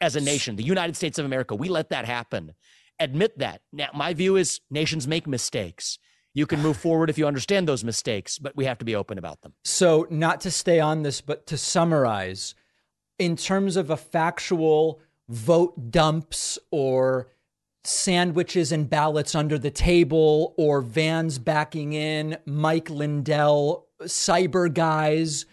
as 0.00 0.16
a 0.16 0.20
nation, 0.20 0.56
the 0.56 0.62
United 0.62 0.96
States 0.96 1.18
of 1.18 1.26
America. 1.26 1.54
We 1.54 1.68
let 1.68 1.90
that 1.90 2.04
happen. 2.04 2.54
Admit 3.00 3.38
that. 3.38 3.62
Now, 3.72 3.88
my 3.94 4.14
view 4.14 4.36
is 4.36 4.60
nations 4.70 5.06
make 5.06 5.26
mistakes. 5.26 5.98
You 6.34 6.46
can 6.46 6.60
move 6.60 6.76
forward 6.76 7.10
if 7.10 7.18
you 7.18 7.26
understand 7.26 7.68
those 7.68 7.84
mistakes, 7.84 8.38
but 8.38 8.56
we 8.56 8.64
have 8.64 8.78
to 8.78 8.84
be 8.84 8.94
open 8.94 9.18
about 9.18 9.40
them. 9.42 9.54
So, 9.64 10.06
not 10.10 10.40
to 10.42 10.50
stay 10.50 10.78
on 10.78 11.02
this, 11.02 11.20
but 11.20 11.46
to 11.46 11.56
summarize, 11.56 12.54
in 13.18 13.36
terms 13.36 13.76
of 13.76 13.90
a 13.90 13.96
factual 13.96 15.00
vote 15.28 15.90
dumps 15.90 16.58
or 16.70 17.28
sandwiches 17.84 18.70
and 18.72 18.88
ballots 18.88 19.34
under 19.34 19.58
the 19.58 19.70
table 19.70 20.54
or 20.56 20.80
vans 20.80 21.38
backing 21.38 21.92
in, 21.92 22.36
Mike 22.44 22.90
Lindell, 22.90 23.86
cyber 24.02 24.72
guys 24.72 25.46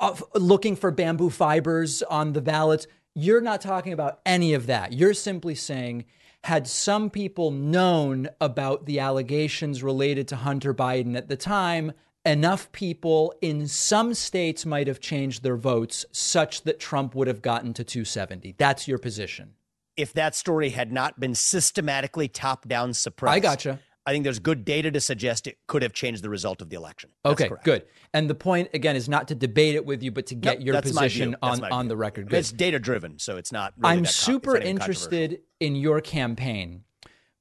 uh, 0.00 0.14
looking 0.34 0.76
for 0.76 0.90
bamboo 0.90 1.30
fibers 1.30 2.02
on 2.02 2.32
the 2.32 2.40
ballots. 2.40 2.86
You're 3.20 3.40
not 3.40 3.60
talking 3.60 3.92
about 3.92 4.20
any 4.24 4.54
of 4.54 4.66
that. 4.66 4.92
You're 4.92 5.12
simply 5.12 5.56
saying, 5.56 6.04
had 6.44 6.68
some 6.68 7.10
people 7.10 7.50
known 7.50 8.28
about 8.40 8.86
the 8.86 9.00
allegations 9.00 9.82
related 9.82 10.28
to 10.28 10.36
Hunter 10.36 10.72
Biden 10.72 11.16
at 11.16 11.28
the 11.28 11.36
time, 11.36 11.94
enough 12.24 12.70
people 12.70 13.34
in 13.40 13.66
some 13.66 14.14
states 14.14 14.64
might 14.64 14.86
have 14.86 15.00
changed 15.00 15.42
their 15.42 15.56
votes 15.56 16.06
such 16.12 16.62
that 16.62 16.78
Trump 16.78 17.16
would 17.16 17.26
have 17.26 17.42
gotten 17.42 17.74
to 17.74 17.82
270. 17.82 18.54
That's 18.56 18.86
your 18.86 18.98
position. 18.98 19.54
If 19.96 20.12
that 20.12 20.36
story 20.36 20.70
had 20.70 20.92
not 20.92 21.18
been 21.18 21.34
systematically 21.34 22.28
top 22.28 22.68
down 22.68 22.94
suppressed, 22.94 23.34
I 23.34 23.40
gotcha. 23.40 23.80
I 24.08 24.12
think 24.12 24.24
there's 24.24 24.38
good 24.38 24.64
data 24.64 24.90
to 24.90 25.00
suggest 25.02 25.46
it 25.46 25.58
could 25.66 25.82
have 25.82 25.92
changed 25.92 26.24
the 26.24 26.30
result 26.30 26.62
of 26.62 26.70
the 26.70 26.76
election. 26.76 27.10
That's 27.24 27.34
Okay, 27.34 27.48
correct. 27.48 27.64
good. 27.64 27.84
And 28.14 28.30
the 28.30 28.34
point 28.34 28.70
again 28.72 28.96
is 28.96 29.06
not 29.06 29.28
to 29.28 29.34
debate 29.34 29.74
it 29.74 29.84
with 29.84 30.02
you, 30.02 30.10
but 30.10 30.24
to 30.28 30.34
get 30.34 30.60
Nope, 30.60 30.66
your 30.66 30.80
position 30.80 31.36
on 31.42 31.62
on 31.70 31.88
the 31.88 31.96
record. 31.96 32.30
Good. 32.30 32.38
It's 32.38 32.50
data 32.50 32.78
driven, 32.78 33.18
so 33.18 33.36
it's 33.36 33.52
not. 33.52 33.74
Really 33.76 33.98
I'm 33.98 34.06
super 34.06 34.56
interested 34.56 35.40
in 35.60 35.76
your 35.76 36.00
campaign 36.00 36.84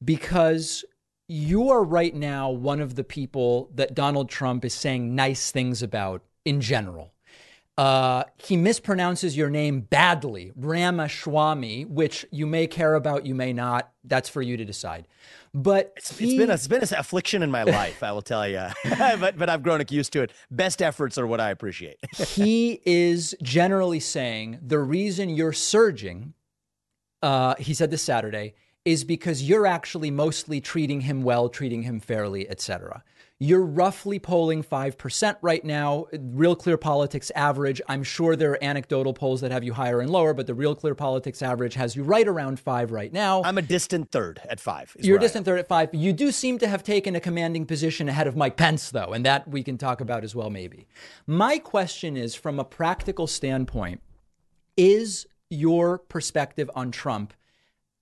because 0.04 0.84
you 1.30 1.70
are 1.70 1.86
right 1.86 2.14
now 2.14 2.50
one 2.50 2.82
of 2.82 2.96
the 2.96 3.04
people 3.06 3.70
that 3.76 3.94
Donald 3.94 4.28
Trump 4.28 4.66
is 4.66 4.74
saying 4.74 5.16
nice 5.16 5.52
things 5.52 5.82
about 5.82 6.22
in 6.44 6.60
general. 6.60 7.14
Uh, 7.78 8.24
he 8.38 8.58
mispronounces 8.58 9.38
your 9.38 9.50
name 9.52 9.82
badly, 9.82 10.52
Ramaswamy, 10.56 11.86
which 11.86 12.26
you 12.32 12.48
may 12.48 12.66
care 12.66 12.96
about, 12.96 13.26
you 13.26 13.36
may 13.36 13.54
not. 13.54 13.92
That's 14.04 14.30
for 14.30 14.42
you 14.42 14.58
to 14.58 14.66
decide. 14.66 15.08
But 15.54 15.94
It's 15.98 16.18
he- 16.18 16.38
been 16.38 16.50
a, 16.50 16.54
it's 16.54 16.68
been 16.68 16.82
an 16.82 16.88
affliction 16.98 17.44
in 17.44 17.52
my 17.52 17.64
life, 17.64 18.02
I 18.02 18.12
will 18.12 18.22
tell 18.24 18.48
you. 18.48 18.68
but 18.98 19.38
but 19.38 19.50
I've 19.50 19.62
grown 19.62 19.84
used 19.90 20.12
to 20.14 20.24
it. 20.24 20.32
Best 20.50 20.82
efforts 20.82 21.18
are 21.18 21.28
what 21.28 21.40
I 21.40 21.52
appreciate. 21.52 21.98
he 22.16 22.82
is 22.86 23.36
generally 23.44 24.00
saying 24.00 24.60
the 24.62 24.80
reason 24.80 25.30
you're 25.30 25.54
surging, 25.54 26.34
uh, 27.22 27.56
he 27.60 27.74
said 27.74 27.92
this 27.92 28.02
Saturday, 28.02 28.56
is 28.86 29.04
because 29.04 29.44
you're 29.44 29.68
actually 29.68 30.10
mostly 30.10 30.62
treating 30.62 31.02
him 31.02 31.22
well, 31.22 31.50
treating 31.50 31.84
him 31.84 32.00
fairly, 32.00 32.50
etc. 32.50 33.04
You're 33.40 33.64
roughly 33.64 34.18
polling 34.18 34.64
5% 34.64 35.36
right 35.44 35.64
now. 35.64 36.08
Real 36.12 36.56
Clear 36.56 36.78
Politics 36.78 37.32
average, 37.36 37.80
I'm 37.88 38.02
sure 38.02 38.36
there 38.36 38.54
are 38.54 38.64
anecdotal 38.64 39.14
polls 39.14 39.42
that 39.42 39.52
have 39.52 39.64
you 39.64 39.74
higher 39.74 40.02
and 40.02 40.10
lower, 40.10 40.34
but 40.34 40.48
the 40.48 40.56
Real 40.56 40.74
Clear 40.74 40.96
Politics 40.96 41.44
average 41.44 41.76
has 41.76 41.96
you 41.96 42.02
right 42.02 42.28
around 42.28 42.60
5 42.60 42.92
right 42.92 43.14
now. 43.14 43.44
I'm 43.44 43.60
a 43.60 43.62
distant 43.62 44.12
third 44.12 44.42
at 44.50 44.60
five. 44.60 44.96
You're 45.00 45.18
a 45.18 45.20
where 45.20 45.20
I 45.20 45.22
am. 45.22 45.26
distant 45.26 45.46
third 45.46 45.60
at 45.60 45.68
five. 45.68 45.94
You 45.94 46.14
do 46.14 46.32
seem 46.32 46.58
to 46.58 46.68
have 46.68 46.82
taken 46.84 47.16
a 47.16 47.20
commanding 47.20 47.68
position 47.68 48.10
ahead 48.10 48.26
of 48.26 48.36
Mike 48.36 48.58
Pence, 48.58 48.90
though, 48.90 49.14
and 49.14 49.24
that 49.24 49.48
we 49.48 49.62
can 49.62 49.78
talk 49.78 50.02
about 50.02 50.24
as 50.24 50.34
well, 50.34 50.50
maybe. 50.50 50.88
My 51.28 51.60
question 51.60 52.18
is 52.18 52.34
from 52.34 52.60
a 52.60 52.64
practical 52.64 53.28
standpoint, 53.28 54.02
is 54.76 55.28
your 55.52 56.00
perspective 56.00 56.72
on 56.76 56.90
Trump 56.90 57.36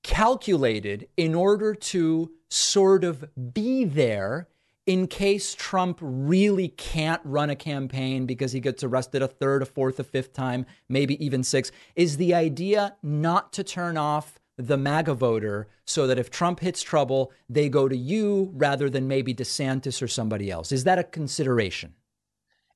calculated 0.01 1.09
in 1.17 1.35
order 1.35 1.75
to 1.75 2.31
sort 2.49 3.03
of 3.03 3.25
be 3.53 3.83
there 3.83 4.47
in 4.85 5.07
case 5.07 5.55
Trump 5.55 5.97
really 6.01 6.67
can't 6.67 7.21
run 7.23 7.49
a 7.49 7.55
campaign 7.55 8.25
because 8.25 8.51
he 8.51 8.59
gets 8.59 8.83
arrested 8.83 9.21
a 9.21 9.27
third, 9.27 9.63
a 9.63 9.65
fourth, 9.65 9.99
a 9.99 10.03
fifth 10.03 10.33
time, 10.33 10.65
maybe 10.87 11.23
even 11.23 11.43
six, 11.43 11.71
is 11.95 12.17
the 12.17 12.33
idea 12.33 12.95
not 13.01 13.51
to 13.53 13.63
turn 13.63 13.97
off 13.97 14.39
the 14.57 14.77
MAGA 14.77 15.15
voter 15.15 15.67
so 15.85 16.07
that 16.07 16.19
if 16.19 16.29
Trump 16.29 16.59
hits 16.59 16.81
trouble, 16.81 17.31
they 17.49 17.67
go 17.67 17.89
to 17.89 17.97
you 17.97 18.51
rather 18.53 18.89
than 18.89 19.07
maybe 19.07 19.33
DeSantis 19.33 20.01
or 20.01 20.07
somebody 20.07 20.51
else. 20.51 20.71
Is 20.71 20.83
that 20.83 20.99
a 20.99 21.03
consideration? 21.03 21.95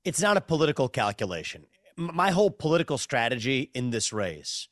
It's 0.04 0.22
not 0.22 0.38
a 0.38 0.42
political 0.42 0.90
calculation. 0.90 1.66
My 1.96 2.32
whole 2.32 2.50
political 2.50 2.98
strategy 2.98 3.70
in 3.74 3.92
this 3.92 4.12
race 4.12 4.68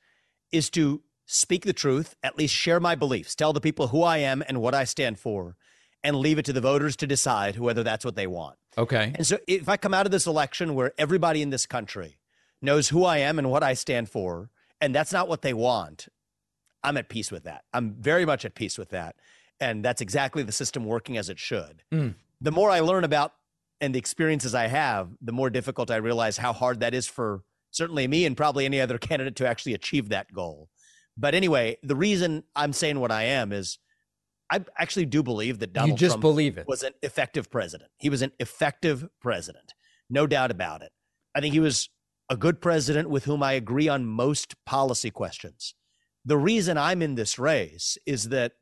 is 0.52 0.70
to 0.72 1.04
speak 1.26 1.66
the 1.66 1.74
truth, 1.74 2.16
at 2.24 2.38
least 2.38 2.54
share 2.54 2.80
my 2.80 2.96
beliefs, 2.96 3.36
tell 3.36 3.54
the 3.54 3.62
people 3.62 3.90
who 3.90 4.02
I 4.02 4.18
am 4.20 4.44
and 4.48 4.62
what 4.62 4.74
I 4.74 4.86
stand 4.86 5.20
for, 5.20 5.56
and 6.04 6.16
leave 6.16 6.40
it 6.40 6.46
to 6.46 6.54
the 6.54 6.62
voters 6.62 6.96
to 6.98 7.08
decide 7.08 7.58
whether 7.60 7.84
that's 7.84 8.06
what 8.06 8.16
they 8.16 8.28
want. 8.28 8.58
Okay. 8.78 9.12
And 9.16 9.26
so 9.26 9.40
if 9.48 9.68
I 9.68 9.78
come 9.78 9.94
out 9.94 10.06
of 10.06 10.12
this 10.12 10.28
election 10.28 10.76
where 10.76 10.94
everybody 10.98 11.42
in 11.42 11.50
this 11.50 11.66
country 11.66 12.18
knows 12.62 12.90
who 12.90 13.04
I 13.04 13.18
am 13.18 13.40
and 13.40 13.50
what 13.50 13.64
I 13.64 13.74
stand 13.74 14.10
for, 14.10 14.50
and 14.80 14.94
that's 14.94 15.12
not 15.12 15.28
what 15.28 15.42
they 15.42 15.54
want, 15.54 16.08
I'm 16.84 16.98
at 16.98 17.10
peace 17.10 17.32
with 17.32 17.44
that. 17.44 17.64
I'm 17.74 17.96
very 17.96 18.26
much 18.26 18.46
at 18.46 18.56
peace 18.56 18.78
with 18.78 18.90
that. 18.90 19.16
And 19.60 19.84
that's 19.84 20.02
exactly 20.02 20.44
the 20.44 20.52
system 20.52 20.86
working 20.86 21.18
as 21.18 21.30
it 21.30 21.40
should. 21.40 21.84
Mm. 21.92 22.14
The 22.40 22.52
more 22.52 22.70
I 22.70 22.82
learn 22.82 23.04
about 23.04 23.34
and 23.82 23.94
the 23.94 24.00
experiences 24.00 24.54
I 24.54 24.68
have, 24.68 25.10
the 25.22 25.32
more 25.32 25.50
difficult 25.50 25.90
I 25.90 25.98
realize 25.98 26.38
how 26.38 26.54
hard 26.54 26.80
that 26.82 26.94
is 26.94 27.08
for 27.08 27.42
certainly 27.72 28.08
me 28.08 28.26
and 28.26 28.38
probably 28.38 28.66
any 28.66 28.80
other 28.80 28.98
candidate 29.00 29.36
to 29.38 29.48
actually 29.48 29.74
achieve 29.74 30.10
that 30.10 30.32
goal. 30.32 30.70
But 31.18 31.34
anyway, 31.34 31.78
the 31.82 31.96
reason 31.96 32.44
I'm 32.56 32.74
saying 32.74 33.00
what 33.00 33.12
I 33.12 33.24
am 33.24 33.52
is 33.52 33.80
I 34.50 34.64
actually 34.78 35.06
do 35.06 35.24
believe 35.24 35.60
that 35.60 35.74
Donald 35.74 35.92
you 35.92 35.98
just 35.98 36.14
Trump 36.14 36.22
believe 36.22 36.58
it. 36.58 36.68
was 36.68 36.84
an 36.84 36.94
effective 37.02 37.52
president. 37.52 37.90
He 37.98 38.10
was 38.10 38.22
an 38.22 38.32
effective 38.40 39.08
president, 39.22 39.74
no 40.10 40.26
doubt 40.28 40.52
about 40.52 40.82
it. 40.82 40.92
I 41.36 41.42
think 41.42 41.54
he 41.54 41.60
was 41.60 41.90
a 42.30 42.38
good 42.38 42.62
president 42.62 43.10
with 43.10 43.26
whom 43.26 43.44
I 43.44 43.54
agree 43.54 43.88
on 43.88 44.06
most 44.06 44.56
policy 44.66 45.10
questions. 45.12 45.76
The 46.26 46.38
reason 46.38 46.78
I'm 46.78 47.02
in 47.02 47.16
this 47.16 47.38
race 47.40 47.98
is 48.06 48.30
that 48.30 48.54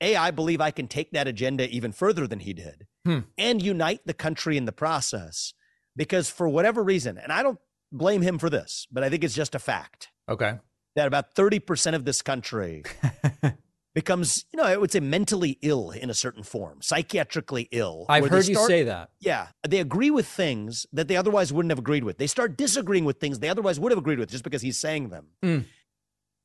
a 0.00 0.16
I 0.16 0.30
believe 0.32 0.60
I 0.60 0.70
can 0.72 0.88
take 0.88 1.12
that 1.12 1.28
agenda 1.28 1.68
even 1.68 1.92
further 1.92 2.26
than 2.26 2.40
he 2.40 2.52
did, 2.52 2.86
Hmm. 3.04 3.20
and 3.38 3.62
unite 3.62 4.00
the 4.06 4.14
country 4.14 4.56
in 4.56 4.64
the 4.64 4.72
process. 4.72 5.52
Because 5.96 6.28
for 6.30 6.48
whatever 6.48 6.82
reason, 6.82 7.18
and 7.18 7.30
I 7.32 7.42
don't 7.44 7.58
blame 7.92 8.22
him 8.22 8.38
for 8.38 8.50
this, 8.50 8.86
but 8.90 9.04
I 9.04 9.10
think 9.10 9.22
it's 9.22 9.34
just 9.34 9.54
a 9.54 9.60
fact 9.60 10.08
Okay. 10.28 10.58
that 10.96 11.06
about 11.06 11.34
30% 11.36 11.94
of 11.94 12.04
this 12.04 12.20
country 12.22 12.82
becomes, 13.94 14.44
you 14.52 14.56
know, 14.56 14.64
I 14.64 14.76
would 14.76 14.90
say 14.90 15.00
mentally 15.00 15.58
ill 15.62 15.90
in 15.90 16.10
a 16.10 16.14
certain 16.14 16.42
form, 16.42 16.80
psychiatrically 16.80 17.68
ill. 17.70 18.06
I've 18.08 18.28
heard 18.28 18.48
you 18.48 18.56
say 18.66 18.82
that. 18.84 19.10
Yeah. 19.20 19.48
They 19.66 19.78
agree 19.78 20.10
with 20.10 20.26
things 20.26 20.86
that 20.92 21.08
they 21.08 21.16
otherwise 21.16 21.52
wouldn't 21.52 21.70
have 21.70 21.78
agreed 21.78 22.04
with. 22.04 22.18
They 22.18 22.26
start 22.26 22.56
disagreeing 22.56 23.04
with 23.04 23.20
things 23.20 23.38
they 23.38 23.48
otherwise 23.48 23.78
would 23.78 23.92
have 23.92 23.98
agreed 23.98 24.18
with 24.18 24.30
just 24.30 24.44
because 24.44 24.62
he's 24.62 24.78
saying 24.78 25.10
them. 25.10 25.28
Mm. 25.42 25.64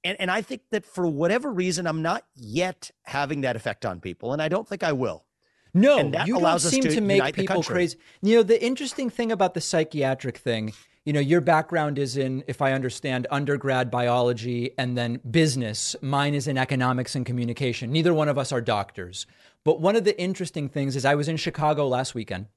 And, 0.04 0.22
and 0.22 0.32
I 0.32 0.42
think 0.42 0.62
that 0.72 0.86
for 0.86 1.08
whatever 1.08 1.52
reason, 1.52 1.88
I'm 1.88 2.02
not 2.02 2.24
yet 2.36 2.92
having 3.04 3.42
that 3.42 3.56
effect 3.56 3.86
on 3.86 4.00
people, 4.00 4.32
and 4.32 4.42
I 4.42 4.48
don't 4.48 4.68
think 4.68 4.82
I 4.82 4.94
will. 4.94 5.26
No, 5.74 6.00
And 6.00 6.14
that 6.14 6.28
you 6.28 6.38
allows 6.38 6.64
don't 6.64 6.68
us 6.68 6.74
seem 6.74 6.84
to 6.84 6.96
to, 6.96 7.02
make 7.02 7.36
people 7.36 7.62
crazy. 7.64 7.98
You 8.22 8.38
know, 8.38 8.44
the 8.44 8.64
interesting 8.64 9.10
thing 9.10 9.32
about 9.32 9.54
the 9.54 9.62
psychiatric 9.62 10.38
thing, 10.38 10.74
you 11.06 11.14
know, 11.14 11.20
your 11.20 11.42
background 11.42 11.98
is 11.98 12.18
in, 12.18 12.44
if 12.48 12.62
I 12.62 12.74
understand, 12.74 13.26
undergrad 13.32 13.90
biology 13.90 14.72
and 14.78 14.98
then 14.98 15.22
business. 15.30 15.96
Mine 16.02 16.34
is 16.34 16.48
in 16.48 16.58
economics 16.58 17.16
and 17.16 17.26
communication. 17.26 17.92
Neither 17.92 18.14
one 18.14 18.30
of 18.30 18.38
us 18.38 18.52
are 18.52 18.62
doctors. 18.62 19.26
But 19.64 19.82
one 19.82 19.96
of 19.96 20.04
the 20.04 20.20
interesting 20.20 20.70
things 20.70 20.96
is 20.96 21.06
I 21.06 21.16
was 21.16 21.28
in 21.28 21.38
Chicago 21.38 21.88
last 21.88 22.14
weekend. 22.16 22.48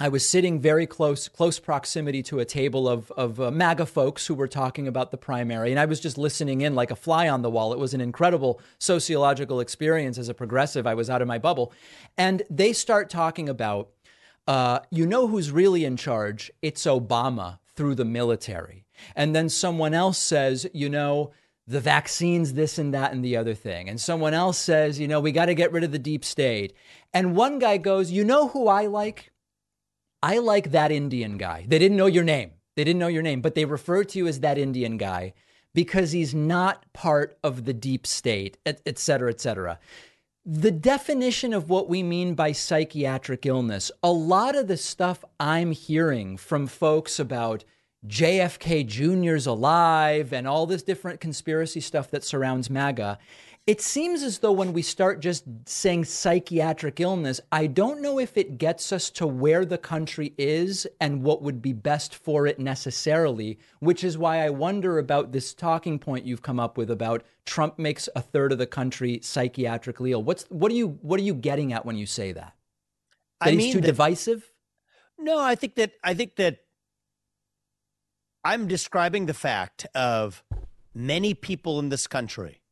I 0.00 0.08
was 0.10 0.28
sitting 0.28 0.60
very 0.60 0.86
close, 0.86 1.26
close 1.26 1.58
proximity 1.58 2.22
to 2.24 2.38
a 2.38 2.44
table 2.44 2.88
of 2.88 3.10
of 3.12 3.40
uh, 3.40 3.50
MAGA 3.50 3.86
folks 3.86 4.28
who 4.28 4.34
were 4.36 4.46
talking 4.46 4.86
about 4.86 5.10
the 5.10 5.16
primary, 5.16 5.72
and 5.72 5.80
I 5.80 5.86
was 5.86 5.98
just 5.98 6.16
listening 6.16 6.60
in 6.60 6.76
like 6.76 6.92
a 6.92 6.96
fly 6.96 7.28
on 7.28 7.42
the 7.42 7.50
wall. 7.50 7.72
It 7.72 7.80
was 7.80 7.94
an 7.94 8.00
incredible 8.00 8.60
sociological 8.78 9.58
experience 9.58 10.16
as 10.16 10.28
a 10.28 10.34
progressive. 10.34 10.86
I 10.86 10.94
was 10.94 11.10
out 11.10 11.20
of 11.20 11.26
my 11.26 11.38
bubble, 11.38 11.72
and 12.16 12.44
they 12.48 12.72
start 12.72 13.10
talking 13.10 13.48
about, 13.48 13.88
uh, 14.46 14.78
you 14.88 15.04
know, 15.04 15.26
who's 15.26 15.50
really 15.50 15.84
in 15.84 15.96
charge? 15.96 16.52
It's 16.62 16.84
Obama 16.84 17.58
through 17.78 17.94
the 17.94 18.04
military, 18.04 18.84
and 19.16 19.34
then 19.34 19.48
someone 19.48 19.94
else 19.94 20.18
says, 20.18 20.68
you 20.74 20.90
know. 20.90 21.32
The 21.70 21.80
vaccines, 21.80 22.54
this 22.54 22.78
and 22.78 22.94
that, 22.94 23.12
and 23.12 23.22
the 23.22 23.36
other 23.36 23.52
thing. 23.52 23.90
And 23.90 24.00
someone 24.00 24.32
else 24.32 24.56
says, 24.56 24.98
you 24.98 25.06
know, 25.06 25.20
we 25.20 25.32
got 25.32 25.48
to 25.50 25.54
get 25.54 25.70
rid 25.70 25.84
of 25.84 25.92
the 25.92 25.98
deep 25.98 26.24
state. 26.24 26.72
And 27.12 27.36
one 27.36 27.58
guy 27.58 27.76
goes, 27.76 28.10
you 28.10 28.24
know 28.24 28.48
who 28.48 28.68
I 28.68 28.86
like? 28.86 29.30
I 30.22 30.38
like 30.38 30.70
that 30.70 30.90
Indian 30.90 31.36
guy. 31.36 31.66
They 31.68 31.78
didn't 31.78 31.98
know 31.98 32.06
your 32.06 32.24
name. 32.24 32.52
They 32.74 32.84
didn't 32.84 33.00
know 33.00 33.08
your 33.08 33.20
name, 33.20 33.42
but 33.42 33.54
they 33.54 33.66
refer 33.66 34.02
to 34.02 34.18
you 34.18 34.26
as 34.26 34.40
that 34.40 34.56
Indian 34.56 34.96
guy 34.96 35.34
because 35.74 36.12
he's 36.12 36.34
not 36.34 36.90
part 36.94 37.36
of 37.44 37.66
the 37.66 37.74
deep 37.74 38.06
state, 38.06 38.56
et, 38.64 38.80
et 38.86 38.98
cetera, 38.98 39.28
et 39.28 39.38
cetera. 39.38 39.78
The 40.50 40.70
definition 40.70 41.52
of 41.52 41.68
what 41.68 41.90
we 41.90 42.02
mean 42.02 42.32
by 42.32 42.52
psychiatric 42.52 43.44
illness, 43.44 43.90
a 44.02 44.10
lot 44.10 44.56
of 44.56 44.66
the 44.66 44.78
stuff 44.78 45.22
I'm 45.38 45.72
hearing 45.72 46.38
from 46.38 46.66
folks 46.66 47.18
about 47.18 47.64
JFK 48.06 48.86
Jr.'s 48.86 49.44
alive 49.44 50.32
and 50.32 50.48
all 50.48 50.64
this 50.64 50.82
different 50.82 51.20
conspiracy 51.20 51.80
stuff 51.80 52.10
that 52.12 52.24
surrounds 52.24 52.70
MAGA, 52.70 53.18
it 53.68 53.82
seems 53.82 54.22
as 54.22 54.38
though 54.38 54.52
when 54.52 54.72
we 54.72 54.80
start 54.80 55.20
just 55.20 55.44
saying 55.66 56.06
psychiatric 56.06 57.00
illness, 57.00 57.38
I 57.52 57.66
don't 57.66 58.00
know 58.00 58.18
if 58.18 58.38
it 58.38 58.56
gets 58.56 58.92
us 58.92 59.10
to 59.10 59.26
where 59.26 59.66
the 59.66 59.76
country 59.76 60.32
is 60.38 60.86
and 61.02 61.22
what 61.22 61.42
would 61.42 61.60
be 61.60 61.74
best 61.74 62.14
for 62.14 62.46
it 62.46 62.58
necessarily, 62.58 63.58
which 63.80 64.04
is 64.04 64.16
why 64.16 64.38
I 64.42 64.48
wonder 64.48 64.98
about 64.98 65.32
this 65.32 65.52
talking 65.52 65.98
point 65.98 66.24
you've 66.24 66.40
come 66.40 66.58
up 66.58 66.78
with 66.78 66.90
about 66.90 67.24
Trump 67.44 67.78
makes 67.78 68.08
a 68.16 68.22
third 68.22 68.52
of 68.52 68.58
the 68.58 68.66
country 68.66 69.18
psychiatrically 69.18 70.12
ill. 70.12 70.22
What's 70.22 70.44
what 70.48 70.72
are 70.72 70.74
you 70.74 70.98
what 71.02 71.20
are 71.20 71.24
you 71.24 71.34
getting 71.34 71.74
at 71.74 71.84
when 71.84 71.96
you 71.98 72.06
say 72.06 72.32
that? 72.32 72.54
That 73.42 73.48
I 73.48 73.50
he's 73.50 73.74
too 73.74 73.82
that- 73.82 73.86
divisive? 73.86 74.50
No, 75.18 75.38
I 75.38 75.56
think 75.56 75.74
that 75.74 75.92
I 76.02 76.14
think 76.14 76.36
that 76.36 76.60
I'm 78.42 78.66
describing 78.66 79.26
the 79.26 79.34
fact 79.34 79.84
of 79.94 80.42
many 80.94 81.34
people 81.34 81.78
in 81.80 81.90
this 81.90 82.06
country 82.06 82.62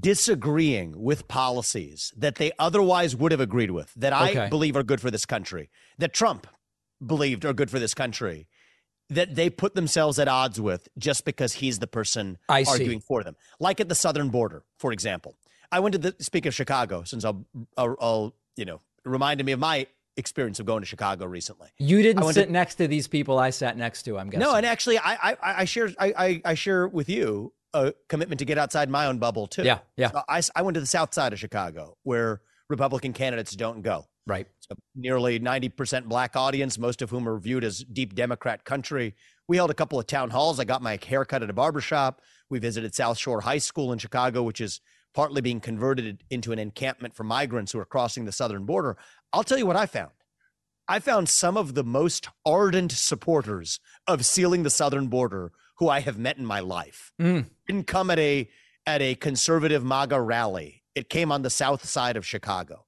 disagreeing 0.00 0.94
with 1.02 1.28
policies 1.28 2.12
that 2.16 2.36
they 2.36 2.52
otherwise 2.58 3.14
would 3.16 3.32
have 3.32 3.40
agreed 3.40 3.70
with 3.70 3.92
that 3.94 4.12
I 4.12 4.30
Okay. 4.30 4.48
believe 4.48 4.76
are 4.76 4.82
good 4.82 5.00
for 5.00 5.10
this 5.10 5.26
country, 5.26 5.70
that 5.98 6.12
Trump 6.12 6.46
believed 7.04 7.44
are 7.44 7.52
good 7.52 7.70
for 7.70 7.78
this 7.78 7.94
country, 7.94 8.46
that 9.10 9.34
they 9.34 9.50
put 9.50 9.74
themselves 9.74 10.18
at 10.18 10.28
odds 10.28 10.60
with 10.60 10.88
just 10.98 11.24
because 11.24 11.54
he's 11.54 11.78
the 11.78 11.86
person 11.86 12.38
I 12.48 12.62
see. 12.62 12.70
arguing 12.70 13.00
for 13.00 13.22
them. 13.22 13.36
Like 13.60 13.80
at 13.80 13.88
the 13.88 13.94
southern 13.94 14.30
border, 14.30 14.64
for 14.78 14.92
example. 14.92 15.36
I 15.70 15.80
went 15.80 15.92
to 15.94 15.98
the 15.98 16.14
speak 16.20 16.46
of 16.46 16.54
Chicago 16.54 17.02
since 17.04 17.24
I'll, 17.24 17.44
I'll, 17.76 17.96
I'll 18.00 18.34
you 18.56 18.64
know, 18.64 18.80
reminded 19.04 19.44
me 19.44 19.52
of 19.52 19.58
my 19.58 19.86
experience 20.16 20.60
of 20.60 20.66
going 20.66 20.80
to 20.80 20.86
Chicago 20.86 21.26
recently. 21.26 21.68
You 21.78 22.00
didn't 22.02 22.22
sit 22.32 22.46
to- 22.46 22.52
next 22.52 22.76
to 22.76 22.86
these 22.88 23.08
people 23.08 23.38
I 23.38 23.50
sat 23.50 23.76
next 23.76 24.04
to, 24.04 24.16
I'm 24.18 24.30
guessing. 24.30 24.46
no, 24.46 24.54
and 24.54 24.64
actually, 24.64 24.98
I 24.98 25.14
I, 25.32 25.36
I 25.42 25.64
share 25.64 25.90
I, 25.98 26.14
I 26.16 26.42
I 26.44 26.54
share 26.54 26.86
with 26.86 27.08
you 27.08 27.52
a 27.74 27.92
commitment 28.08 28.38
to 28.38 28.44
get 28.44 28.56
outside 28.56 28.88
my 28.88 29.06
own 29.06 29.18
bubble 29.18 29.46
too. 29.46 29.64
Yeah, 29.64 29.80
yeah. 29.96 30.10
So 30.10 30.22
I 30.28 30.40
I 30.54 30.62
went 30.62 30.74
to 30.74 30.80
the 30.80 30.86
south 30.86 31.12
side 31.12 31.32
of 31.32 31.38
Chicago 31.38 31.96
where 32.04 32.40
Republican 32.70 33.12
candidates 33.12 33.54
don't 33.54 33.82
go. 33.82 34.06
Right. 34.26 34.46
So 34.60 34.76
nearly 34.94 35.38
ninety 35.38 35.68
percent 35.68 36.08
black 36.08 36.36
audience, 36.36 36.78
most 36.78 37.02
of 37.02 37.10
whom 37.10 37.28
are 37.28 37.38
viewed 37.38 37.64
as 37.64 37.80
deep 37.80 38.14
Democrat 38.14 38.64
country. 38.64 39.14
We 39.48 39.58
held 39.58 39.70
a 39.70 39.74
couple 39.74 39.98
of 39.98 40.06
town 40.06 40.30
halls. 40.30 40.58
I 40.58 40.64
got 40.64 40.80
my 40.80 40.98
haircut 41.06 41.42
at 41.42 41.50
a 41.50 41.52
barber 41.52 41.82
shop. 41.82 42.22
We 42.48 42.58
visited 42.58 42.94
South 42.94 43.18
Shore 43.18 43.42
High 43.42 43.58
School 43.58 43.92
in 43.92 43.98
Chicago, 43.98 44.42
which 44.42 44.60
is 44.60 44.80
partly 45.14 45.42
being 45.42 45.60
converted 45.60 46.24
into 46.30 46.52
an 46.52 46.58
encampment 46.58 47.14
for 47.14 47.24
migrants 47.24 47.72
who 47.72 47.78
are 47.78 47.84
crossing 47.84 48.24
the 48.24 48.32
southern 48.32 48.64
border. 48.64 48.96
I'll 49.32 49.44
tell 49.44 49.58
you 49.58 49.66
what 49.66 49.76
I 49.76 49.86
found. 49.86 50.12
I 50.88 50.98
found 50.98 51.28
some 51.28 51.56
of 51.56 51.74
the 51.74 51.84
most 51.84 52.28
ardent 52.44 52.92
supporters 52.92 53.80
of 54.06 54.26
sealing 54.26 54.64
the 54.64 54.70
southern 54.70 55.08
border 55.08 55.52
who 55.76 55.88
I 55.88 56.00
have 56.00 56.18
met 56.18 56.38
in 56.38 56.46
my 56.46 56.60
life. 56.60 57.12
Mm. 57.20 57.46
Didn't 57.66 57.86
come 57.86 58.10
at 58.10 58.18
a 58.18 58.48
at 58.86 59.00
a 59.00 59.14
conservative 59.14 59.84
MAGA 59.84 60.20
rally. 60.20 60.82
It 60.94 61.08
came 61.08 61.32
on 61.32 61.42
the 61.42 61.50
south 61.50 61.86
side 61.86 62.16
of 62.16 62.26
Chicago. 62.26 62.84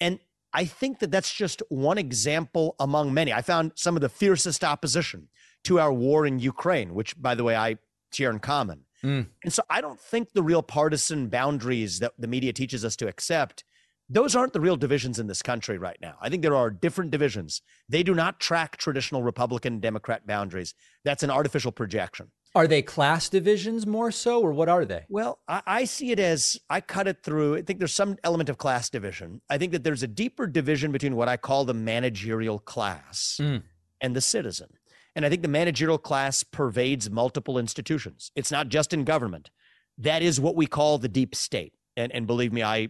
And 0.00 0.20
I 0.52 0.64
think 0.64 1.00
that 1.00 1.10
that's 1.10 1.32
just 1.32 1.62
one 1.68 1.98
example 1.98 2.74
among 2.78 3.12
many. 3.12 3.32
I 3.32 3.42
found 3.42 3.72
some 3.74 3.96
of 3.96 4.00
the 4.00 4.08
fiercest 4.08 4.64
opposition 4.64 5.28
to 5.64 5.80
our 5.80 5.92
war 5.92 6.24
in 6.24 6.38
Ukraine, 6.38 6.94
which 6.94 7.20
by 7.20 7.34
the 7.34 7.44
way 7.44 7.56
I 7.56 7.76
share 8.12 8.30
in 8.30 8.38
common. 8.38 8.84
Mm. 9.04 9.28
And 9.44 9.52
so 9.52 9.62
I 9.68 9.80
don't 9.80 10.00
think 10.00 10.32
the 10.32 10.42
real 10.42 10.62
partisan 10.62 11.28
boundaries 11.28 11.98
that 11.98 12.12
the 12.18 12.26
media 12.26 12.52
teaches 12.52 12.84
us 12.84 12.96
to 12.96 13.08
accept, 13.08 13.64
those 14.08 14.34
aren't 14.34 14.52
the 14.52 14.60
real 14.60 14.76
divisions 14.76 15.18
in 15.18 15.26
this 15.26 15.42
country 15.42 15.76
right 15.76 15.98
now. 16.00 16.14
I 16.20 16.28
think 16.28 16.42
there 16.42 16.56
are 16.56 16.70
different 16.70 17.10
divisions. 17.10 17.60
They 17.88 18.02
do 18.02 18.14
not 18.14 18.40
track 18.40 18.76
traditional 18.76 19.22
Republican 19.22 19.80
Democrat 19.80 20.26
boundaries. 20.26 20.74
That's 21.04 21.22
an 21.22 21.30
artificial 21.30 21.72
projection. 21.72 22.30
Are 22.54 22.66
they 22.66 22.80
class 22.80 23.28
divisions 23.28 23.86
more 23.86 24.10
so, 24.10 24.40
or 24.40 24.52
what 24.52 24.70
are 24.70 24.86
they? 24.86 25.04
Well, 25.10 25.38
I, 25.46 25.62
I, 25.66 25.84
see 25.84 26.10
it 26.10 26.18
as 26.18 26.58
I 26.70 26.80
cut 26.80 27.06
it 27.06 27.22
through. 27.22 27.56
I 27.56 27.62
think 27.62 27.78
there's 27.78 27.92
some 27.92 28.16
element 28.24 28.48
of 28.48 28.56
class 28.56 28.88
division. 28.88 29.42
I 29.50 29.58
think 29.58 29.72
that 29.72 29.84
there's 29.84 30.02
a 30.02 30.08
deeper 30.08 30.46
division 30.46 30.90
between 30.90 31.14
what 31.14 31.28
I 31.28 31.36
call 31.36 31.66
the 31.66 31.74
managerial 31.74 32.58
class 32.58 33.38
mm. 33.40 33.62
and 34.00 34.16
the 34.16 34.22
citizen. 34.22 34.68
And 35.14 35.26
I 35.26 35.28
think 35.28 35.42
the 35.42 35.48
managerial 35.48 35.98
class 35.98 36.42
pervades 36.42 37.10
multiple 37.10 37.58
institutions. 37.58 38.30
It's 38.34 38.50
not 38.50 38.68
just 38.68 38.94
in 38.94 39.04
government. 39.04 39.50
That 39.98 40.22
is 40.22 40.40
what 40.40 40.56
we 40.56 40.66
call 40.66 40.96
the 40.98 41.08
deep 41.08 41.34
state. 41.34 41.74
And, 41.96 42.12
and 42.12 42.26
believe 42.26 42.52
me, 42.52 42.62
I 42.62 42.88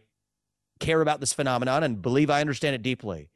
care 0.78 1.00
about 1.00 1.20
this 1.20 1.32
phenomenon 1.32 1.82
and 1.82 2.02
believe 2.02 2.30
I 2.30 2.40
understand 2.40 2.74
it 2.74 2.82
deeply. 2.82 3.30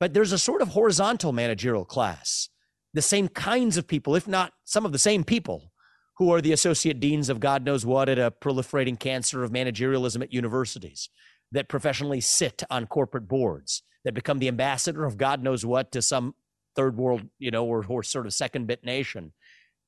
But 0.00 0.14
there's 0.14 0.32
a 0.32 0.38
sort 0.38 0.62
of 0.62 0.68
horizontal 0.68 1.32
managerial 1.32 1.84
class 1.84 2.48
the 2.94 3.02
same 3.02 3.28
kinds 3.28 3.76
of 3.76 3.86
people, 3.86 4.14
if 4.14 4.26
not 4.26 4.52
some 4.64 4.86
of 4.86 4.92
the 4.92 4.98
same 4.98 5.22
people, 5.22 5.70
who 6.16 6.32
are 6.32 6.40
the 6.40 6.52
associate 6.52 6.98
deans 6.98 7.28
of 7.28 7.38
God 7.38 7.64
knows 7.64 7.86
what 7.86 8.08
at 8.08 8.18
a 8.18 8.30
proliferating 8.30 8.98
cancer 8.98 9.44
of 9.44 9.52
managerialism 9.52 10.22
at 10.22 10.32
universities, 10.32 11.08
that 11.52 11.68
professionally 11.68 12.20
sit 12.20 12.62
on 12.70 12.86
corporate 12.86 13.28
boards, 13.28 13.82
that 14.04 14.14
become 14.14 14.38
the 14.38 14.48
ambassador 14.48 15.04
of 15.04 15.16
God 15.16 15.42
knows 15.42 15.64
what 15.64 15.92
to 15.92 16.02
some 16.02 16.34
third 16.74 16.96
world, 16.96 17.22
you 17.38 17.50
know, 17.50 17.64
or, 17.64 17.84
or 17.86 18.02
sort 18.02 18.26
of 18.26 18.34
second 18.34 18.66
bit 18.66 18.84
nation 18.84 19.32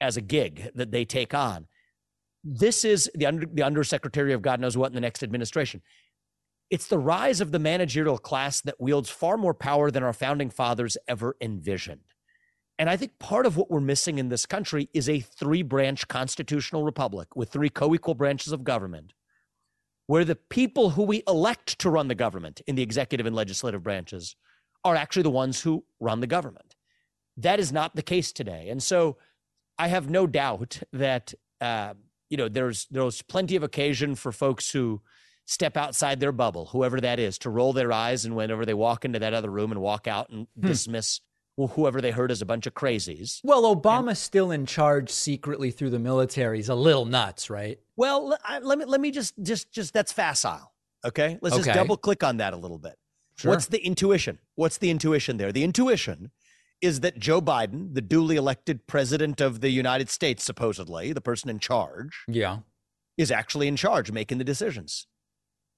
as 0.00 0.16
a 0.16 0.20
gig 0.20 0.70
that 0.74 0.92
they 0.92 1.04
take 1.04 1.34
on. 1.34 1.66
This 2.44 2.84
is 2.84 3.10
the, 3.14 3.26
under, 3.26 3.46
the 3.46 3.62
undersecretary 3.62 4.32
of 4.32 4.40
God 4.40 4.60
knows 4.60 4.76
what 4.76 4.86
in 4.86 4.94
the 4.94 5.00
next 5.00 5.22
administration. 5.22 5.82
It's 6.70 6.86
the 6.86 6.98
rise 6.98 7.40
of 7.40 7.50
the 7.50 7.58
managerial 7.58 8.18
class 8.18 8.60
that 8.60 8.80
wields 8.80 9.10
far 9.10 9.36
more 9.36 9.54
power 9.54 9.90
than 9.90 10.04
our 10.04 10.12
founding 10.12 10.50
fathers 10.50 10.96
ever 11.08 11.36
envisioned. 11.40 12.02
And 12.78 12.88
I 12.88 12.96
think 12.96 13.18
part 13.18 13.44
of 13.44 13.56
what 13.56 13.70
we're 13.70 13.80
missing 13.80 14.18
in 14.18 14.28
this 14.28 14.46
country 14.46 14.88
is 14.94 15.08
a 15.08 15.20
three 15.20 15.62
branch 15.62 16.08
constitutional 16.08 16.84
republic 16.84 17.34
with 17.34 17.50
three 17.50 17.68
co 17.68 17.94
equal 17.94 18.14
branches 18.14 18.52
of 18.52 18.64
government, 18.64 19.12
where 20.06 20.24
the 20.24 20.36
people 20.36 20.90
who 20.90 21.02
we 21.02 21.22
elect 21.28 21.78
to 21.80 21.90
run 21.90 22.08
the 22.08 22.14
government 22.14 22.62
in 22.66 22.76
the 22.76 22.82
executive 22.82 23.26
and 23.26 23.36
legislative 23.36 23.82
branches 23.82 24.36
are 24.84 24.96
actually 24.96 25.24
the 25.24 25.30
ones 25.30 25.60
who 25.60 25.84
run 25.98 26.20
the 26.20 26.26
government. 26.26 26.76
That 27.36 27.60
is 27.60 27.72
not 27.72 27.96
the 27.96 28.02
case 28.02 28.32
today. 28.32 28.68
And 28.70 28.82
so 28.82 29.18
I 29.76 29.88
have 29.88 30.08
no 30.08 30.26
doubt 30.26 30.80
that, 30.92 31.34
uh, 31.60 31.94
you 32.30 32.36
know, 32.36 32.48
there's, 32.48 32.86
there's 32.90 33.22
plenty 33.22 33.56
of 33.56 33.62
occasion 33.62 34.14
for 34.14 34.30
folks 34.30 34.70
who 34.70 35.02
step 35.50 35.76
outside 35.76 36.20
their 36.20 36.30
bubble, 36.30 36.66
whoever 36.66 37.00
that 37.00 37.18
is, 37.18 37.36
to 37.36 37.50
roll 37.50 37.72
their 37.72 37.92
eyes 37.92 38.24
and 38.24 38.36
whenever 38.36 38.64
they 38.64 38.72
walk 38.72 39.04
into 39.04 39.18
that 39.18 39.34
other 39.34 39.50
room 39.50 39.72
and 39.72 39.80
walk 39.80 40.06
out 40.06 40.30
and 40.30 40.46
hmm. 40.58 40.66
dismiss 40.66 41.20
whoever 41.56 42.00
they 42.00 42.12
heard 42.12 42.30
as 42.30 42.40
a 42.40 42.46
bunch 42.46 42.66
of 42.66 42.72
crazies. 42.72 43.40
Well, 43.42 43.64
Obama's 43.64 44.08
and, 44.08 44.18
still 44.18 44.50
in 44.52 44.64
charge 44.64 45.10
secretly 45.10 45.72
through 45.72 45.90
the 45.90 45.98
military. 45.98 46.58
He's 46.58 46.68
a 46.68 46.74
little 46.74 47.04
nuts, 47.04 47.50
right? 47.50 47.80
Well, 47.96 48.38
I, 48.44 48.60
let 48.60 48.78
me 48.78 48.84
let 48.86 49.00
me 49.00 49.10
just 49.10 49.34
just 49.42 49.72
just 49.72 49.92
that's 49.92 50.12
facile. 50.12 50.72
Okay, 51.04 51.38
let's 51.42 51.56
okay. 51.56 51.64
just 51.64 51.74
double 51.74 51.96
click 51.96 52.22
on 52.22 52.38
that 52.38 52.54
a 52.54 52.56
little 52.56 52.78
bit. 52.78 52.96
Sure. 53.36 53.50
What's 53.50 53.66
the 53.66 53.84
intuition? 53.84 54.38
What's 54.54 54.78
the 54.78 54.90
intuition 54.90 55.36
there? 55.36 55.52
The 55.52 55.64
intuition 55.64 56.30
is 56.80 57.00
that 57.00 57.18
Joe 57.18 57.42
Biden, 57.42 57.94
the 57.94 58.00
duly 58.00 58.36
elected 58.36 58.86
president 58.86 59.40
of 59.40 59.60
the 59.60 59.70
United 59.70 60.08
States, 60.08 60.44
supposedly 60.44 61.12
the 61.12 61.20
person 61.20 61.50
in 61.50 61.58
charge, 61.58 62.24
yeah, 62.28 62.58
is 63.18 63.30
actually 63.30 63.68
in 63.68 63.76
charge 63.76 64.12
making 64.12 64.38
the 64.38 64.44
decisions. 64.44 65.06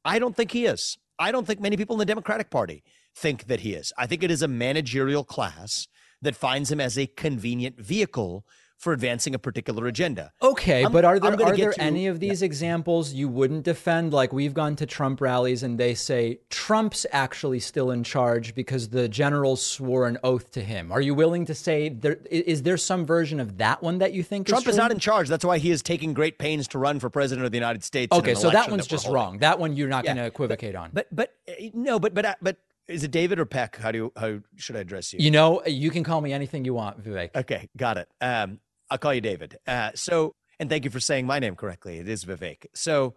I 0.04 0.18
don't 0.18 0.36
think 0.36 0.50
he 0.50 0.66
is. 0.66 0.98
I 1.18 1.30
don't 1.32 1.46
think 1.46 1.60
many 1.60 1.76
people 1.76 1.94
in 1.94 1.98
the 1.98 2.04
Democratic 2.04 2.50
Party 2.50 2.82
think 3.14 3.46
that 3.46 3.60
he 3.60 3.74
is. 3.74 3.92
I 3.96 4.06
think 4.06 4.22
it 4.22 4.30
is 4.30 4.42
a 4.42 4.48
managerial 4.48 5.24
class 5.24 5.86
that 6.20 6.36
finds 6.36 6.70
him 6.70 6.80
as 6.80 6.98
a 6.98 7.06
convenient 7.06 7.80
vehicle 7.80 8.44
for 8.82 8.92
advancing 8.92 9.32
a 9.32 9.38
particular 9.38 9.86
agenda. 9.86 10.32
Okay, 10.42 10.84
I'm, 10.84 10.90
but 10.90 11.04
are 11.04 11.20
there 11.20 11.32
are 11.32 11.56
there 11.56 11.72
to, 11.72 11.80
any 11.80 12.08
of 12.08 12.18
these 12.18 12.42
yeah. 12.42 12.46
examples 12.46 13.12
you 13.12 13.28
wouldn't 13.28 13.62
defend? 13.62 14.12
Like 14.12 14.32
we've 14.32 14.52
gone 14.52 14.74
to 14.76 14.86
Trump 14.86 15.20
rallies 15.20 15.62
and 15.62 15.78
they 15.78 15.94
say 15.94 16.40
Trump's 16.50 17.06
actually 17.12 17.60
still 17.60 17.92
in 17.92 18.02
charge 18.02 18.56
because 18.56 18.88
the 18.88 19.08
generals 19.08 19.64
swore 19.64 20.08
an 20.08 20.18
oath 20.24 20.50
to 20.52 20.62
him. 20.62 20.90
Are 20.90 21.00
you 21.00 21.14
willing 21.14 21.46
to 21.46 21.54
say 21.54 21.90
there 21.90 22.18
is 22.28 22.64
there 22.64 22.76
some 22.76 23.06
version 23.06 23.38
of 23.38 23.58
that 23.58 23.84
one 23.84 23.98
that 23.98 24.14
you 24.14 24.24
think 24.24 24.48
Trump 24.48 24.66
is, 24.66 24.72
is 24.72 24.76
not 24.76 24.90
in 24.90 24.98
charge? 24.98 25.28
That's 25.28 25.44
why 25.44 25.58
he 25.58 25.70
is 25.70 25.80
taking 25.80 26.12
great 26.12 26.38
pains 26.38 26.66
to 26.68 26.78
run 26.80 26.98
for 26.98 27.08
president 27.08 27.46
of 27.46 27.52
the 27.52 27.58
United 27.58 27.84
States. 27.84 28.12
Okay, 28.12 28.34
so 28.34 28.50
that 28.50 28.68
one's 28.68 28.88
that 28.88 28.90
just 28.90 29.06
wrong. 29.06 29.38
That 29.38 29.60
one 29.60 29.76
you're 29.76 29.88
not 29.88 30.04
yeah, 30.04 30.14
going 30.14 30.24
to 30.24 30.26
equivocate 30.26 30.72
but, 30.72 30.80
on. 30.80 30.90
But 30.92 31.06
but 31.12 31.34
no, 31.72 32.00
but 32.00 32.14
but 32.14 32.36
but 32.42 32.56
is 32.88 33.04
it 33.04 33.12
David 33.12 33.38
or 33.38 33.46
Peck? 33.46 33.76
How 33.76 33.92
do 33.92 33.98
you, 33.98 34.12
how 34.16 34.40
should 34.56 34.74
I 34.74 34.80
address 34.80 35.12
you? 35.12 35.20
You 35.20 35.30
know, 35.30 35.64
you 35.66 35.90
can 35.90 36.02
call 36.02 36.20
me 36.20 36.32
anything 36.32 36.64
you 36.64 36.74
want, 36.74 37.02
Vivek. 37.02 37.30
Okay, 37.36 37.68
got 37.76 37.96
it. 37.96 38.08
Um, 38.20 38.58
I'll 38.92 38.98
call 38.98 39.14
you 39.14 39.22
David. 39.22 39.56
Uh, 39.66 39.90
so, 39.94 40.34
and 40.60 40.68
thank 40.68 40.84
you 40.84 40.90
for 40.90 41.00
saying 41.00 41.26
my 41.26 41.38
name 41.38 41.56
correctly. 41.56 41.96
It 41.96 42.08
is 42.08 42.26
Vivek. 42.26 42.66
So, 42.74 43.14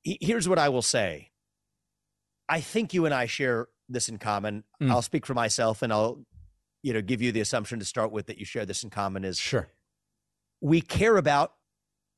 he, 0.00 0.16
here's 0.22 0.48
what 0.48 0.58
I 0.58 0.70
will 0.70 0.82
say. 0.82 1.30
I 2.48 2.62
think 2.62 2.94
you 2.94 3.04
and 3.04 3.14
I 3.14 3.26
share 3.26 3.68
this 3.90 4.08
in 4.08 4.16
common. 4.16 4.64
Mm. 4.82 4.90
I'll 4.90 5.02
speak 5.02 5.26
for 5.26 5.34
myself, 5.34 5.82
and 5.82 5.92
I'll, 5.92 6.24
you 6.82 6.94
know, 6.94 7.02
give 7.02 7.20
you 7.20 7.30
the 7.30 7.40
assumption 7.40 7.78
to 7.78 7.84
start 7.84 8.10
with 8.10 8.26
that 8.28 8.38
you 8.38 8.46
share 8.46 8.64
this 8.64 8.82
in 8.82 8.88
common. 8.88 9.22
Is 9.22 9.38
sure. 9.38 9.68
We 10.62 10.80
care 10.80 11.18
about 11.18 11.52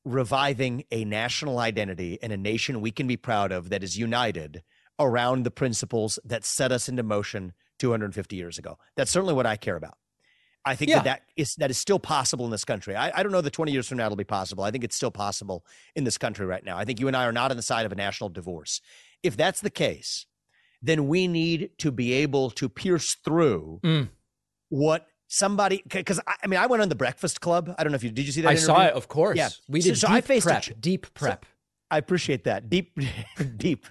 reviving 0.05 0.85
a 0.89 1.03
national 1.03 1.59
identity 1.59 2.17
and 2.21 2.31
a 2.31 2.37
nation 2.37 2.79
we 2.79 2.91
can 2.91 3.07
be 3.07 3.17
proud 3.17 3.51
of 3.51 3.69
that 3.69 3.83
is 3.83 3.97
united 3.97 4.63
around 4.97 5.43
the 5.43 5.51
principles 5.51 6.17
that 6.23 6.45
set 6.45 6.71
us 6.71 6.87
into 6.87 7.03
motion 7.03 7.51
250 7.79 8.37
years 8.37 8.57
ago. 8.57 8.77
That's 8.95 9.11
certainly 9.11 9.33
what 9.33 9.45
I 9.45 9.57
care 9.57 9.75
about. 9.75 9.97
I 10.67 10.75
think 10.75 10.89
yeah. 10.89 10.97
that 10.97 11.05
that 11.05 11.21
is 11.35 11.55
that 11.55 11.69
is 11.71 11.77
still 11.77 11.99
possible 11.99 12.45
in 12.45 12.51
this 12.51 12.65
country. 12.65 12.95
I, 12.95 13.11
I 13.19 13.23
don't 13.23 13.31
know 13.31 13.41
that 13.41 13.53
20 13.53 13.71
years 13.71 13.87
from 13.87 13.97
now 13.97 14.05
it'll 14.05 14.15
be 14.15 14.23
possible. 14.23 14.63
I 14.63 14.71
think 14.71 14.83
it's 14.83 14.95
still 14.95 15.11
possible 15.11 15.65
in 15.95 16.03
this 16.03 16.17
country 16.17 16.45
right 16.45 16.63
now. 16.63 16.77
I 16.77 16.85
think 16.85 16.99
you 16.99 17.07
and 17.07 17.15
I 17.15 17.25
are 17.25 17.31
not 17.31 17.51
on 17.51 17.57
the 17.57 17.63
side 17.63 17.85
of 17.85 17.91
a 17.91 17.95
national 17.95 18.29
divorce. 18.29 18.81
If 19.23 19.37
that's 19.37 19.61
the 19.61 19.69
case, 19.69 20.25
then 20.81 21.07
we 21.07 21.27
need 21.27 21.71
to 21.79 21.91
be 21.91 22.13
able 22.13 22.51
to 22.51 22.69
pierce 22.69 23.15
through 23.15 23.79
mm. 23.83 24.09
what 24.69 25.07
somebody 25.27 25.83
because 25.87 26.19
I, 26.27 26.35
I, 26.43 26.47
mean 26.47 26.59
I 26.59 26.67
went 26.67 26.81
on 26.81 26.89
the 26.89 26.95
Breakfast 26.95 27.41
Club. 27.41 27.73
I 27.77 27.83
don't 27.83 27.91
know 27.91 27.97
if 27.97 28.03
you 28.03 28.11
did 28.11 28.25
you 28.25 28.31
see 28.31 28.41
that? 28.41 28.49
I 28.49 28.51
interview? 28.51 28.65
saw 28.65 28.85
it, 28.85 28.93
of 28.93 29.07
course. 29.07 29.37
Yeah, 29.37 29.49
we 29.67 29.81
did. 29.81 29.97
So, 29.97 30.07
so 30.07 30.13
I 30.13 30.21
faced 30.21 30.47
prep, 30.47 30.67
a, 30.67 30.73
deep 30.73 31.13
prep. 31.13 31.45
So 31.45 31.51
I 31.91 31.97
appreciate 31.97 32.43
that 32.45 32.69
deep, 32.69 32.97
deep 33.57 33.85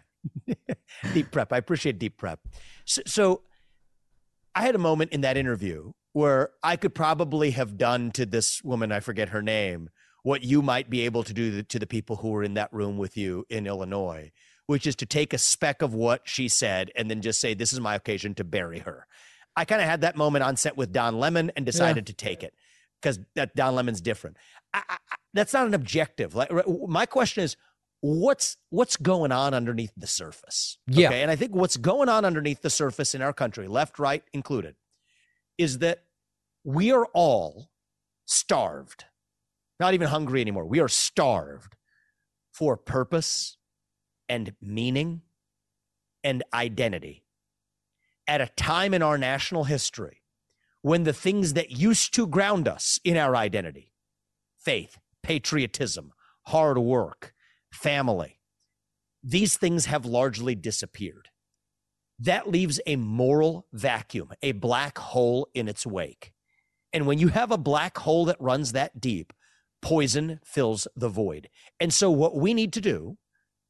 deep 1.14 1.31
prep. 1.31 1.53
I 1.53 1.59
appreciate 1.59 1.99
deep 1.99 2.16
prep. 2.16 2.41
So, 2.85 3.03
so, 3.07 3.43
I 4.55 4.62
had 4.62 4.74
a 4.74 4.79
moment 4.79 5.12
in 5.12 5.20
that 5.20 5.37
interview 5.37 5.93
where 6.17 6.49
I 6.62 6.77
could 6.77 6.95
probably 6.95 7.51
have 7.51 7.77
done 7.77 8.11
to 8.12 8.25
this 8.25 8.64
woman, 8.64 8.91
I 8.91 9.01
forget 9.01 9.29
her 9.29 9.43
name, 9.43 9.91
what 10.23 10.43
you 10.43 10.62
might 10.62 10.89
be 10.89 11.03
able 11.03 11.23
to 11.23 11.35
do 11.35 11.62
to 11.62 11.79
the 11.79 11.87
people 11.87 12.17
who 12.17 12.31
were 12.31 12.43
in 12.43 12.55
that 12.55 12.73
room 12.73 12.97
with 12.97 13.19
you 13.19 13.45
in 13.51 13.67
Illinois, 13.67 14.33
which 14.64 14.87
is 14.87 14.97
to 14.97 15.05
take 15.05 15.35
a 15.35 15.39
speck 15.39 15.83
of 15.83 15.93
what 15.93 16.23
she 16.25 16.49
said 16.49 16.91
and 16.97 17.11
then 17.11 17.21
just 17.21 17.39
say, 17.39 17.53
This 17.53 17.71
is 17.71 17.81
my 17.81 17.95
occasion 17.95 18.35
to 18.37 18.45
bury 18.45 18.79
her. 18.79 19.07
I 19.57 19.67
kind 19.67 19.83
of 19.83 19.89
had 19.89 20.01
that 20.01 20.17
moment 20.17 20.43
on 20.43 20.57
set 20.57 20.75
with 20.75 20.91
Don 20.91 21.19
Lemon 21.19 21.53
and 21.55 21.67
decided 21.67 22.09
yeah. 22.09 22.12
to 22.12 22.14
take 22.14 22.43
it 22.43 22.55
because 23.03 23.19
that 23.35 23.55
Don 23.55 23.75
Lemon's 23.75 24.01
different. 24.01 24.39
I, 24.73 24.85
I, 24.89 24.97
that's 25.35 25.53
not 25.53 25.67
an 25.67 25.75
objective. 25.75 26.35
Like, 26.35 26.51
my 26.89 27.05
question 27.05 27.45
is, 27.45 27.59
what's 28.01 28.57
what's 28.71 28.97
going 28.97 29.33
on 29.33 29.53
underneath 29.53 29.93
the 29.99 30.07
surface. 30.07 30.79
Yeah. 30.87 31.09
Okay? 31.09 31.21
And 31.21 31.31
I 31.31 31.37
think 31.37 31.55
what's 31.55 31.77
going 31.77 32.09
on 32.09 32.25
underneath 32.25 32.62
the 32.62 32.71
surface 32.71 33.14
in 33.14 33.21
our 33.21 33.35
country, 33.35 33.69
left, 33.69 33.99
right 33.99 34.23
included, 34.33 34.77
is 35.59 35.79
that 35.79 36.05
we 36.67 36.91
are 36.91 37.07
all 37.14 37.71
starved. 38.25 39.05
Not 39.79 39.95
even 39.95 40.09
hungry 40.09 40.41
anymore. 40.41 40.67
We 40.67 40.81
are 40.81 40.89
starved 40.89 41.77
for 42.53 42.77
purpose 42.77 43.57
and 44.29 44.53
meaning 44.61 45.23
and 46.25 46.43
identity 46.53 47.25
at 48.27 48.41
a 48.41 48.51
time 48.57 48.95
in 48.95 49.01
our 49.01 49.17
national 49.17 49.64
history 49.64 50.23
when 50.83 51.05
the 51.05 51.12
things 51.12 51.53
that 51.53 51.71
used 51.71 52.12
to 52.14 52.27
ground 52.27 52.67
us 52.67 52.99
in 53.05 53.17
our 53.17 53.37
identity 53.37 53.93
faith, 54.59 54.99
patriotism, 55.23 56.12
hard 56.47 56.79
work, 56.79 57.33
family. 57.71 58.41
These 59.23 59.57
things 59.57 59.87
have 59.87 60.05
largely 60.05 60.57
disappeared. 60.57 61.29
That 62.19 62.49
leaves 62.49 62.81
a 62.87 62.97
moral 62.97 63.69
vacuum, 63.73 64.33
a 64.43 64.51
black 64.51 64.99
hole 64.99 65.49
in 65.55 65.69
its 65.69 65.87
wake. 65.87 66.33
And 66.97 67.07
when 67.07 67.18
you 67.18 67.28
have 67.28 67.51
a 67.51 67.59
black 67.59 67.99
hole 67.99 68.24
that 68.24 68.40
runs 68.40 68.72
that 68.72 69.03
deep, 69.03 69.34
poison 69.82 70.40
fills 70.42 70.88
the 70.97 71.11
void. 71.11 71.51
And 71.78 71.92
so, 71.92 72.11
what 72.11 72.34
we 72.34 72.55
need 72.55 72.72
to 72.72 72.80
do 72.80 73.18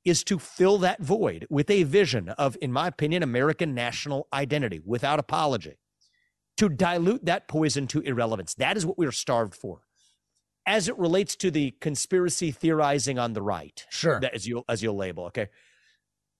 is 0.04 0.22
to 0.22 0.38
fill 0.38 0.78
that 0.78 1.02
void 1.02 1.44
with 1.50 1.68
a 1.68 1.82
vision 1.82 2.28
of, 2.28 2.56
in 2.62 2.72
my 2.72 2.86
opinion, 2.86 3.24
American 3.24 3.74
national 3.74 4.28
identity 4.32 4.80
without 4.84 5.18
apology, 5.18 5.74
to 6.56 6.68
dilute 6.68 7.24
that 7.24 7.48
poison 7.48 7.88
to 7.88 8.00
irrelevance. 8.02 8.54
That 8.54 8.76
is 8.76 8.86
what 8.86 8.96
we 8.96 9.06
are 9.06 9.12
starved 9.12 9.56
for 9.56 9.80
as 10.64 10.88
it 10.88 10.96
relates 10.96 11.34
to 11.34 11.50
the 11.50 11.72
conspiracy 11.80 12.52
theorizing 12.52 13.18
on 13.18 13.32
the 13.32 13.42
right. 13.42 13.84
Sure. 13.90 14.20
That 14.20 14.34
as 14.34 14.46
you 14.46 14.62
as 14.68 14.84
you'll 14.84 14.94
label, 14.94 15.24
okay. 15.24 15.48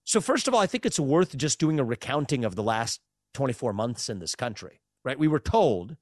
So 0.05 0.21
first 0.21 0.47
of 0.47 0.53
all, 0.53 0.61
I 0.61 0.67
think 0.67 0.85
it's 0.85 1.01
worth 1.01 1.35
just 1.35 1.59
doing 1.59 1.81
a 1.81 1.83
recounting 1.83 2.45
of 2.45 2.55
the 2.55 2.63
last 2.63 3.01
24 3.33 3.73
months 3.73 4.07
in 4.07 4.19
this 4.19 4.35
country, 4.35 4.79
right? 5.03 5.19
We 5.19 5.27
were 5.27 5.41
told 5.41 5.97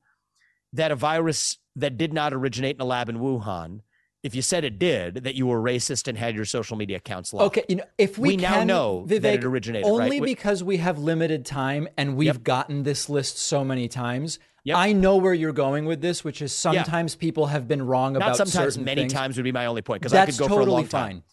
that 0.76 0.92
a 0.92 0.96
virus 0.96 1.58
that 1.76 1.98
did 1.98 2.14
not 2.14 2.34
originate 2.34 2.76
in 2.76 2.82
a 2.82 2.86
lab 2.86 3.10
in 3.10 3.18
Wuhan, 3.18 3.82
if 4.24 4.34
you 4.34 4.42
said 4.42 4.64
it 4.64 4.80
did, 4.80 5.24
that 5.24 5.36
you 5.36 5.46
were 5.48 5.62
racist 5.62 6.08
and 6.08 6.18
had 6.18 6.36
your 6.36 6.46
social 6.46 6.76
media 6.78 6.98
accounts 6.98 7.34
locked. 7.34 7.58
Okay, 7.58 7.66
you 7.70 7.76
know, 7.76 7.84
if 7.98 8.18
we, 8.18 8.30
we 8.30 8.38
now 8.38 8.64
know 8.64 9.06
Vivek, 9.08 9.22
that 9.22 9.34
it 9.36 9.44
originated, 9.44 9.86
only 9.88 10.20
right? 10.20 10.26
Because 10.26 10.64
we 10.64 10.78
have 10.78 10.98
limited 10.98 11.46
time 11.46 11.88
and 11.98 12.16
we've 12.16 12.28
Yep. 12.28 12.44
gotten 12.44 12.84
this 12.84 13.10
list 13.10 13.38
so 13.38 13.64
many 13.64 13.88
times. 13.88 14.40
Yep. 14.64 14.78
I 14.78 14.94
know 14.94 15.18
where 15.18 15.34
you're 15.34 15.52
going 15.54 15.86
with 15.86 16.02
this, 16.02 16.24
which 16.24 16.42
is 16.42 16.52
sometimes 16.52 17.14
people 17.14 17.46
have 17.48 17.68
been 17.68 17.86
wrong 17.86 18.16
about 18.16 18.30
Not 18.30 18.38
sometimes, 18.38 18.74
certain 18.74 18.84
many 18.86 19.02
things. 19.02 19.14
times 19.14 19.38
would 19.38 19.44
be 19.44 19.52
my 19.52 19.68
only 19.68 19.84
point 19.84 20.02
because 20.02 20.14
I 20.14 20.26
could 20.26 20.38
go 20.38 20.48
for 20.48 20.54
a 20.54 20.56
totally 20.58 20.72
long 20.72 20.88
time. 20.88 21.10
fine. 21.18 21.24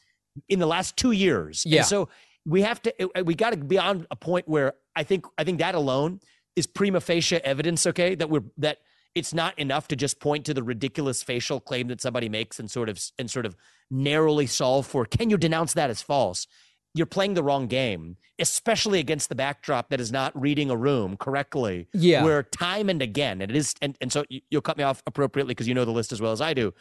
In 0.50 0.58
the 0.58 0.66
last 0.66 0.96
two 0.98 1.12
years, 1.12 1.64
Yeah. 1.64 1.78
And 1.78 1.86
so 1.86 2.08
we 2.44 2.60
have 2.62 2.82
to. 2.82 3.18
uh, 3.18 3.24
We 3.24 3.34
got 3.34 3.50
to 3.50 3.56
be 3.56 3.78
on 3.78 4.06
a 4.10 4.16
point 4.16 4.46
where 4.48 4.74
I 4.94 5.02
think. 5.04 5.24
I 5.38 5.44
think 5.44 5.60
that 5.60 5.74
alone 5.74 6.20
is 6.56 6.66
prima 6.66 7.00
facie 7.00 7.36
evidence. 7.36 7.86
Okay, 7.86 8.14
that 8.16 8.28
we're 8.28 8.42
that 8.58 8.78
it's 9.14 9.34
not 9.34 9.58
enough 9.58 9.88
to 9.88 9.96
just 9.96 10.20
point 10.20 10.46
to 10.46 10.54
the 10.54 10.62
ridiculous 10.62 11.22
facial 11.22 11.60
claim 11.60 11.88
that 11.88 12.00
somebody 12.00 12.28
makes 12.28 12.58
and 12.58 12.70
sort 12.70 12.88
of 12.88 13.00
and 13.18 13.30
sort 13.30 13.46
of 13.46 13.56
narrowly 13.90 14.46
solve 14.46 14.86
for. 14.86 15.04
Can 15.04 15.30
you 15.30 15.36
denounce 15.36 15.74
that 15.74 15.90
as 15.90 16.02
false? 16.02 16.46
You're 16.94 17.06
playing 17.06 17.34
the 17.34 17.42
wrong 17.42 17.68
game, 17.68 18.16
especially 18.38 18.98
against 18.98 19.28
the 19.30 19.34
backdrop 19.34 19.88
that 19.90 20.00
is 20.00 20.12
not 20.12 20.38
reading 20.38 20.70
a 20.70 20.76
room 20.76 21.16
correctly. 21.16 21.88
Yeah. 21.94 22.22
Where 22.22 22.42
time 22.42 22.90
and 22.90 23.00
again, 23.00 23.40
and 23.40 23.50
it 23.50 23.56
is, 23.56 23.74
and, 23.80 23.96
and 24.00 24.12
so 24.12 24.24
you, 24.28 24.42
you'll 24.50 24.60
cut 24.60 24.76
me 24.76 24.84
off 24.84 25.02
appropriately 25.06 25.52
because 25.52 25.66
you 25.66 25.74
know 25.74 25.86
the 25.86 25.90
list 25.90 26.12
as 26.12 26.20
well 26.20 26.32
as 26.32 26.40
I 26.42 26.52
do. 26.52 26.74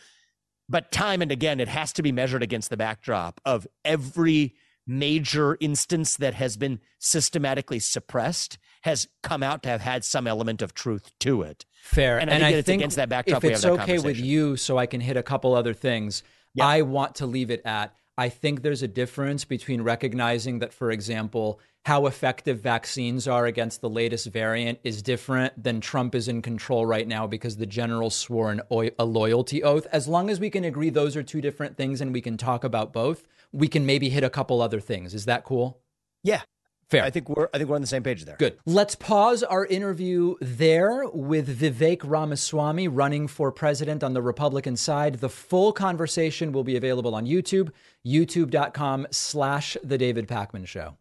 But 0.67 0.91
time 0.91 1.21
and 1.21 1.31
again, 1.31 1.59
it 1.59 1.67
has 1.67 1.93
to 1.93 2.01
be 2.01 2.11
measured 2.11 2.43
against 2.43 2.69
the 2.69 2.77
backdrop 2.77 3.39
of 3.45 3.67
every 3.85 4.55
major 4.87 5.57
instance 5.59 6.17
that 6.17 6.33
has 6.33 6.57
been 6.57 6.79
systematically 6.99 7.79
suppressed 7.79 8.57
has 8.81 9.07
come 9.21 9.43
out 9.43 9.63
to 9.63 9.69
have 9.69 9.81
had 9.81 10.03
some 10.03 10.27
element 10.27 10.61
of 10.61 10.73
truth 10.73 11.11
to 11.19 11.43
it. 11.43 11.65
Fair. 11.83 12.19
And 12.19 12.29
I 12.29 12.39
think 12.39 12.51
that 12.51 12.59
it's 12.59 12.69
against 12.69 12.95
that 12.97 13.09
backdrop 13.09 13.43
if 13.43 13.51
it's 13.51 13.65
okay 13.65 13.99
with 13.99 14.17
you, 14.17 14.57
so 14.57 14.77
I 14.77 14.85
can 14.85 15.01
hit 15.01 15.17
a 15.17 15.23
couple 15.23 15.53
other 15.53 15.73
things, 15.73 16.23
I 16.59 16.81
want 16.81 17.15
to 17.15 17.25
leave 17.25 17.51
it 17.51 17.61
at. 17.65 17.95
I 18.17 18.29
think 18.29 18.61
there's 18.61 18.83
a 18.83 18.87
difference 18.87 19.45
between 19.45 19.81
recognizing 19.81 20.59
that, 20.59 20.73
for 20.73 20.91
example, 20.91 21.59
how 21.85 22.05
effective 22.05 22.59
vaccines 22.59 23.27
are 23.27 23.45
against 23.47 23.81
the 23.81 23.89
latest 23.89 24.27
variant 24.27 24.79
is 24.83 25.01
different 25.01 25.63
than 25.63 25.81
Trump 25.81 26.13
is 26.13 26.27
in 26.27 26.41
control 26.41 26.85
right 26.85 27.07
now 27.07 27.25
because 27.25 27.57
the 27.57 27.65
general 27.65 28.09
swore 28.11 28.51
an 28.51 28.61
oi- 28.71 28.91
a 28.99 29.05
loyalty 29.05 29.63
oath. 29.63 29.87
As 29.91 30.07
long 30.07 30.29
as 30.29 30.39
we 30.39 30.51
can 30.51 30.63
agree 30.63 30.91
those 30.91 31.15
are 31.15 31.23
two 31.23 31.41
different 31.41 31.77
things 31.77 32.01
and 32.01 32.13
we 32.13 32.21
can 32.21 32.37
talk 32.37 32.63
about 32.63 32.93
both, 32.93 33.23
we 33.51 33.67
can 33.67 33.85
maybe 33.85 34.09
hit 34.09 34.23
a 34.23 34.29
couple 34.29 34.61
other 34.61 34.79
things. 34.79 35.13
Is 35.13 35.25
that 35.25 35.43
cool? 35.43 35.81
Yeah. 36.23 36.41
Fair. 36.89 37.03
I 37.03 37.09
think 37.09 37.29
we're 37.29 37.47
I 37.53 37.57
think 37.57 37.69
we're 37.69 37.75
on 37.75 37.81
the 37.81 37.87
same 37.87 38.03
page 38.03 38.25
there. 38.25 38.35
Good. 38.37 38.57
Let's 38.65 38.95
pause 38.95 39.43
our 39.43 39.65
interview 39.65 40.35
there 40.41 41.07
with 41.07 41.59
Vivek 41.59 42.01
Ramaswamy 42.03 42.89
running 42.89 43.29
for 43.29 43.49
president 43.49 44.03
on 44.03 44.13
the 44.13 44.21
Republican 44.21 44.75
side. 44.75 45.15
The 45.15 45.29
full 45.29 45.71
conversation 45.71 46.51
will 46.51 46.65
be 46.65 46.75
available 46.75 47.15
on 47.15 47.25
YouTube, 47.25 47.69
youtube.com 48.05 49.07
slash 49.09 49.77
The 49.81 49.97
David 49.97 50.27
Pakman 50.27 50.67
Show. 50.67 50.97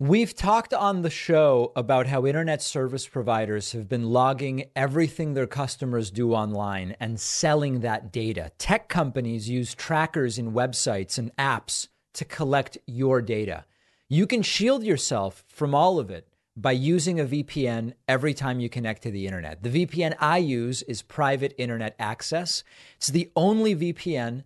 We've 0.00 0.34
talked 0.34 0.74
on 0.74 1.02
the 1.02 1.08
show 1.08 1.70
about 1.76 2.08
how 2.08 2.26
internet 2.26 2.60
service 2.60 3.06
providers 3.06 3.70
have 3.72 3.88
been 3.88 4.10
logging 4.10 4.64
everything 4.74 5.34
their 5.34 5.46
customers 5.46 6.10
do 6.10 6.34
online 6.34 6.96
and 6.98 7.20
selling 7.20 7.78
that 7.80 8.10
data. 8.10 8.50
Tech 8.58 8.88
companies 8.88 9.48
use 9.48 9.72
trackers 9.72 10.36
in 10.36 10.50
websites 10.50 11.16
and 11.16 11.34
apps 11.36 11.86
to 12.14 12.24
collect 12.24 12.76
your 12.88 13.22
data. 13.22 13.66
You 14.08 14.26
can 14.26 14.42
shield 14.42 14.82
yourself 14.82 15.44
from 15.46 15.76
all 15.76 16.00
of 16.00 16.10
it 16.10 16.26
by 16.56 16.72
using 16.72 17.20
a 17.20 17.24
VPN 17.24 17.92
every 18.08 18.34
time 18.34 18.58
you 18.58 18.68
connect 18.68 19.04
to 19.04 19.12
the 19.12 19.26
internet. 19.28 19.62
The 19.62 19.86
VPN 19.86 20.16
I 20.18 20.38
use 20.38 20.82
is 20.82 21.02
Private 21.02 21.54
Internet 21.56 21.94
Access. 22.00 22.64
It's 22.96 23.08
the 23.08 23.30
only 23.36 23.76
VPN 23.76 24.42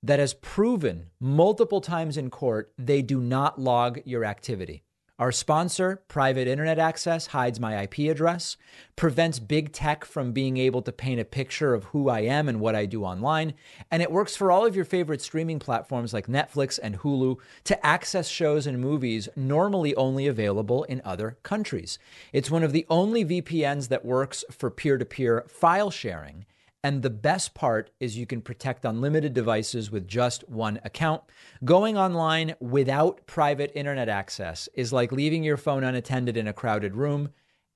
that 0.00 0.20
has 0.20 0.34
proven 0.34 1.10
multiple 1.18 1.80
times 1.80 2.16
in 2.16 2.30
court 2.30 2.72
they 2.78 3.02
do 3.02 3.20
not 3.20 3.60
log 3.60 4.00
your 4.04 4.24
activity. 4.24 4.84
Our 5.22 5.30
sponsor, 5.30 6.02
Private 6.08 6.48
Internet 6.48 6.80
Access, 6.80 7.28
hides 7.28 7.60
my 7.60 7.80
IP 7.80 8.10
address, 8.10 8.56
prevents 8.96 9.38
big 9.38 9.72
tech 9.72 10.04
from 10.04 10.32
being 10.32 10.56
able 10.56 10.82
to 10.82 10.90
paint 10.90 11.20
a 11.20 11.24
picture 11.24 11.74
of 11.74 11.84
who 11.84 12.08
I 12.08 12.22
am 12.22 12.48
and 12.48 12.58
what 12.58 12.74
I 12.74 12.86
do 12.86 13.04
online, 13.04 13.54
and 13.88 14.02
it 14.02 14.10
works 14.10 14.34
for 14.34 14.50
all 14.50 14.66
of 14.66 14.74
your 14.74 14.84
favorite 14.84 15.22
streaming 15.22 15.60
platforms 15.60 16.12
like 16.12 16.26
Netflix 16.26 16.80
and 16.82 16.98
Hulu 16.98 17.36
to 17.62 17.86
access 17.86 18.26
shows 18.26 18.66
and 18.66 18.80
movies 18.80 19.28
normally 19.36 19.94
only 19.94 20.26
available 20.26 20.82
in 20.82 21.00
other 21.04 21.36
countries. 21.44 22.00
It's 22.32 22.50
one 22.50 22.64
of 22.64 22.72
the 22.72 22.84
only 22.90 23.24
VPNs 23.24 23.90
that 23.90 24.04
works 24.04 24.44
for 24.50 24.72
peer 24.72 24.98
to 24.98 25.04
peer 25.04 25.44
file 25.46 25.92
sharing. 25.92 26.46
And 26.84 27.02
the 27.02 27.10
best 27.10 27.54
part 27.54 27.90
is 28.00 28.18
you 28.18 28.26
can 28.26 28.42
protect 28.42 28.84
unlimited 28.84 29.34
devices 29.34 29.92
with 29.92 30.08
just 30.08 30.48
one 30.48 30.80
account. 30.84 31.22
Going 31.64 31.96
online 31.96 32.56
without 32.58 33.24
private 33.26 33.70
internet 33.76 34.08
access 34.08 34.68
is 34.74 34.92
like 34.92 35.12
leaving 35.12 35.44
your 35.44 35.56
phone 35.56 35.84
unattended 35.84 36.36
in 36.36 36.48
a 36.48 36.52
crowded 36.52 36.96
room. 36.96 37.30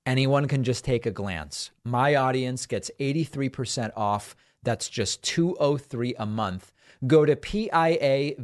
Anyone 0.04 0.48
can 0.48 0.64
just 0.64 0.84
take 0.84 1.07
a 1.07 1.12
glance. 1.12 1.70
My 1.84 2.16
audience 2.16 2.66
gets 2.66 2.90
83% 2.98 3.92
off. 3.96 4.34
That's 4.62 4.88
just 4.88 5.22
203 5.22 6.14
a 6.18 6.26
month. 6.26 6.72
Go 7.07 7.24
to 7.24 7.36
piavpn.com 7.36 8.36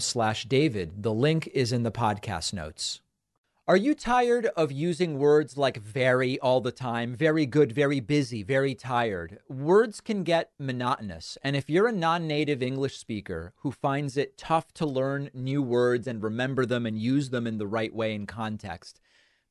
slash 0.00 0.44
David. 0.44 1.02
The 1.02 1.14
link 1.14 1.48
is 1.54 1.72
in 1.72 1.82
the 1.82 1.92
podcast 1.92 2.52
notes. 2.52 3.00
Are 3.70 3.76
you 3.76 3.94
tired 3.94 4.46
of 4.56 4.72
using 4.72 5.16
words 5.16 5.56
like 5.56 5.76
very 5.76 6.40
all 6.40 6.60
the 6.60 6.72
time? 6.72 7.14
Very 7.14 7.46
good, 7.46 7.70
very 7.70 8.00
busy, 8.00 8.42
very 8.42 8.74
tired. 8.74 9.38
Words 9.48 10.00
can 10.00 10.24
get 10.24 10.50
monotonous. 10.58 11.38
And 11.44 11.54
if 11.54 11.70
you're 11.70 11.86
a 11.86 11.92
non 11.92 12.26
native 12.26 12.64
English 12.64 12.98
speaker 12.98 13.52
who 13.58 13.70
finds 13.70 14.16
it 14.16 14.36
tough 14.36 14.72
to 14.72 14.86
learn 14.86 15.30
new 15.32 15.62
words 15.62 16.08
and 16.08 16.20
remember 16.20 16.66
them 16.66 16.84
and 16.84 16.98
use 16.98 17.30
them 17.30 17.46
in 17.46 17.58
the 17.58 17.66
right 17.68 17.94
way 17.94 18.12
in 18.12 18.26
context, 18.26 19.00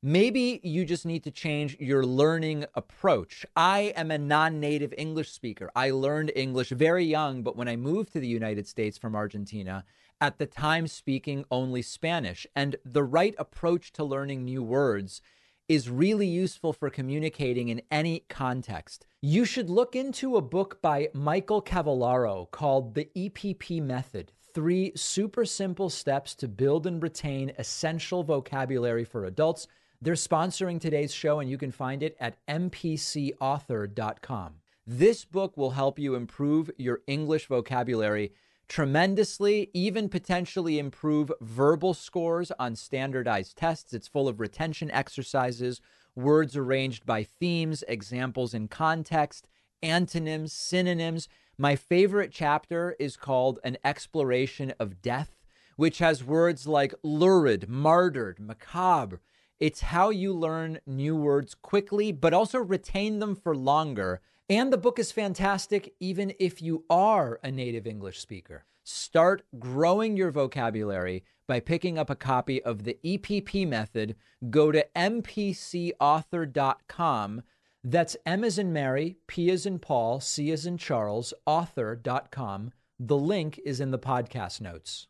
maybe 0.02 0.60
you 0.62 0.84
just 0.84 1.06
need 1.06 1.24
to 1.24 1.30
change 1.30 1.78
your 1.80 2.04
learning 2.04 2.66
approach. 2.74 3.46
I 3.56 3.94
am 3.96 4.10
a 4.10 4.18
non 4.18 4.60
native 4.60 4.92
English 4.98 5.30
speaker. 5.30 5.70
I 5.74 5.92
learned 5.92 6.30
English 6.36 6.68
very 6.68 7.06
young, 7.06 7.42
but 7.42 7.56
when 7.56 7.68
I 7.68 7.76
moved 7.76 8.12
to 8.12 8.20
the 8.20 8.28
United 8.28 8.68
States 8.68 8.98
from 8.98 9.16
Argentina, 9.16 9.86
at 10.20 10.38
the 10.38 10.46
time 10.46 10.86
speaking 10.86 11.44
only 11.50 11.82
Spanish. 11.82 12.46
And 12.54 12.76
the 12.84 13.02
right 13.02 13.34
approach 13.38 13.92
to 13.92 14.04
learning 14.04 14.44
new 14.44 14.62
words 14.62 15.22
is 15.68 15.88
really 15.88 16.26
useful 16.26 16.72
for 16.72 16.90
communicating 16.90 17.68
in 17.68 17.80
any 17.92 18.24
context. 18.28 19.06
You 19.22 19.44
should 19.44 19.70
look 19.70 19.94
into 19.94 20.36
a 20.36 20.42
book 20.42 20.82
by 20.82 21.08
Michael 21.14 21.62
Cavallaro 21.62 22.50
called 22.50 22.94
The 22.94 23.08
EPP 23.16 23.80
Method 23.80 24.32
Three 24.52 24.90
Super 24.96 25.44
Simple 25.44 25.88
Steps 25.88 26.34
to 26.34 26.48
Build 26.48 26.88
and 26.88 27.00
Retain 27.00 27.52
Essential 27.56 28.24
Vocabulary 28.24 29.04
for 29.04 29.24
Adults. 29.24 29.68
They're 30.02 30.14
sponsoring 30.14 30.80
today's 30.80 31.14
show, 31.14 31.38
and 31.38 31.48
you 31.48 31.56
can 31.56 31.70
find 31.70 32.02
it 32.02 32.16
at 32.18 32.44
mpcauthor.com. 32.48 34.54
This 34.86 35.24
book 35.24 35.56
will 35.56 35.70
help 35.70 36.00
you 36.00 36.16
improve 36.16 36.68
your 36.78 37.02
English 37.06 37.46
vocabulary 37.46 38.32
tremendously, 38.70 39.68
even 39.74 40.08
potentially 40.08 40.78
improve 40.78 41.32
verbal 41.40 41.92
scores 41.92 42.52
on 42.52 42.76
standardized 42.76 43.56
tests. 43.56 43.92
It's 43.92 44.06
full 44.06 44.28
of 44.28 44.38
retention 44.38 44.92
exercises, 44.92 45.80
words 46.14 46.56
arranged 46.56 47.04
by 47.04 47.24
themes, 47.24 47.82
examples 47.88 48.54
in 48.54 48.68
context, 48.68 49.48
antonyms, 49.82 50.52
synonyms. 50.52 51.28
My 51.58 51.74
favorite 51.74 52.30
chapter 52.32 52.94
is 53.00 53.16
called 53.16 53.58
An 53.64 53.76
Exploration 53.82 54.72
of 54.78 55.02
Death, 55.02 55.40
which 55.74 55.98
has 55.98 56.22
words 56.22 56.68
like 56.68 56.94
lurid, 57.02 57.68
martyred, 57.68 58.38
macabre. 58.38 59.20
It's 59.58 59.80
how 59.80 60.10
you 60.10 60.32
learn 60.32 60.78
new 60.86 61.16
words 61.16 61.56
quickly, 61.56 62.12
but 62.12 62.32
also 62.32 62.60
retain 62.60 63.18
them 63.18 63.34
for 63.34 63.56
longer. 63.56 64.20
And 64.50 64.70
the 64.72 64.78
book 64.78 64.98
is 64.98 65.12
fantastic 65.12 65.94
even 66.00 66.34
if 66.40 66.60
you 66.60 66.84
are 66.90 67.38
a 67.44 67.52
native 67.52 67.86
English 67.86 68.18
speaker. 68.18 68.64
Start 68.82 69.44
growing 69.60 70.16
your 70.16 70.32
vocabulary 70.32 71.22
by 71.46 71.60
picking 71.60 71.96
up 71.96 72.10
a 72.10 72.16
copy 72.16 72.60
of 72.60 72.82
the 72.82 72.98
EPP 73.04 73.68
method. 73.68 74.16
Go 74.50 74.72
to 74.72 74.84
mpcauthor.com. 74.96 77.42
That's 77.84 78.16
M 78.26 78.42
as 78.42 78.58
in 78.58 78.72
Mary, 78.72 79.18
P 79.28 79.52
as 79.52 79.66
in 79.66 79.78
Paul, 79.78 80.18
C 80.18 80.50
as 80.50 80.66
in 80.66 80.78
Charles, 80.78 81.32
author.com. 81.46 82.72
The 82.98 83.16
link 83.16 83.60
is 83.64 83.80
in 83.80 83.92
the 83.92 84.00
podcast 84.00 84.60
notes. 84.60 85.06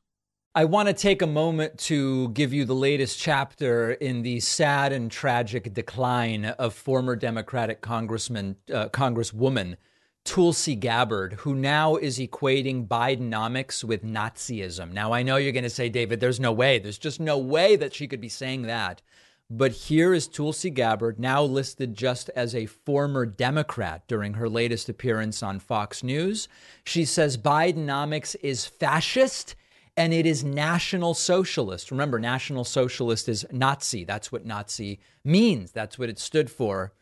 I 0.53 0.65
want 0.65 0.89
to 0.89 0.95
take 0.95 1.23
a 1.23 1.29
moment 1.29 1.79
to 1.79 2.31
give 2.31 2.53
you 2.53 2.65
the 2.65 2.75
latest 2.75 3.21
chapter 3.21 3.93
in 3.93 4.23
the 4.23 4.41
sad 4.41 4.93
and 4.93 5.09
tragic 5.09 5.73
decline 5.73 6.45
of 6.45 6.75
former 6.75 7.15
Democratic 7.15 7.81
Congressman, 7.81 8.57
uh, 8.75 8.89
Congresswoman 8.89 9.77
Tulsi 10.25 10.75
Gabbard, 10.75 11.35
who 11.35 11.55
now 11.55 11.95
is 11.95 12.19
equating 12.19 12.89
Bidenomics 12.89 13.85
with 13.85 14.05
Nazism. 14.05 14.93
Now, 14.93 15.13
I 15.13 15.23
know 15.23 15.37
you're 15.37 15.53
going 15.53 15.63
to 15.63 15.71
say, 15.71 15.89
David, 15.89 16.19
there's 16.19 16.41
no 16.41 16.51
way. 16.51 16.81
There's 16.81 16.99
just 16.99 17.21
no 17.21 17.39
way 17.39 17.77
that 17.77 17.95
she 17.95 18.09
could 18.09 18.21
be 18.21 18.29
saying 18.29 18.63
that. 18.63 19.03
But 19.49 19.71
here 19.71 20.13
is 20.13 20.27
Tulsi 20.27 20.71
Gabbard, 20.71 21.21
now 21.21 21.45
listed 21.45 21.95
just 21.95 22.29
as 22.31 22.57
a 22.57 22.67
former 22.67 23.25
Democrat 23.25 24.03
during 24.09 24.35
her 24.35 24.49
latest 24.49 24.89
appearance 24.89 25.45
on 25.45 25.61
Fox 25.61 26.03
News. 26.03 26.49
She 26.83 27.05
says 27.05 27.37
Bidenomics 27.37 28.35
is 28.43 28.67
fascist 28.67 29.55
and 30.01 30.15
it 30.15 30.25
is 30.25 30.43
National 30.43 31.13
Socialist. 31.13 31.91
Remember, 31.91 32.19
National 32.19 32.65
Socialist 32.65 33.29
is 33.29 33.45
Nazi. 33.53 34.03
That's 34.03 34.33
what 34.33 34.47
Nazi 34.47 34.99
means, 35.25 35.73
that's 35.73 35.99
what 35.99 36.09
it 36.09 36.19
stood 36.19 36.51
for. 36.51 36.95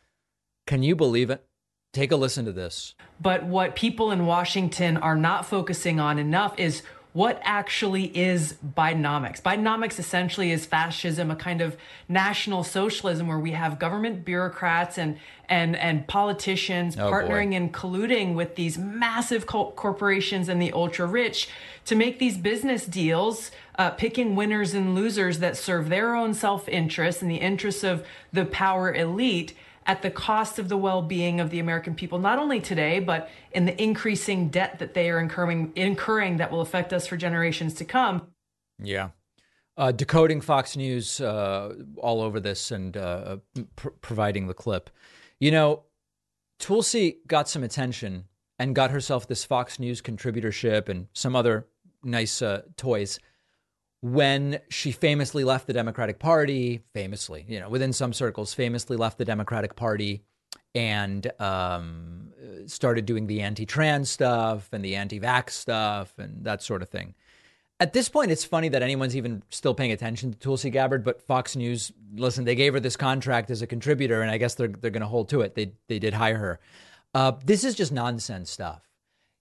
Can 0.67 0.83
you 0.83 0.97
believe 0.97 1.29
it? 1.29 1.45
Take 1.93 2.11
a 2.11 2.17
listen 2.17 2.43
to 2.43 2.51
this. 2.51 2.95
But 3.21 3.45
what 3.45 3.73
people 3.73 4.11
in 4.11 4.25
Washington 4.25 4.97
are 4.97 5.15
not 5.15 5.45
focusing 5.45 6.01
on 6.01 6.19
enough 6.19 6.59
is 6.59 6.81
what 7.13 7.41
actually 7.43 8.15
is 8.15 8.53
Bidenomics? 8.63 9.41
Bidenomics 9.41 9.97
essentially 9.97 10.51
is 10.51 10.65
fascism, 10.67 11.31
a 11.31 11.35
kind 11.35 11.59
of 11.59 11.75
national 12.07 12.63
socialism 12.63 13.27
where 13.27 13.39
we 13.39 13.51
have 13.51 13.79
government 13.79 14.23
bureaucrats 14.23 14.97
and 14.97 15.17
and 15.47 15.75
and 15.75 16.07
politicians 16.07 16.95
Oh, 16.97 17.11
partnering 17.11 17.49
boy. 17.49 17.55
and 17.55 17.73
colluding 17.73 18.35
with 18.35 18.55
these 18.55 18.77
massive 18.77 19.47
corporations 19.47 20.47
and 20.49 20.61
the 20.61 20.71
ultra 20.71 21.07
rich 21.07 21.49
to 21.85 21.95
make 21.95 22.19
these 22.19 22.37
business 22.37 22.85
deals, 22.85 23.49
uh, 23.79 23.89
picking 23.89 24.35
winners 24.35 24.75
and 24.75 24.93
losers 24.93 25.39
that 25.39 25.57
serve 25.57 25.89
their 25.89 26.13
own 26.15 26.35
self 26.35 26.69
interest 26.69 27.23
and 27.23 27.31
the 27.31 27.37
interests 27.37 27.83
of 27.83 28.05
the 28.31 28.45
power 28.45 28.93
elite 28.93 29.55
at 29.89 30.03
the 30.03 30.11
cost 30.11 30.59
of 30.59 30.69
the 30.69 30.77
well-being 30.77 31.39
of 31.39 31.49
the 31.49 31.57
American 31.57 31.95
people, 31.95 32.19
not 32.19 32.37
only 32.37 32.61
today, 32.61 32.99
but 32.99 33.27
in 33.53 33.65
the 33.65 33.81
increasing 33.81 34.47
debt 34.49 34.77
that 34.77 34.93
they 34.93 35.09
are 35.09 35.19
incurring, 35.19 35.73
incurring 35.75 36.37
that 36.37 36.51
will 36.51 36.61
affect 36.61 36.93
us 36.93 37.07
for 37.07 37.17
generations 37.17 37.73
to 37.73 37.83
come. 37.83 38.27
Yeah. 38.77 39.09
Uh, 39.75 39.91
decoding 39.91 40.41
Fox 40.41 40.77
News 40.77 41.19
uh, 41.19 41.73
all 41.97 42.21
over 42.21 42.39
this 42.39 42.69
and 42.69 42.95
uh, 42.95 43.37
pr- 43.75 43.89
providing 44.01 44.45
the 44.45 44.53
clip. 44.53 44.91
You 45.39 45.49
know, 45.49 45.85
Tulsi 46.59 47.17
got 47.25 47.49
some 47.49 47.63
attention 47.63 48.25
and 48.59 48.75
got 48.75 48.91
herself 48.91 49.27
this 49.27 49.43
Fox 49.43 49.79
News 49.79 50.03
contributorship 50.03 50.87
and 50.87 51.07
some 51.13 51.35
other 51.35 51.65
nice 52.03 52.43
uh, 52.43 52.61
toys 52.77 53.19
when 54.01 54.59
she 54.69 54.91
famously 54.91 55.43
left 55.43 55.67
the 55.67 55.73
Democratic 55.73 56.19
Party, 56.19 56.81
famously, 56.93 57.45
you 57.47 57.59
know, 57.59 57.69
within 57.69 57.91
some 57.91 58.13
circles, 58.13 58.53
famously 58.53 58.95
left 58.95 59.17
the 59.17 59.25
Democratic 59.25 59.75
Party 59.75 60.23
and 60.73 61.29
um, 61.39 62.29
started 62.67 63.05
doing 63.05 63.27
the 63.27 63.41
anti 63.41 63.65
trans 63.65 64.09
stuff 64.09 64.69
and 64.71 64.83
the 64.83 64.95
anti 64.95 65.19
vax 65.19 65.51
stuff 65.51 66.13
and 66.17 66.45
that 66.45 66.61
sort 66.61 66.81
of 66.81 66.89
thing. 66.89 67.13
At 67.81 67.93
this 67.93 68.09
point, 68.09 68.31
it's 68.31 68.43
funny 68.43 68.67
that 68.69 68.81
anyone's 68.81 69.15
even 69.15 69.41
still 69.49 69.73
paying 69.73 69.93
attention 69.93 70.33
to 70.33 70.37
Tulsi 70.37 70.69
Gabbard, 70.69 71.03
but 71.03 71.21
Fox 71.21 71.55
News, 71.55 71.93
listen, 72.13 72.43
they 72.43 72.55
gave 72.55 72.73
her 72.73 72.79
this 72.81 72.97
contract 72.97 73.49
as 73.51 73.61
a 73.61 73.67
contributor, 73.67 74.21
and 74.21 74.29
I 74.29 74.37
guess 74.37 74.55
they're, 74.55 74.67
they're 74.67 74.91
going 74.91 75.01
to 75.01 75.07
hold 75.07 75.29
to 75.29 75.41
it. 75.41 75.55
They, 75.55 75.73
they 75.87 75.97
did 75.97 76.13
hire 76.13 76.37
her. 76.37 76.59
Uh, 77.13 77.33
this 77.45 77.63
is 77.63 77.75
just 77.75 77.93
nonsense 77.93 78.51
stuff. 78.51 78.81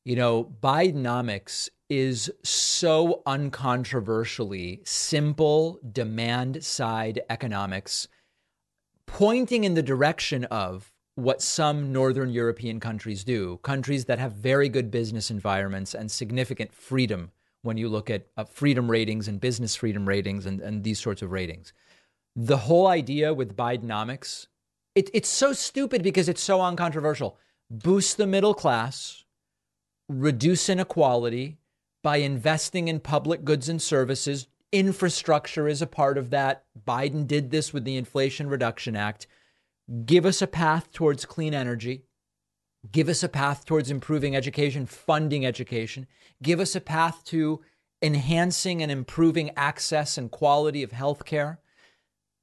You 0.05 0.15
know, 0.15 0.45
Bidenomics 0.45 1.69
is 1.89 2.31
so 2.43 3.23
uncontroversially 3.27 4.87
simple 4.87 5.81
demand 5.91 6.63
side 6.63 7.21
economics, 7.31 8.09
pointing 9.07 9.65
in 9.65 9.75
the 9.75 9.83
direction 9.83 10.45
of 10.45 10.93
what 11.15 11.43
some 11.43 11.93
Northern 11.93 12.31
European 12.31 12.79
countries 12.79 13.25
do, 13.25 13.59
countries 13.63 14.05
that 14.05 14.19
have 14.19 14.33
very 14.33 14.69
good 14.69 14.91
business 14.91 15.31
environments 15.31 15.95
and 15.95 16.11
significant 16.11 16.73
freedom 16.73 17.33
when 17.63 17.77
you 17.77 17.89
look 17.89 18.09
at 18.09 18.27
uh, 18.37 18.45
freedom 18.45 18.89
ratings 18.89 19.27
and 19.27 19.41
business 19.41 19.75
freedom 19.75 20.07
ratings 20.07 20.47
and, 20.47 20.61
and 20.61 20.85
these 20.85 21.01
sorts 21.01 21.23
of 21.23 21.33
ratings. 21.33 21.73
The 22.37 22.59
whole 22.59 22.87
idea 22.87 23.35
with 23.35 23.57
Bidenomics, 23.57 24.47
it, 24.95 25.11
it's 25.13 25.29
so 25.29 25.53
stupid 25.53 26.03
because 26.05 26.29
it's 26.29 26.43
so 26.43 26.61
uncontroversial. 26.61 27.37
Boost 27.69 28.17
the 28.17 28.27
middle 28.27 28.55
class, 28.55 29.25
reduce 30.09 30.69
inequality 30.69 31.59
by 32.03 32.19
investing 32.19 32.89
in 32.89 33.01
public 33.01 33.45
goods 33.45 33.69
and 33.69 33.81
services. 33.81 34.47
Infrastructure 34.73 35.67
is 35.67 35.83
a 35.83 35.87
part 35.87 36.19
of 36.19 36.31
that. 36.31 36.65
Biden 36.87 37.27
did 37.27 37.51
this 37.51 37.73
with 37.73 37.85
the 37.85 37.97
Inflation 37.97 38.49
Reduction 38.49 38.97
Act. 38.97 39.27
Give 40.05 40.27
us 40.27 40.43
a 40.43 40.47
path 40.47 40.93
towards 40.93 41.25
clean 41.25 41.55
energy. 41.55 42.05
Give 42.93 43.09
us 43.09 43.23
a 43.23 43.29
path 43.29 43.65
towards 43.65 43.91
improving 43.91 44.37
education, 44.37 44.87
funding 44.87 45.45
education. 45.45 46.07
Give 46.43 46.61
us 46.61 46.77
a 46.77 46.81
path 46.81 47.25
to 47.27 47.61
enhancing 48.03 48.83
and 48.83 48.93
improving 48.93 49.51
access 49.57 50.17
and 50.19 50.31
quality 50.31 50.83
of 50.83 50.91
healthcare. 50.91 51.59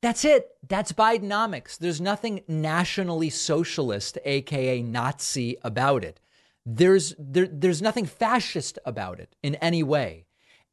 That's 0.01 0.25
it. 0.25 0.49
That's 0.67 0.91
Bidenomics. 0.91 1.77
There's 1.77 2.01
nothing 2.01 2.41
nationally 2.47 3.29
socialist, 3.29 4.17
aka 4.25 4.81
Nazi, 4.81 5.57
about 5.63 6.03
it. 6.03 6.19
There's 6.65 7.13
there, 7.19 7.47
there's 7.47 7.81
nothing 7.81 8.05
fascist 8.05 8.79
about 8.85 9.19
it 9.19 9.35
in 9.43 9.55
any 9.55 9.83
way. 9.83 10.25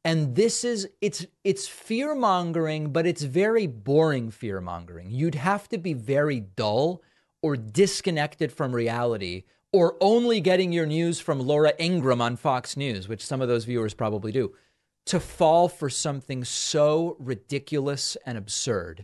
And 0.03 0.35
this 0.35 0.63
is 0.63 0.89
it's 1.01 1.25
it's 1.43 1.67
fear 1.67 2.15
mongering, 2.15 2.91
but 2.91 3.05
it's 3.05 3.23
very 3.23 3.67
boring 3.67 4.31
fear 4.31 4.59
mongering. 4.59 5.11
You'd 5.11 5.35
have 5.35 5.69
to 5.69 5.77
be 5.77 5.93
very 5.93 6.39
dull 6.39 7.01
or 7.41 7.55
disconnected 7.55 8.51
from 8.51 8.73
reality 8.73 9.43
or 9.71 9.97
only 9.99 10.39
getting 10.39 10.71
your 10.71 10.85
news 10.85 11.19
from 11.19 11.39
Laura 11.39 11.73
Ingraham 11.79 12.21
on 12.21 12.37
Fox 12.37 12.77
News, 12.77 13.07
which 13.07 13.25
some 13.25 13.41
of 13.41 13.47
those 13.47 13.65
viewers 13.65 13.95
probably 13.95 14.31
do, 14.31 14.53
to 15.05 15.19
fall 15.19 15.67
for 15.67 15.89
something 15.89 16.43
so 16.43 17.17
ridiculous 17.19 18.15
and 18.25 18.37
absurd. 18.37 19.03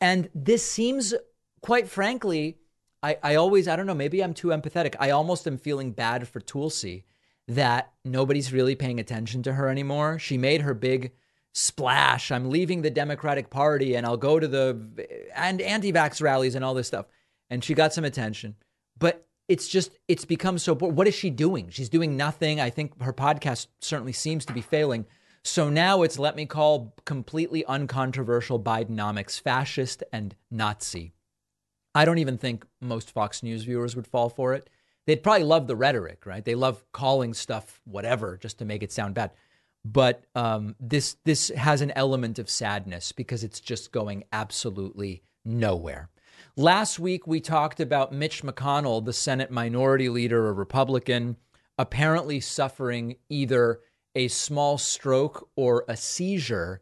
And 0.00 0.28
this 0.34 0.68
seems, 0.68 1.14
quite 1.62 1.88
frankly, 1.88 2.58
I, 3.02 3.16
I 3.22 3.34
always, 3.34 3.66
I 3.68 3.76
don't 3.76 3.86
know, 3.86 3.94
maybe 3.94 4.22
I'm 4.22 4.34
too 4.34 4.48
empathetic. 4.48 4.94
I 5.00 5.10
almost 5.10 5.46
am 5.46 5.58
feeling 5.58 5.92
bad 5.92 6.28
for 6.28 6.40
Tulsi 6.40 7.04
that 7.48 7.92
nobody's 8.04 8.52
really 8.52 8.74
paying 8.74 9.00
attention 9.00 9.42
to 9.42 9.54
her 9.54 9.68
anymore. 9.68 10.18
She 10.18 10.38
made 10.38 10.62
her 10.62 10.74
big 10.74 11.12
splash. 11.52 12.30
I'm 12.30 12.50
leaving 12.50 12.82
the 12.82 12.90
Democratic 12.90 13.50
Party 13.50 13.94
and 13.94 14.06
I'll 14.06 14.16
go 14.16 14.38
to 14.38 14.48
the 14.48 15.28
and 15.34 15.60
anti-vax 15.60 16.22
rallies 16.22 16.54
and 16.54 16.64
all 16.64 16.74
this 16.74 16.86
stuff. 16.86 17.06
And 17.50 17.62
she 17.62 17.74
got 17.74 17.92
some 17.92 18.04
attention. 18.04 18.54
But 18.98 19.26
it's 19.48 19.68
just 19.68 19.98
it's 20.08 20.24
become 20.24 20.58
so 20.58 20.74
boring. 20.74 20.94
What 20.94 21.08
is 21.08 21.14
she 21.14 21.28
doing? 21.28 21.68
She's 21.70 21.88
doing 21.88 22.16
nothing. 22.16 22.60
I 22.60 22.70
think 22.70 23.00
her 23.02 23.12
podcast 23.12 23.66
certainly 23.80 24.12
seems 24.12 24.46
to 24.46 24.52
be 24.52 24.60
failing. 24.60 25.06
So 25.44 25.68
now 25.68 26.02
it's 26.02 26.18
let 26.18 26.36
me 26.36 26.46
call 26.46 26.94
completely 27.04 27.64
uncontroversial 27.66 28.60
Bidenomics 28.60 29.40
fascist 29.40 30.04
and 30.12 30.36
Nazi. 30.50 31.12
I 31.94 32.04
don't 32.04 32.18
even 32.18 32.38
think 32.38 32.66
most 32.80 33.10
Fox 33.10 33.42
News 33.42 33.64
viewers 33.64 33.94
would 33.96 34.06
fall 34.06 34.28
for 34.28 34.54
it. 34.54 34.68
They'd 35.06 35.22
probably 35.22 35.44
love 35.44 35.66
the 35.66 35.76
rhetoric, 35.76 36.24
right? 36.26 36.44
They 36.44 36.54
love 36.54 36.84
calling 36.92 37.34
stuff 37.34 37.80
whatever 37.84 38.36
just 38.36 38.58
to 38.58 38.64
make 38.64 38.82
it 38.82 38.92
sound 38.92 39.14
bad. 39.14 39.32
But 39.84 40.24
um, 40.34 40.76
this 40.78 41.16
this 41.24 41.48
has 41.48 41.80
an 41.80 41.90
element 41.96 42.38
of 42.38 42.48
sadness 42.48 43.10
because 43.10 43.42
it's 43.42 43.60
just 43.60 43.90
going 43.90 44.24
absolutely 44.32 45.22
nowhere. 45.44 46.08
Last 46.56 46.98
week 46.98 47.26
we 47.26 47.40
talked 47.40 47.80
about 47.80 48.12
Mitch 48.12 48.42
McConnell, 48.42 49.04
the 49.04 49.12
Senate 49.12 49.50
Minority 49.50 50.08
Leader, 50.08 50.48
a 50.48 50.52
Republican, 50.52 51.36
apparently 51.78 52.38
suffering 52.40 53.16
either 53.28 53.80
a 54.14 54.28
small 54.28 54.78
stroke 54.78 55.48
or 55.56 55.84
a 55.88 55.96
seizure 55.96 56.80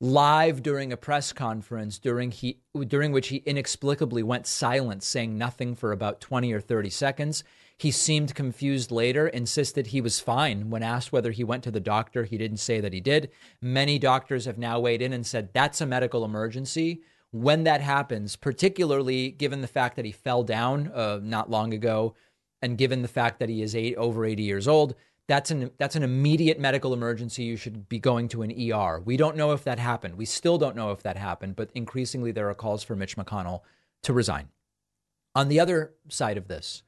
live 0.00 0.62
during 0.62 0.92
a 0.92 0.96
press 0.96 1.30
conference 1.30 1.98
during 1.98 2.30
he 2.30 2.58
during 2.86 3.12
which 3.12 3.28
he 3.28 3.36
inexplicably 3.44 4.22
went 4.22 4.46
silent 4.46 5.02
saying 5.02 5.36
nothing 5.36 5.74
for 5.74 5.92
about 5.92 6.20
20 6.20 6.52
or 6.52 6.60
30 6.60 6.88
seconds. 6.88 7.44
He 7.76 7.90
seemed 7.90 8.34
confused 8.34 8.90
later 8.90 9.28
insisted 9.28 9.88
he 9.88 10.00
was 10.00 10.20
fine. 10.20 10.70
When 10.70 10.82
asked 10.82 11.12
whether 11.12 11.32
he 11.32 11.44
went 11.44 11.64
to 11.64 11.70
the 11.70 11.80
doctor 11.80 12.24
he 12.24 12.38
didn't 12.38 12.58
say 12.58 12.80
that 12.80 12.94
he 12.94 13.00
did. 13.00 13.30
Many 13.60 13.98
doctors 13.98 14.46
have 14.46 14.56
now 14.56 14.80
weighed 14.80 15.02
in 15.02 15.12
and 15.12 15.26
said 15.26 15.50
that's 15.52 15.82
a 15.82 15.86
medical 15.86 16.24
emergency. 16.24 17.02
When 17.30 17.64
that 17.64 17.82
happens 17.82 18.36
particularly 18.36 19.30
given 19.30 19.60
the 19.60 19.68
fact 19.68 19.96
that 19.96 20.06
he 20.06 20.12
fell 20.12 20.42
down 20.44 20.90
uh, 20.94 21.20
not 21.22 21.50
long 21.50 21.74
ago 21.74 22.14
and 22.62 22.78
given 22.78 23.02
the 23.02 23.08
fact 23.08 23.38
that 23.38 23.50
he 23.50 23.60
is 23.60 23.74
eight, 23.74 23.96
over 23.96 24.24
80 24.24 24.42
years 24.42 24.66
old 24.66 24.94
that's 25.30 25.52
an 25.52 25.70
that's 25.78 25.94
an 25.94 26.02
immediate 26.02 26.58
medical 26.58 26.92
emergency. 26.92 27.44
You 27.44 27.56
should 27.56 27.88
be 27.88 28.00
going 28.00 28.26
to 28.30 28.42
an 28.42 28.50
ER. 28.50 29.00
We 29.04 29.16
don't 29.16 29.36
know 29.36 29.52
if 29.52 29.62
that 29.62 29.78
happened. 29.78 30.16
We 30.16 30.24
still 30.24 30.58
don't 30.58 30.74
know 30.74 30.90
if 30.90 31.04
that 31.04 31.16
happened, 31.16 31.54
but 31.54 31.70
increasingly 31.72 32.32
there 32.32 32.50
are 32.50 32.54
calls 32.54 32.82
for 32.82 32.96
Mitch 32.96 33.16
McConnell 33.16 33.60
to 34.02 34.12
resign. 34.12 34.48
On 35.36 35.48
the 35.48 35.60
other 35.60 35.94
side 36.08 36.36
of 36.36 36.48
this, 36.48 36.82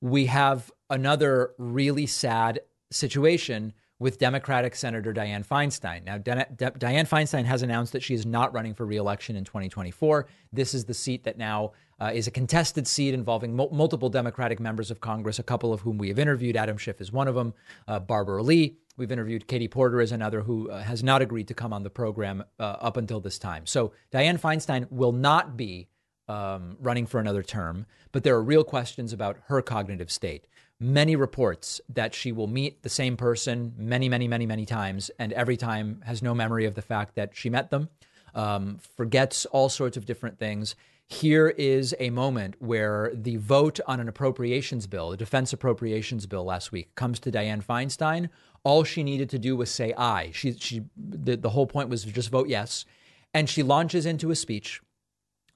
we 0.00 0.26
have 0.26 0.72
another 0.90 1.52
really 1.56 2.04
sad 2.04 2.62
situation 2.90 3.72
with 4.04 4.18
Democratic 4.18 4.76
Senator 4.76 5.14
Dianne 5.14 5.46
Feinstein. 5.46 6.04
Now, 6.04 6.18
Dianne 6.18 7.08
Feinstein 7.08 7.46
has 7.46 7.62
announced 7.62 7.94
that 7.94 8.02
she 8.02 8.12
is 8.12 8.26
not 8.26 8.52
running 8.52 8.74
for 8.74 8.84
reelection 8.84 9.34
in 9.34 9.44
2024. 9.44 10.26
This 10.52 10.74
is 10.74 10.84
the 10.84 10.92
seat 10.92 11.24
that 11.24 11.38
now 11.38 11.72
uh, 11.98 12.10
is 12.12 12.26
a 12.26 12.30
contested 12.30 12.86
seat 12.86 13.14
involving 13.14 13.56
mul- 13.56 13.70
multiple 13.72 14.10
Democratic 14.10 14.60
members 14.60 14.90
of 14.90 15.00
Congress, 15.00 15.38
a 15.38 15.42
couple 15.42 15.72
of 15.72 15.80
whom 15.80 15.96
we 15.96 16.08
have 16.08 16.18
interviewed. 16.18 16.54
Adam 16.54 16.76
Schiff 16.76 17.00
is 17.00 17.12
one 17.12 17.28
of 17.28 17.34
them, 17.34 17.54
uh, 17.88 17.98
Barbara 17.98 18.42
Lee. 18.42 18.76
We've 18.98 19.10
interviewed 19.10 19.48
Katie 19.48 19.68
Porter 19.68 20.02
as 20.02 20.12
another 20.12 20.42
who 20.42 20.70
uh, 20.70 20.82
has 20.82 21.02
not 21.02 21.22
agreed 21.22 21.48
to 21.48 21.54
come 21.54 21.72
on 21.72 21.82
the 21.82 21.88
program 21.88 22.44
uh, 22.60 22.62
up 22.62 22.98
until 22.98 23.20
this 23.20 23.38
time. 23.38 23.64
So 23.64 23.92
Dianne 24.12 24.38
Feinstein 24.38 24.86
will 24.90 25.12
not 25.12 25.56
be 25.56 25.88
um, 26.28 26.76
running 26.78 27.06
for 27.06 27.20
another 27.20 27.42
term, 27.42 27.86
but 28.12 28.22
there 28.22 28.34
are 28.34 28.42
real 28.42 28.64
questions 28.64 29.14
about 29.14 29.38
her 29.46 29.62
cognitive 29.62 30.10
state. 30.10 30.46
Many 30.80 31.16
reports 31.16 31.80
that 31.88 32.14
she 32.14 32.32
will 32.32 32.46
meet 32.46 32.82
the 32.82 32.88
same 32.88 33.16
person 33.16 33.74
many, 33.78 34.08
many, 34.08 34.26
many, 34.28 34.44
many 34.44 34.66
times, 34.66 35.10
and 35.18 35.32
every 35.32 35.56
time 35.56 36.02
has 36.04 36.22
no 36.22 36.34
memory 36.34 36.66
of 36.66 36.74
the 36.74 36.82
fact 36.82 37.14
that 37.14 37.36
she 37.36 37.48
met 37.48 37.70
them, 37.70 37.88
um, 38.34 38.78
forgets 38.96 39.46
all 39.46 39.68
sorts 39.68 39.96
of 39.96 40.04
different 40.04 40.38
things. 40.38 40.74
Here 41.06 41.48
is 41.48 41.94
a 42.00 42.10
moment 42.10 42.56
where 42.58 43.12
the 43.14 43.36
vote 43.36 43.78
on 43.86 44.00
an 44.00 44.08
appropriations 44.08 44.86
bill, 44.86 45.12
a 45.12 45.16
defense 45.16 45.52
appropriations 45.52 46.26
bill 46.26 46.44
last 46.44 46.72
week, 46.72 46.94
comes 46.94 47.20
to 47.20 47.30
Dianne 47.30 47.64
Feinstein. 47.64 48.30
All 48.64 48.82
she 48.84 49.02
needed 49.02 49.30
to 49.30 49.38
do 49.38 49.54
was 49.54 49.70
say 49.70 49.92
aye. 49.96 50.30
She, 50.32 50.54
she, 50.54 50.82
the, 50.96 51.36
the 51.36 51.50
whole 51.50 51.66
point 51.66 51.88
was 51.88 52.04
just 52.04 52.30
vote 52.30 52.48
yes. 52.48 52.84
And 53.32 53.48
she 53.48 53.62
launches 53.62 54.06
into 54.06 54.30
a 54.30 54.36
speech 54.36 54.80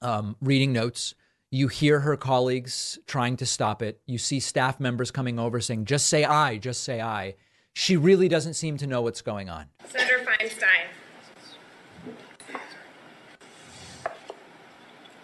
um, 0.01 0.35
reading 0.39 0.71
notes. 0.71 1.15
You 1.51 1.67
hear 1.67 2.01
her 2.01 2.15
colleagues 2.15 2.99
trying 3.07 3.35
to 3.37 3.45
stop 3.45 3.81
it. 3.81 4.01
You 4.05 4.19
see 4.19 4.39
staff 4.39 4.79
members 4.79 5.09
coming 5.09 5.39
over 5.39 5.59
saying, 5.59 5.85
just 5.85 6.05
say 6.05 6.23
aye, 6.23 6.57
just 6.57 6.83
say 6.83 7.01
aye. 7.01 7.35
She 7.73 7.97
really 7.97 8.27
doesn't 8.27 8.53
seem 8.53 8.77
to 8.77 8.87
know 8.87 9.01
what's 9.01 9.21
going 9.21 9.49
on. 9.49 9.65
Senator 9.85 10.25
Feinstein. 10.25 10.85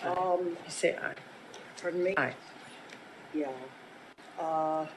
Um, 0.04 0.58
say 0.68 0.96
I. 0.96 1.14
Pardon 1.80 2.04
me? 2.04 2.16
Aye. 2.18 2.34
Yeah. 3.34 3.52
Uh, 4.40 4.88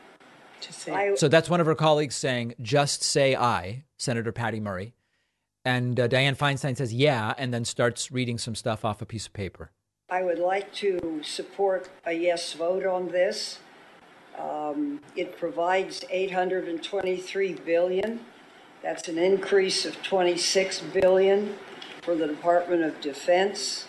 to 0.61 0.73
say 0.73 0.93
I, 0.93 1.15
So 1.15 1.29
that's 1.29 1.51
one 1.51 1.61
of 1.61 1.67
her 1.67 1.75
colleagues 1.75 2.17
saying, 2.17 2.55
just 2.63 3.03
say 3.03 3.37
aye, 3.37 3.85
Senator 3.99 4.33
Patty 4.33 4.61
Murray. 4.61 4.95
And 5.65 6.01
uh, 6.01 6.09
Dianne 6.09 6.39
Feinstein 6.39 6.77
says, 6.77 6.95
yeah, 6.95 7.35
and 7.37 7.53
then 7.53 7.67
starts 7.67 8.11
reading 8.11 8.39
some 8.39 8.55
stuff 8.55 8.85
off 8.85 9.03
a 9.03 9.07
piece 9.07 9.27
of 9.27 9.35
paper. 9.35 9.73
I 10.11 10.23
would 10.23 10.39
like 10.39 10.73
to 10.77 11.21
support 11.23 11.91
a 12.07 12.13
yes 12.13 12.55
vote 12.55 12.87
on 12.87 13.09
this. 13.09 13.59
Um, 14.39 15.01
it 15.15 15.37
provides 15.37 16.03
823 16.09 17.53
billion. 17.53 18.21
That's 18.83 19.09
an 19.09 19.19
increase 19.19 19.85
of 19.85 20.03
26 20.03 20.81
billion 20.95 21.57
for 22.01 22.15
the 22.15 22.27
Department 22.27 22.85
of 22.85 22.99
Defense, 23.03 23.87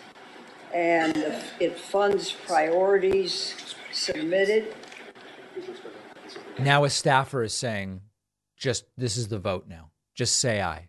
and 0.74 1.16
it 1.58 1.78
funds 1.78 2.32
priorities 2.32 3.74
submitted. 3.90 4.74
Now 6.58 6.84
a 6.84 6.90
staffer 6.90 7.42
is 7.44 7.54
saying, 7.54 8.02
just 8.58 8.84
this 8.98 9.16
is 9.16 9.28
the 9.28 9.38
vote 9.38 9.66
now. 9.66 9.90
Just 10.14 10.38
say 10.38 10.60
aye. 10.60 10.88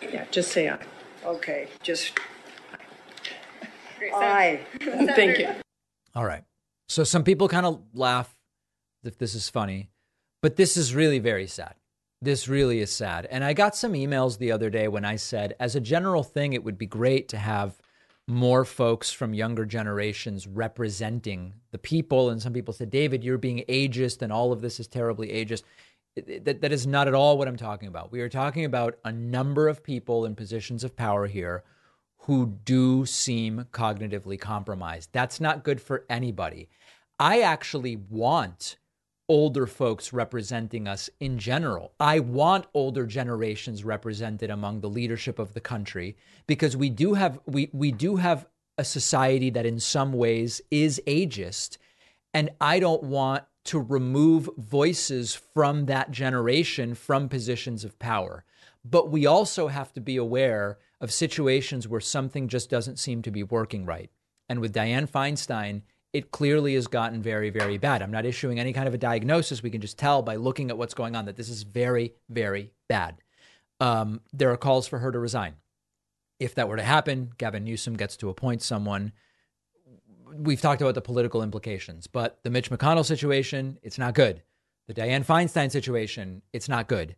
Yeah, 0.00 0.24
just 0.30 0.52
say 0.52 0.70
aye. 0.70 0.78
Okay, 1.26 1.68
just 1.82 2.18
aye. 4.12 4.60
Thank 4.80 5.38
you. 5.38 5.48
All 6.14 6.24
right. 6.24 6.44
So 6.88 7.04
some 7.04 7.24
people 7.24 7.48
kind 7.48 7.66
of 7.66 7.80
laugh 7.94 8.34
if 9.04 9.18
this 9.18 9.34
is 9.34 9.48
funny, 9.48 9.90
but 10.42 10.56
this 10.56 10.76
is 10.76 10.94
really 10.94 11.18
very 11.18 11.46
sad. 11.46 11.74
This 12.22 12.48
really 12.48 12.80
is 12.80 12.90
sad. 12.90 13.26
And 13.26 13.44
I 13.44 13.52
got 13.52 13.76
some 13.76 13.92
emails 13.92 14.38
the 14.38 14.52
other 14.52 14.70
day 14.70 14.88
when 14.88 15.04
I 15.04 15.16
said, 15.16 15.54
as 15.60 15.74
a 15.74 15.80
general 15.80 16.22
thing, 16.22 16.52
it 16.52 16.64
would 16.64 16.78
be 16.78 16.86
great 16.86 17.28
to 17.30 17.36
have 17.36 17.78
more 18.26 18.64
folks 18.64 19.10
from 19.12 19.34
younger 19.34 19.66
generations 19.66 20.46
representing 20.46 21.52
the 21.70 21.78
people. 21.78 22.30
And 22.30 22.40
some 22.40 22.54
people 22.54 22.72
said, 22.72 22.90
David, 22.90 23.22
you're 23.22 23.36
being 23.36 23.64
ageist 23.68 24.22
and 24.22 24.32
all 24.32 24.52
of 24.52 24.62
this 24.62 24.80
is 24.80 24.86
terribly 24.86 25.28
ageist 25.28 25.64
that, 26.16 26.60
that 26.60 26.72
is 26.72 26.86
not 26.86 27.08
at 27.08 27.14
all 27.14 27.36
what 27.36 27.48
I'm 27.48 27.56
talking 27.56 27.88
about. 27.88 28.12
We 28.12 28.20
are 28.20 28.28
talking 28.28 28.64
about 28.64 28.98
a 29.04 29.12
number 29.12 29.68
of 29.68 29.82
people 29.82 30.24
in 30.24 30.34
positions 30.34 30.84
of 30.84 30.96
power 30.96 31.26
here 31.26 31.64
who 32.26 32.46
do 32.64 33.04
seem 33.04 33.66
cognitively 33.70 34.40
compromised. 34.40 35.10
That's 35.12 35.40
not 35.40 35.62
good 35.62 35.80
for 35.80 36.04
anybody. 36.08 36.68
I 37.18 37.40
actually 37.40 37.96
want 37.96 38.76
older 39.28 39.66
folks 39.66 40.12
representing 40.12 40.88
us 40.88 41.10
in 41.20 41.38
general. 41.38 41.92
I 42.00 42.20
want 42.20 42.66
older 42.72 43.06
generations 43.06 43.84
represented 43.84 44.50
among 44.50 44.80
the 44.80 44.88
leadership 44.88 45.38
of 45.38 45.52
the 45.52 45.60
country 45.60 46.16
because 46.46 46.76
we 46.76 46.90
do 46.90 47.14
have 47.14 47.38
we 47.46 47.70
we 47.72 47.92
do 47.92 48.16
have 48.16 48.46
a 48.78 48.84
society 48.84 49.50
that 49.50 49.66
in 49.66 49.78
some 49.78 50.12
ways 50.12 50.60
is 50.70 51.00
ageist 51.06 51.76
and 52.32 52.50
I 52.60 52.80
don't 52.80 53.02
want 53.02 53.44
to 53.64 53.78
remove 53.78 54.48
voices 54.56 55.34
from 55.34 55.86
that 55.86 56.10
generation 56.10 56.94
from 56.94 57.28
positions 57.28 57.84
of 57.84 57.98
power. 57.98 58.44
But 58.84 59.10
we 59.10 59.24
also 59.24 59.68
have 59.68 59.92
to 59.94 60.00
be 60.00 60.16
aware 60.16 60.78
of 61.00 61.12
situations 61.12 61.88
where 61.88 62.00
something 62.00 62.48
just 62.48 62.70
doesn't 62.70 62.98
seem 62.98 63.22
to 63.22 63.30
be 63.30 63.42
working 63.42 63.84
right. 63.84 64.10
And 64.48 64.60
with 64.60 64.74
Dianne 64.74 65.10
Feinstein, 65.10 65.82
it 66.12 66.30
clearly 66.30 66.74
has 66.74 66.86
gotten 66.86 67.22
very, 67.22 67.50
very 67.50 67.76
bad. 67.78 68.00
I'm 68.02 68.12
not 68.12 68.24
issuing 68.24 68.60
any 68.60 68.72
kind 68.72 68.86
of 68.86 68.94
a 68.94 68.98
diagnosis. 68.98 69.62
We 69.62 69.70
can 69.70 69.80
just 69.80 69.98
tell 69.98 70.22
by 70.22 70.36
looking 70.36 70.70
at 70.70 70.78
what's 70.78 70.94
going 70.94 71.16
on 71.16 71.24
that 71.24 71.36
this 71.36 71.48
is 71.48 71.64
very, 71.64 72.14
very 72.28 72.72
bad. 72.88 73.16
Um, 73.80 74.20
there 74.32 74.50
are 74.50 74.56
calls 74.56 74.86
for 74.86 75.00
her 75.00 75.10
to 75.10 75.18
resign. 75.18 75.54
If 76.38 76.54
that 76.54 76.68
were 76.68 76.76
to 76.76 76.82
happen, 76.82 77.32
Gavin 77.38 77.64
Newsom 77.64 77.96
gets 77.96 78.16
to 78.18 78.28
appoint 78.28 78.62
someone 78.62 79.12
we've 80.36 80.60
talked 80.60 80.82
about 80.82 80.94
the 80.94 81.00
political 81.00 81.42
implications, 81.42 82.06
but 82.06 82.38
the 82.42 82.50
Mitch 82.50 82.70
McConnell 82.70 83.04
situation, 83.04 83.78
it's 83.82 83.98
not 83.98 84.14
good. 84.14 84.42
The 84.86 84.94
Dianne 84.94 85.24
Feinstein 85.24 85.70
situation, 85.70 86.42
it's 86.52 86.68
not 86.68 86.88
good. 86.88 87.16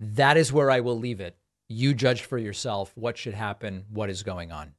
That 0.00 0.36
is 0.36 0.52
where 0.52 0.70
I 0.70 0.80
will 0.80 0.98
leave 0.98 1.20
it. 1.20 1.36
You 1.70 1.92
judge 1.92 2.22
for 2.22 2.38
yourself 2.38 2.92
what 2.94 3.18
should 3.18 3.34
happen, 3.34 3.84
what 3.90 4.08
is 4.08 4.22
going 4.22 4.50
on. 4.50 4.72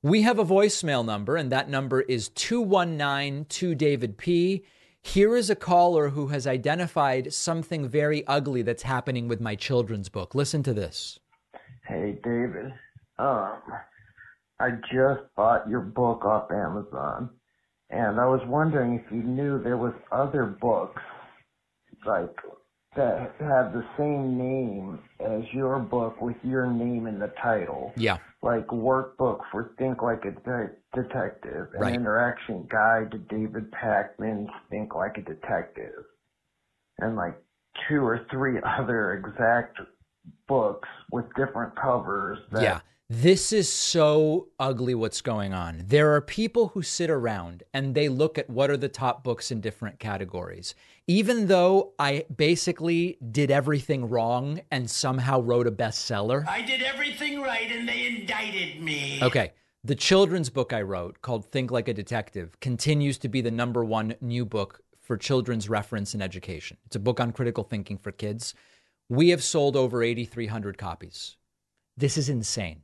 We 0.00 0.22
have 0.22 0.38
a 0.38 0.44
voicemail 0.44 1.04
number, 1.04 1.36
and 1.36 1.50
that 1.50 1.68
number 1.68 2.02
is 2.02 2.28
219 2.28 3.46
2 3.46 3.74
David 3.74 4.16
P. 4.16 4.64
Here 5.02 5.36
is 5.36 5.50
a 5.50 5.56
caller 5.56 6.10
who 6.10 6.28
has 6.28 6.46
identified 6.46 7.32
something 7.32 7.88
very 7.88 8.24
ugly 8.28 8.62
that's 8.62 8.84
happening 8.84 9.26
with 9.26 9.40
my 9.40 9.56
children's 9.56 10.08
book. 10.08 10.36
Listen 10.36 10.62
to 10.62 10.72
this. 10.72 11.18
Hey, 11.84 12.16
David. 12.22 12.72
Um, 13.18 13.58
I 14.60 14.70
just 14.92 15.22
bought 15.36 15.68
your 15.68 15.80
book 15.80 16.24
off 16.24 16.52
Amazon, 16.52 17.30
and 17.90 18.20
I 18.20 18.26
was 18.26 18.40
wondering 18.46 19.02
if 19.04 19.10
you 19.10 19.24
knew 19.24 19.60
there 19.60 19.76
was 19.76 19.94
other 20.12 20.46
books 20.46 21.02
like 22.06 22.36
that 22.96 23.34
have 23.40 23.72
the 23.72 23.84
same 23.98 24.36
name 24.38 24.98
as 25.20 25.42
your 25.52 25.78
book 25.78 26.20
with 26.20 26.36
your 26.42 26.66
name 26.66 27.06
in 27.06 27.18
the 27.18 27.32
title. 27.42 27.92
Yeah. 27.96 28.18
Like 28.42 28.66
workbook 28.68 29.40
for 29.52 29.72
Think 29.78 30.02
Like 30.02 30.24
a 30.24 30.30
De- 30.32 30.70
Detective, 30.94 31.68
an 31.74 31.80
Right. 31.80 31.94
interaction 31.94 32.66
guide 32.70 33.10
to 33.12 33.18
David 33.18 33.70
Pakman's 33.72 34.50
Think 34.70 34.94
Like 34.94 35.18
a 35.18 35.22
Detective, 35.22 36.04
and 36.98 37.16
like 37.16 37.34
two 37.88 38.04
or 38.04 38.26
three 38.30 38.58
other 38.64 39.12
exact 39.14 39.78
books 40.48 40.88
with 41.12 41.26
different 41.34 41.74
covers. 41.76 42.38
That 42.52 42.62
Yeah. 42.62 42.80
This 43.08 43.52
is 43.52 43.72
so 43.72 44.48
ugly 44.58 44.92
what's 44.92 45.20
going 45.20 45.54
on. 45.54 45.84
There 45.86 46.12
are 46.16 46.20
people 46.20 46.68
who 46.68 46.82
sit 46.82 47.08
around 47.08 47.62
and 47.72 47.94
they 47.94 48.08
look 48.08 48.36
at 48.36 48.50
what 48.50 48.68
are 48.68 48.76
the 48.76 48.88
top 48.88 49.22
books 49.22 49.52
in 49.52 49.60
different 49.60 50.00
categories. 50.00 50.74
Even 51.06 51.46
though 51.46 51.92
I 52.00 52.24
basically 52.36 53.16
did 53.30 53.52
everything 53.52 54.08
wrong 54.08 54.60
and 54.72 54.90
somehow 54.90 55.40
wrote 55.40 55.68
a 55.68 55.70
bestseller. 55.70 56.48
I 56.48 56.62
did 56.62 56.82
everything 56.82 57.40
right 57.40 57.70
and 57.70 57.88
they 57.88 58.06
indicted 58.08 58.82
me. 58.82 59.20
Okay. 59.22 59.52
The 59.84 59.94
children's 59.94 60.50
book 60.50 60.72
I 60.72 60.82
wrote 60.82 61.22
called 61.22 61.44
Think 61.52 61.70
Like 61.70 61.86
a 61.86 61.94
Detective 61.94 62.58
continues 62.58 63.18
to 63.18 63.28
be 63.28 63.40
the 63.40 63.52
number 63.52 63.84
one 63.84 64.16
new 64.20 64.44
book 64.44 64.80
for 65.00 65.16
children's 65.16 65.68
reference 65.68 66.12
in 66.12 66.20
education. 66.20 66.76
It's 66.86 66.96
a 66.96 67.00
book 67.00 67.20
on 67.20 67.30
critical 67.30 67.62
thinking 67.62 67.98
for 67.98 68.10
kids. 68.10 68.52
We 69.08 69.28
have 69.28 69.44
sold 69.44 69.76
over 69.76 70.02
8,300 70.02 70.76
copies. 70.76 71.36
This 71.96 72.18
is 72.18 72.28
insane. 72.28 72.82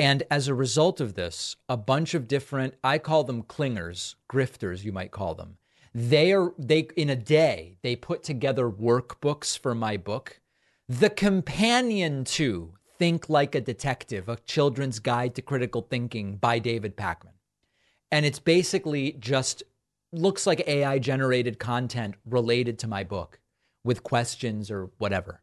And 0.00 0.22
as 0.30 0.48
a 0.48 0.54
result 0.54 0.98
of 0.98 1.12
this, 1.12 1.56
a 1.68 1.76
bunch 1.76 2.14
of 2.14 2.26
different, 2.26 2.72
I 2.82 2.96
call 2.96 3.22
them 3.22 3.42
clingers, 3.42 4.14
grifters, 4.30 4.82
you 4.82 4.92
might 4.92 5.10
call 5.10 5.34
them. 5.34 5.58
They 5.94 6.32
are, 6.32 6.54
they, 6.58 6.88
in 6.96 7.10
a 7.10 7.16
day, 7.16 7.76
they 7.82 7.96
put 7.96 8.22
together 8.22 8.70
workbooks 8.70 9.58
for 9.58 9.74
my 9.74 9.98
book. 9.98 10.40
The 10.88 11.10
companion 11.10 12.24
to 12.24 12.72
Think 12.98 13.28
Like 13.28 13.54
a 13.54 13.60
Detective, 13.60 14.26
a 14.30 14.36
children's 14.36 15.00
guide 15.00 15.34
to 15.34 15.42
critical 15.42 15.82
thinking 15.82 16.36
by 16.36 16.60
David 16.60 16.96
Pakman. 16.96 17.34
And 18.10 18.24
it's 18.24 18.38
basically 18.38 19.12
just 19.20 19.62
looks 20.12 20.46
like 20.46 20.66
AI 20.66 20.98
generated 20.98 21.58
content 21.58 22.14
related 22.24 22.78
to 22.78 22.88
my 22.88 23.04
book 23.04 23.38
with 23.84 24.02
questions 24.02 24.70
or 24.70 24.88
whatever. 24.96 25.42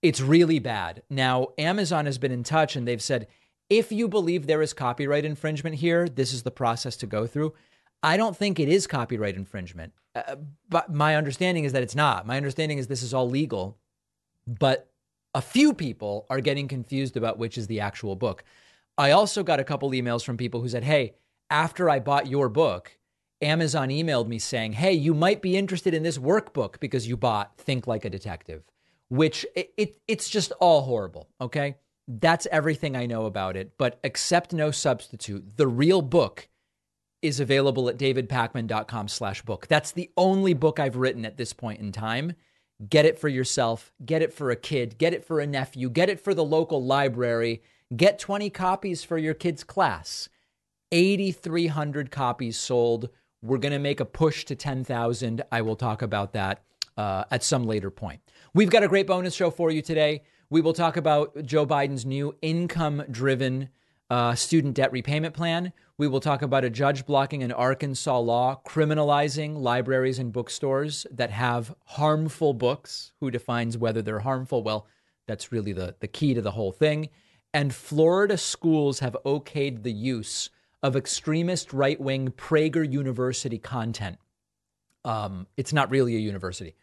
It's 0.00 0.20
really 0.20 0.60
bad. 0.60 1.02
Now, 1.10 1.48
Amazon 1.58 2.06
has 2.06 2.18
been 2.18 2.30
in 2.30 2.44
touch 2.44 2.76
and 2.76 2.86
they've 2.86 3.02
said, 3.02 3.26
if 3.68 3.90
you 3.90 4.08
believe 4.08 4.46
there 4.46 4.62
is 4.62 4.72
copyright 4.72 5.24
infringement 5.24 5.76
here, 5.76 6.08
this 6.08 6.32
is 6.32 6.42
the 6.42 6.50
process 6.50 6.96
to 6.98 7.06
go 7.06 7.26
through. 7.26 7.54
I 8.02 8.16
don't 8.16 8.36
think 8.36 8.60
it 8.60 8.68
is 8.68 8.86
copyright 8.86 9.34
infringement. 9.34 9.92
Uh, 10.14 10.36
but 10.68 10.92
my 10.92 11.16
understanding 11.16 11.64
is 11.64 11.72
that 11.72 11.82
it's 11.82 11.94
not. 11.94 12.26
My 12.26 12.36
understanding 12.36 12.78
is 12.78 12.86
this 12.86 13.02
is 13.02 13.12
all 13.12 13.28
legal. 13.28 13.78
But 14.46 14.88
a 15.34 15.42
few 15.42 15.74
people 15.74 16.26
are 16.30 16.40
getting 16.40 16.68
confused 16.68 17.16
about 17.16 17.38
which 17.38 17.58
is 17.58 17.66
the 17.66 17.80
actual 17.80 18.14
book. 18.14 18.44
I 18.96 19.10
also 19.10 19.42
got 19.42 19.60
a 19.60 19.64
couple 19.64 19.90
emails 19.90 20.24
from 20.24 20.36
people 20.36 20.60
who 20.60 20.68
said, 20.68 20.84
Hey, 20.84 21.14
after 21.50 21.90
I 21.90 21.98
bought 21.98 22.28
your 22.28 22.48
book, 22.48 22.96
Amazon 23.42 23.88
emailed 23.88 24.28
me 24.28 24.38
saying, 24.38 24.74
Hey, 24.74 24.92
you 24.92 25.12
might 25.12 25.42
be 25.42 25.56
interested 25.56 25.92
in 25.92 26.02
this 26.02 26.18
workbook 26.18 26.80
because 26.80 27.06
you 27.08 27.16
bought 27.16 27.58
Think 27.58 27.86
Like 27.86 28.04
a 28.04 28.10
Detective, 28.10 28.62
which 29.08 29.44
it, 29.54 29.72
it, 29.76 29.98
it's 30.06 30.28
just 30.28 30.52
all 30.60 30.82
horrible. 30.82 31.28
Okay. 31.40 31.76
That's 32.08 32.46
everything 32.52 32.96
I 32.96 33.06
know 33.06 33.26
about 33.26 33.56
it. 33.56 33.72
But 33.78 33.98
accept 34.04 34.52
no 34.52 34.70
substitute. 34.70 35.56
The 35.56 35.66
real 35.66 36.02
book 36.02 36.48
is 37.22 37.40
available 37.40 37.88
at 37.88 37.98
davidpakman.com 37.98 39.08
slash 39.08 39.42
book. 39.42 39.66
That's 39.66 39.92
the 39.92 40.10
only 40.16 40.54
book 40.54 40.78
I've 40.78 40.96
written 40.96 41.24
at 41.24 41.36
this 41.36 41.52
point 41.52 41.80
in 41.80 41.92
time. 41.92 42.34
Get 42.88 43.06
it 43.06 43.18
for 43.18 43.28
yourself, 43.28 43.92
get 44.04 44.20
it 44.22 44.34
for 44.34 44.50
a 44.50 44.56
kid, 44.56 44.98
get 44.98 45.14
it 45.14 45.24
for 45.24 45.40
a 45.40 45.46
nephew, 45.46 45.88
get 45.88 46.10
it 46.10 46.20
for 46.20 46.34
the 46.34 46.44
local 46.44 46.84
library, 46.84 47.62
get 47.96 48.18
20 48.18 48.50
copies 48.50 49.02
for 49.02 49.16
your 49.16 49.32
kid's 49.32 49.64
class. 49.64 50.28
8,300 50.92 52.10
copies 52.10 52.58
sold. 52.58 53.08
We're 53.42 53.58
going 53.58 53.72
to 53.72 53.78
make 53.78 54.00
a 54.00 54.04
push 54.04 54.44
to 54.44 54.54
10,000. 54.54 55.42
I 55.50 55.62
will 55.62 55.76
talk 55.76 56.02
about 56.02 56.34
that 56.34 56.62
uh, 56.96 57.24
at 57.30 57.42
some 57.42 57.64
later 57.64 57.90
point. 57.90 58.20
We've 58.54 58.70
got 58.70 58.82
a 58.82 58.88
great 58.88 59.06
bonus 59.06 59.34
show 59.34 59.50
for 59.50 59.70
you 59.70 59.82
today. 59.82 60.22
We 60.48 60.60
will 60.60 60.72
talk 60.72 60.96
about 60.96 61.44
Joe 61.44 61.66
Biden's 61.66 62.06
new 62.06 62.36
income 62.40 63.02
driven 63.10 63.68
uh, 64.08 64.36
student 64.36 64.74
debt 64.74 64.92
repayment 64.92 65.34
plan. 65.34 65.72
We 65.98 66.06
will 66.06 66.20
talk 66.20 66.42
about 66.42 66.62
a 66.62 66.70
judge 66.70 67.04
blocking 67.04 67.42
an 67.42 67.50
Arkansas 67.50 68.18
law 68.20 68.60
criminalizing 68.64 69.56
libraries 69.56 70.20
and 70.20 70.32
bookstores 70.32 71.04
that 71.10 71.30
have 71.30 71.74
harmful 71.84 72.54
books. 72.54 73.10
Who 73.18 73.32
defines 73.32 73.76
whether 73.76 74.02
they're 74.02 74.20
harmful? 74.20 74.62
Well, 74.62 74.86
that's 75.26 75.50
really 75.50 75.72
the, 75.72 75.96
the 75.98 76.06
key 76.06 76.34
to 76.34 76.42
the 76.42 76.52
whole 76.52 76.70
thing. 76.70 77.08
And 77.52 77.74
Florida 77.74 78.38
schools 78.38 79.00
have 79.00 79.16
okayed 79.24 79.82
the 79.82 79.92
use 79.92 80.50
of 80.80 80.94
extremist 80.94 81.72
right 81.72 82.00
wing 82.00 82.28
Prager 82.28 82.88
University 82.88 83.58
content. 83.58 84.18
Um, 85.04 85.48
it's 85.56 85.72
not 85.72 85.90
really 85.90 86.14
a 86.14 86.20
university 86.20 86.76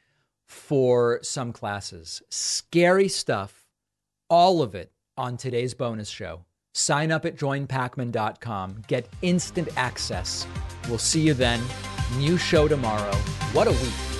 for 0.53 1.19
some 1.23 1.51
classes. 1.51 2.21
Scary 2.29 3.09
stuff, 3.09 3.65
all 4.29 4.61
of 4.61 4.75
it 4.75 4.91
on 5.17 5.37
today's 5.37 5.73
bonus 5.73 6.09
show. 6.09 6.45
Sign 6.73 7.11
up 7.11 7.25
at 7.25 7.35
joinpakman.com. 7.35 8.83
Get 8.87 9.07
instant 9.21 9.69
access. 9.75 10.47
We'll 10.87 10.97
see 10.97 11.21
you 11.21 11.33
then. 11.33 11.61
New 12.17 12.37
show 12.37 12.67
tomorrow. 12.67 13.15
What 13.53 13.67
a 13.67 13.71
week. 13.71 14.12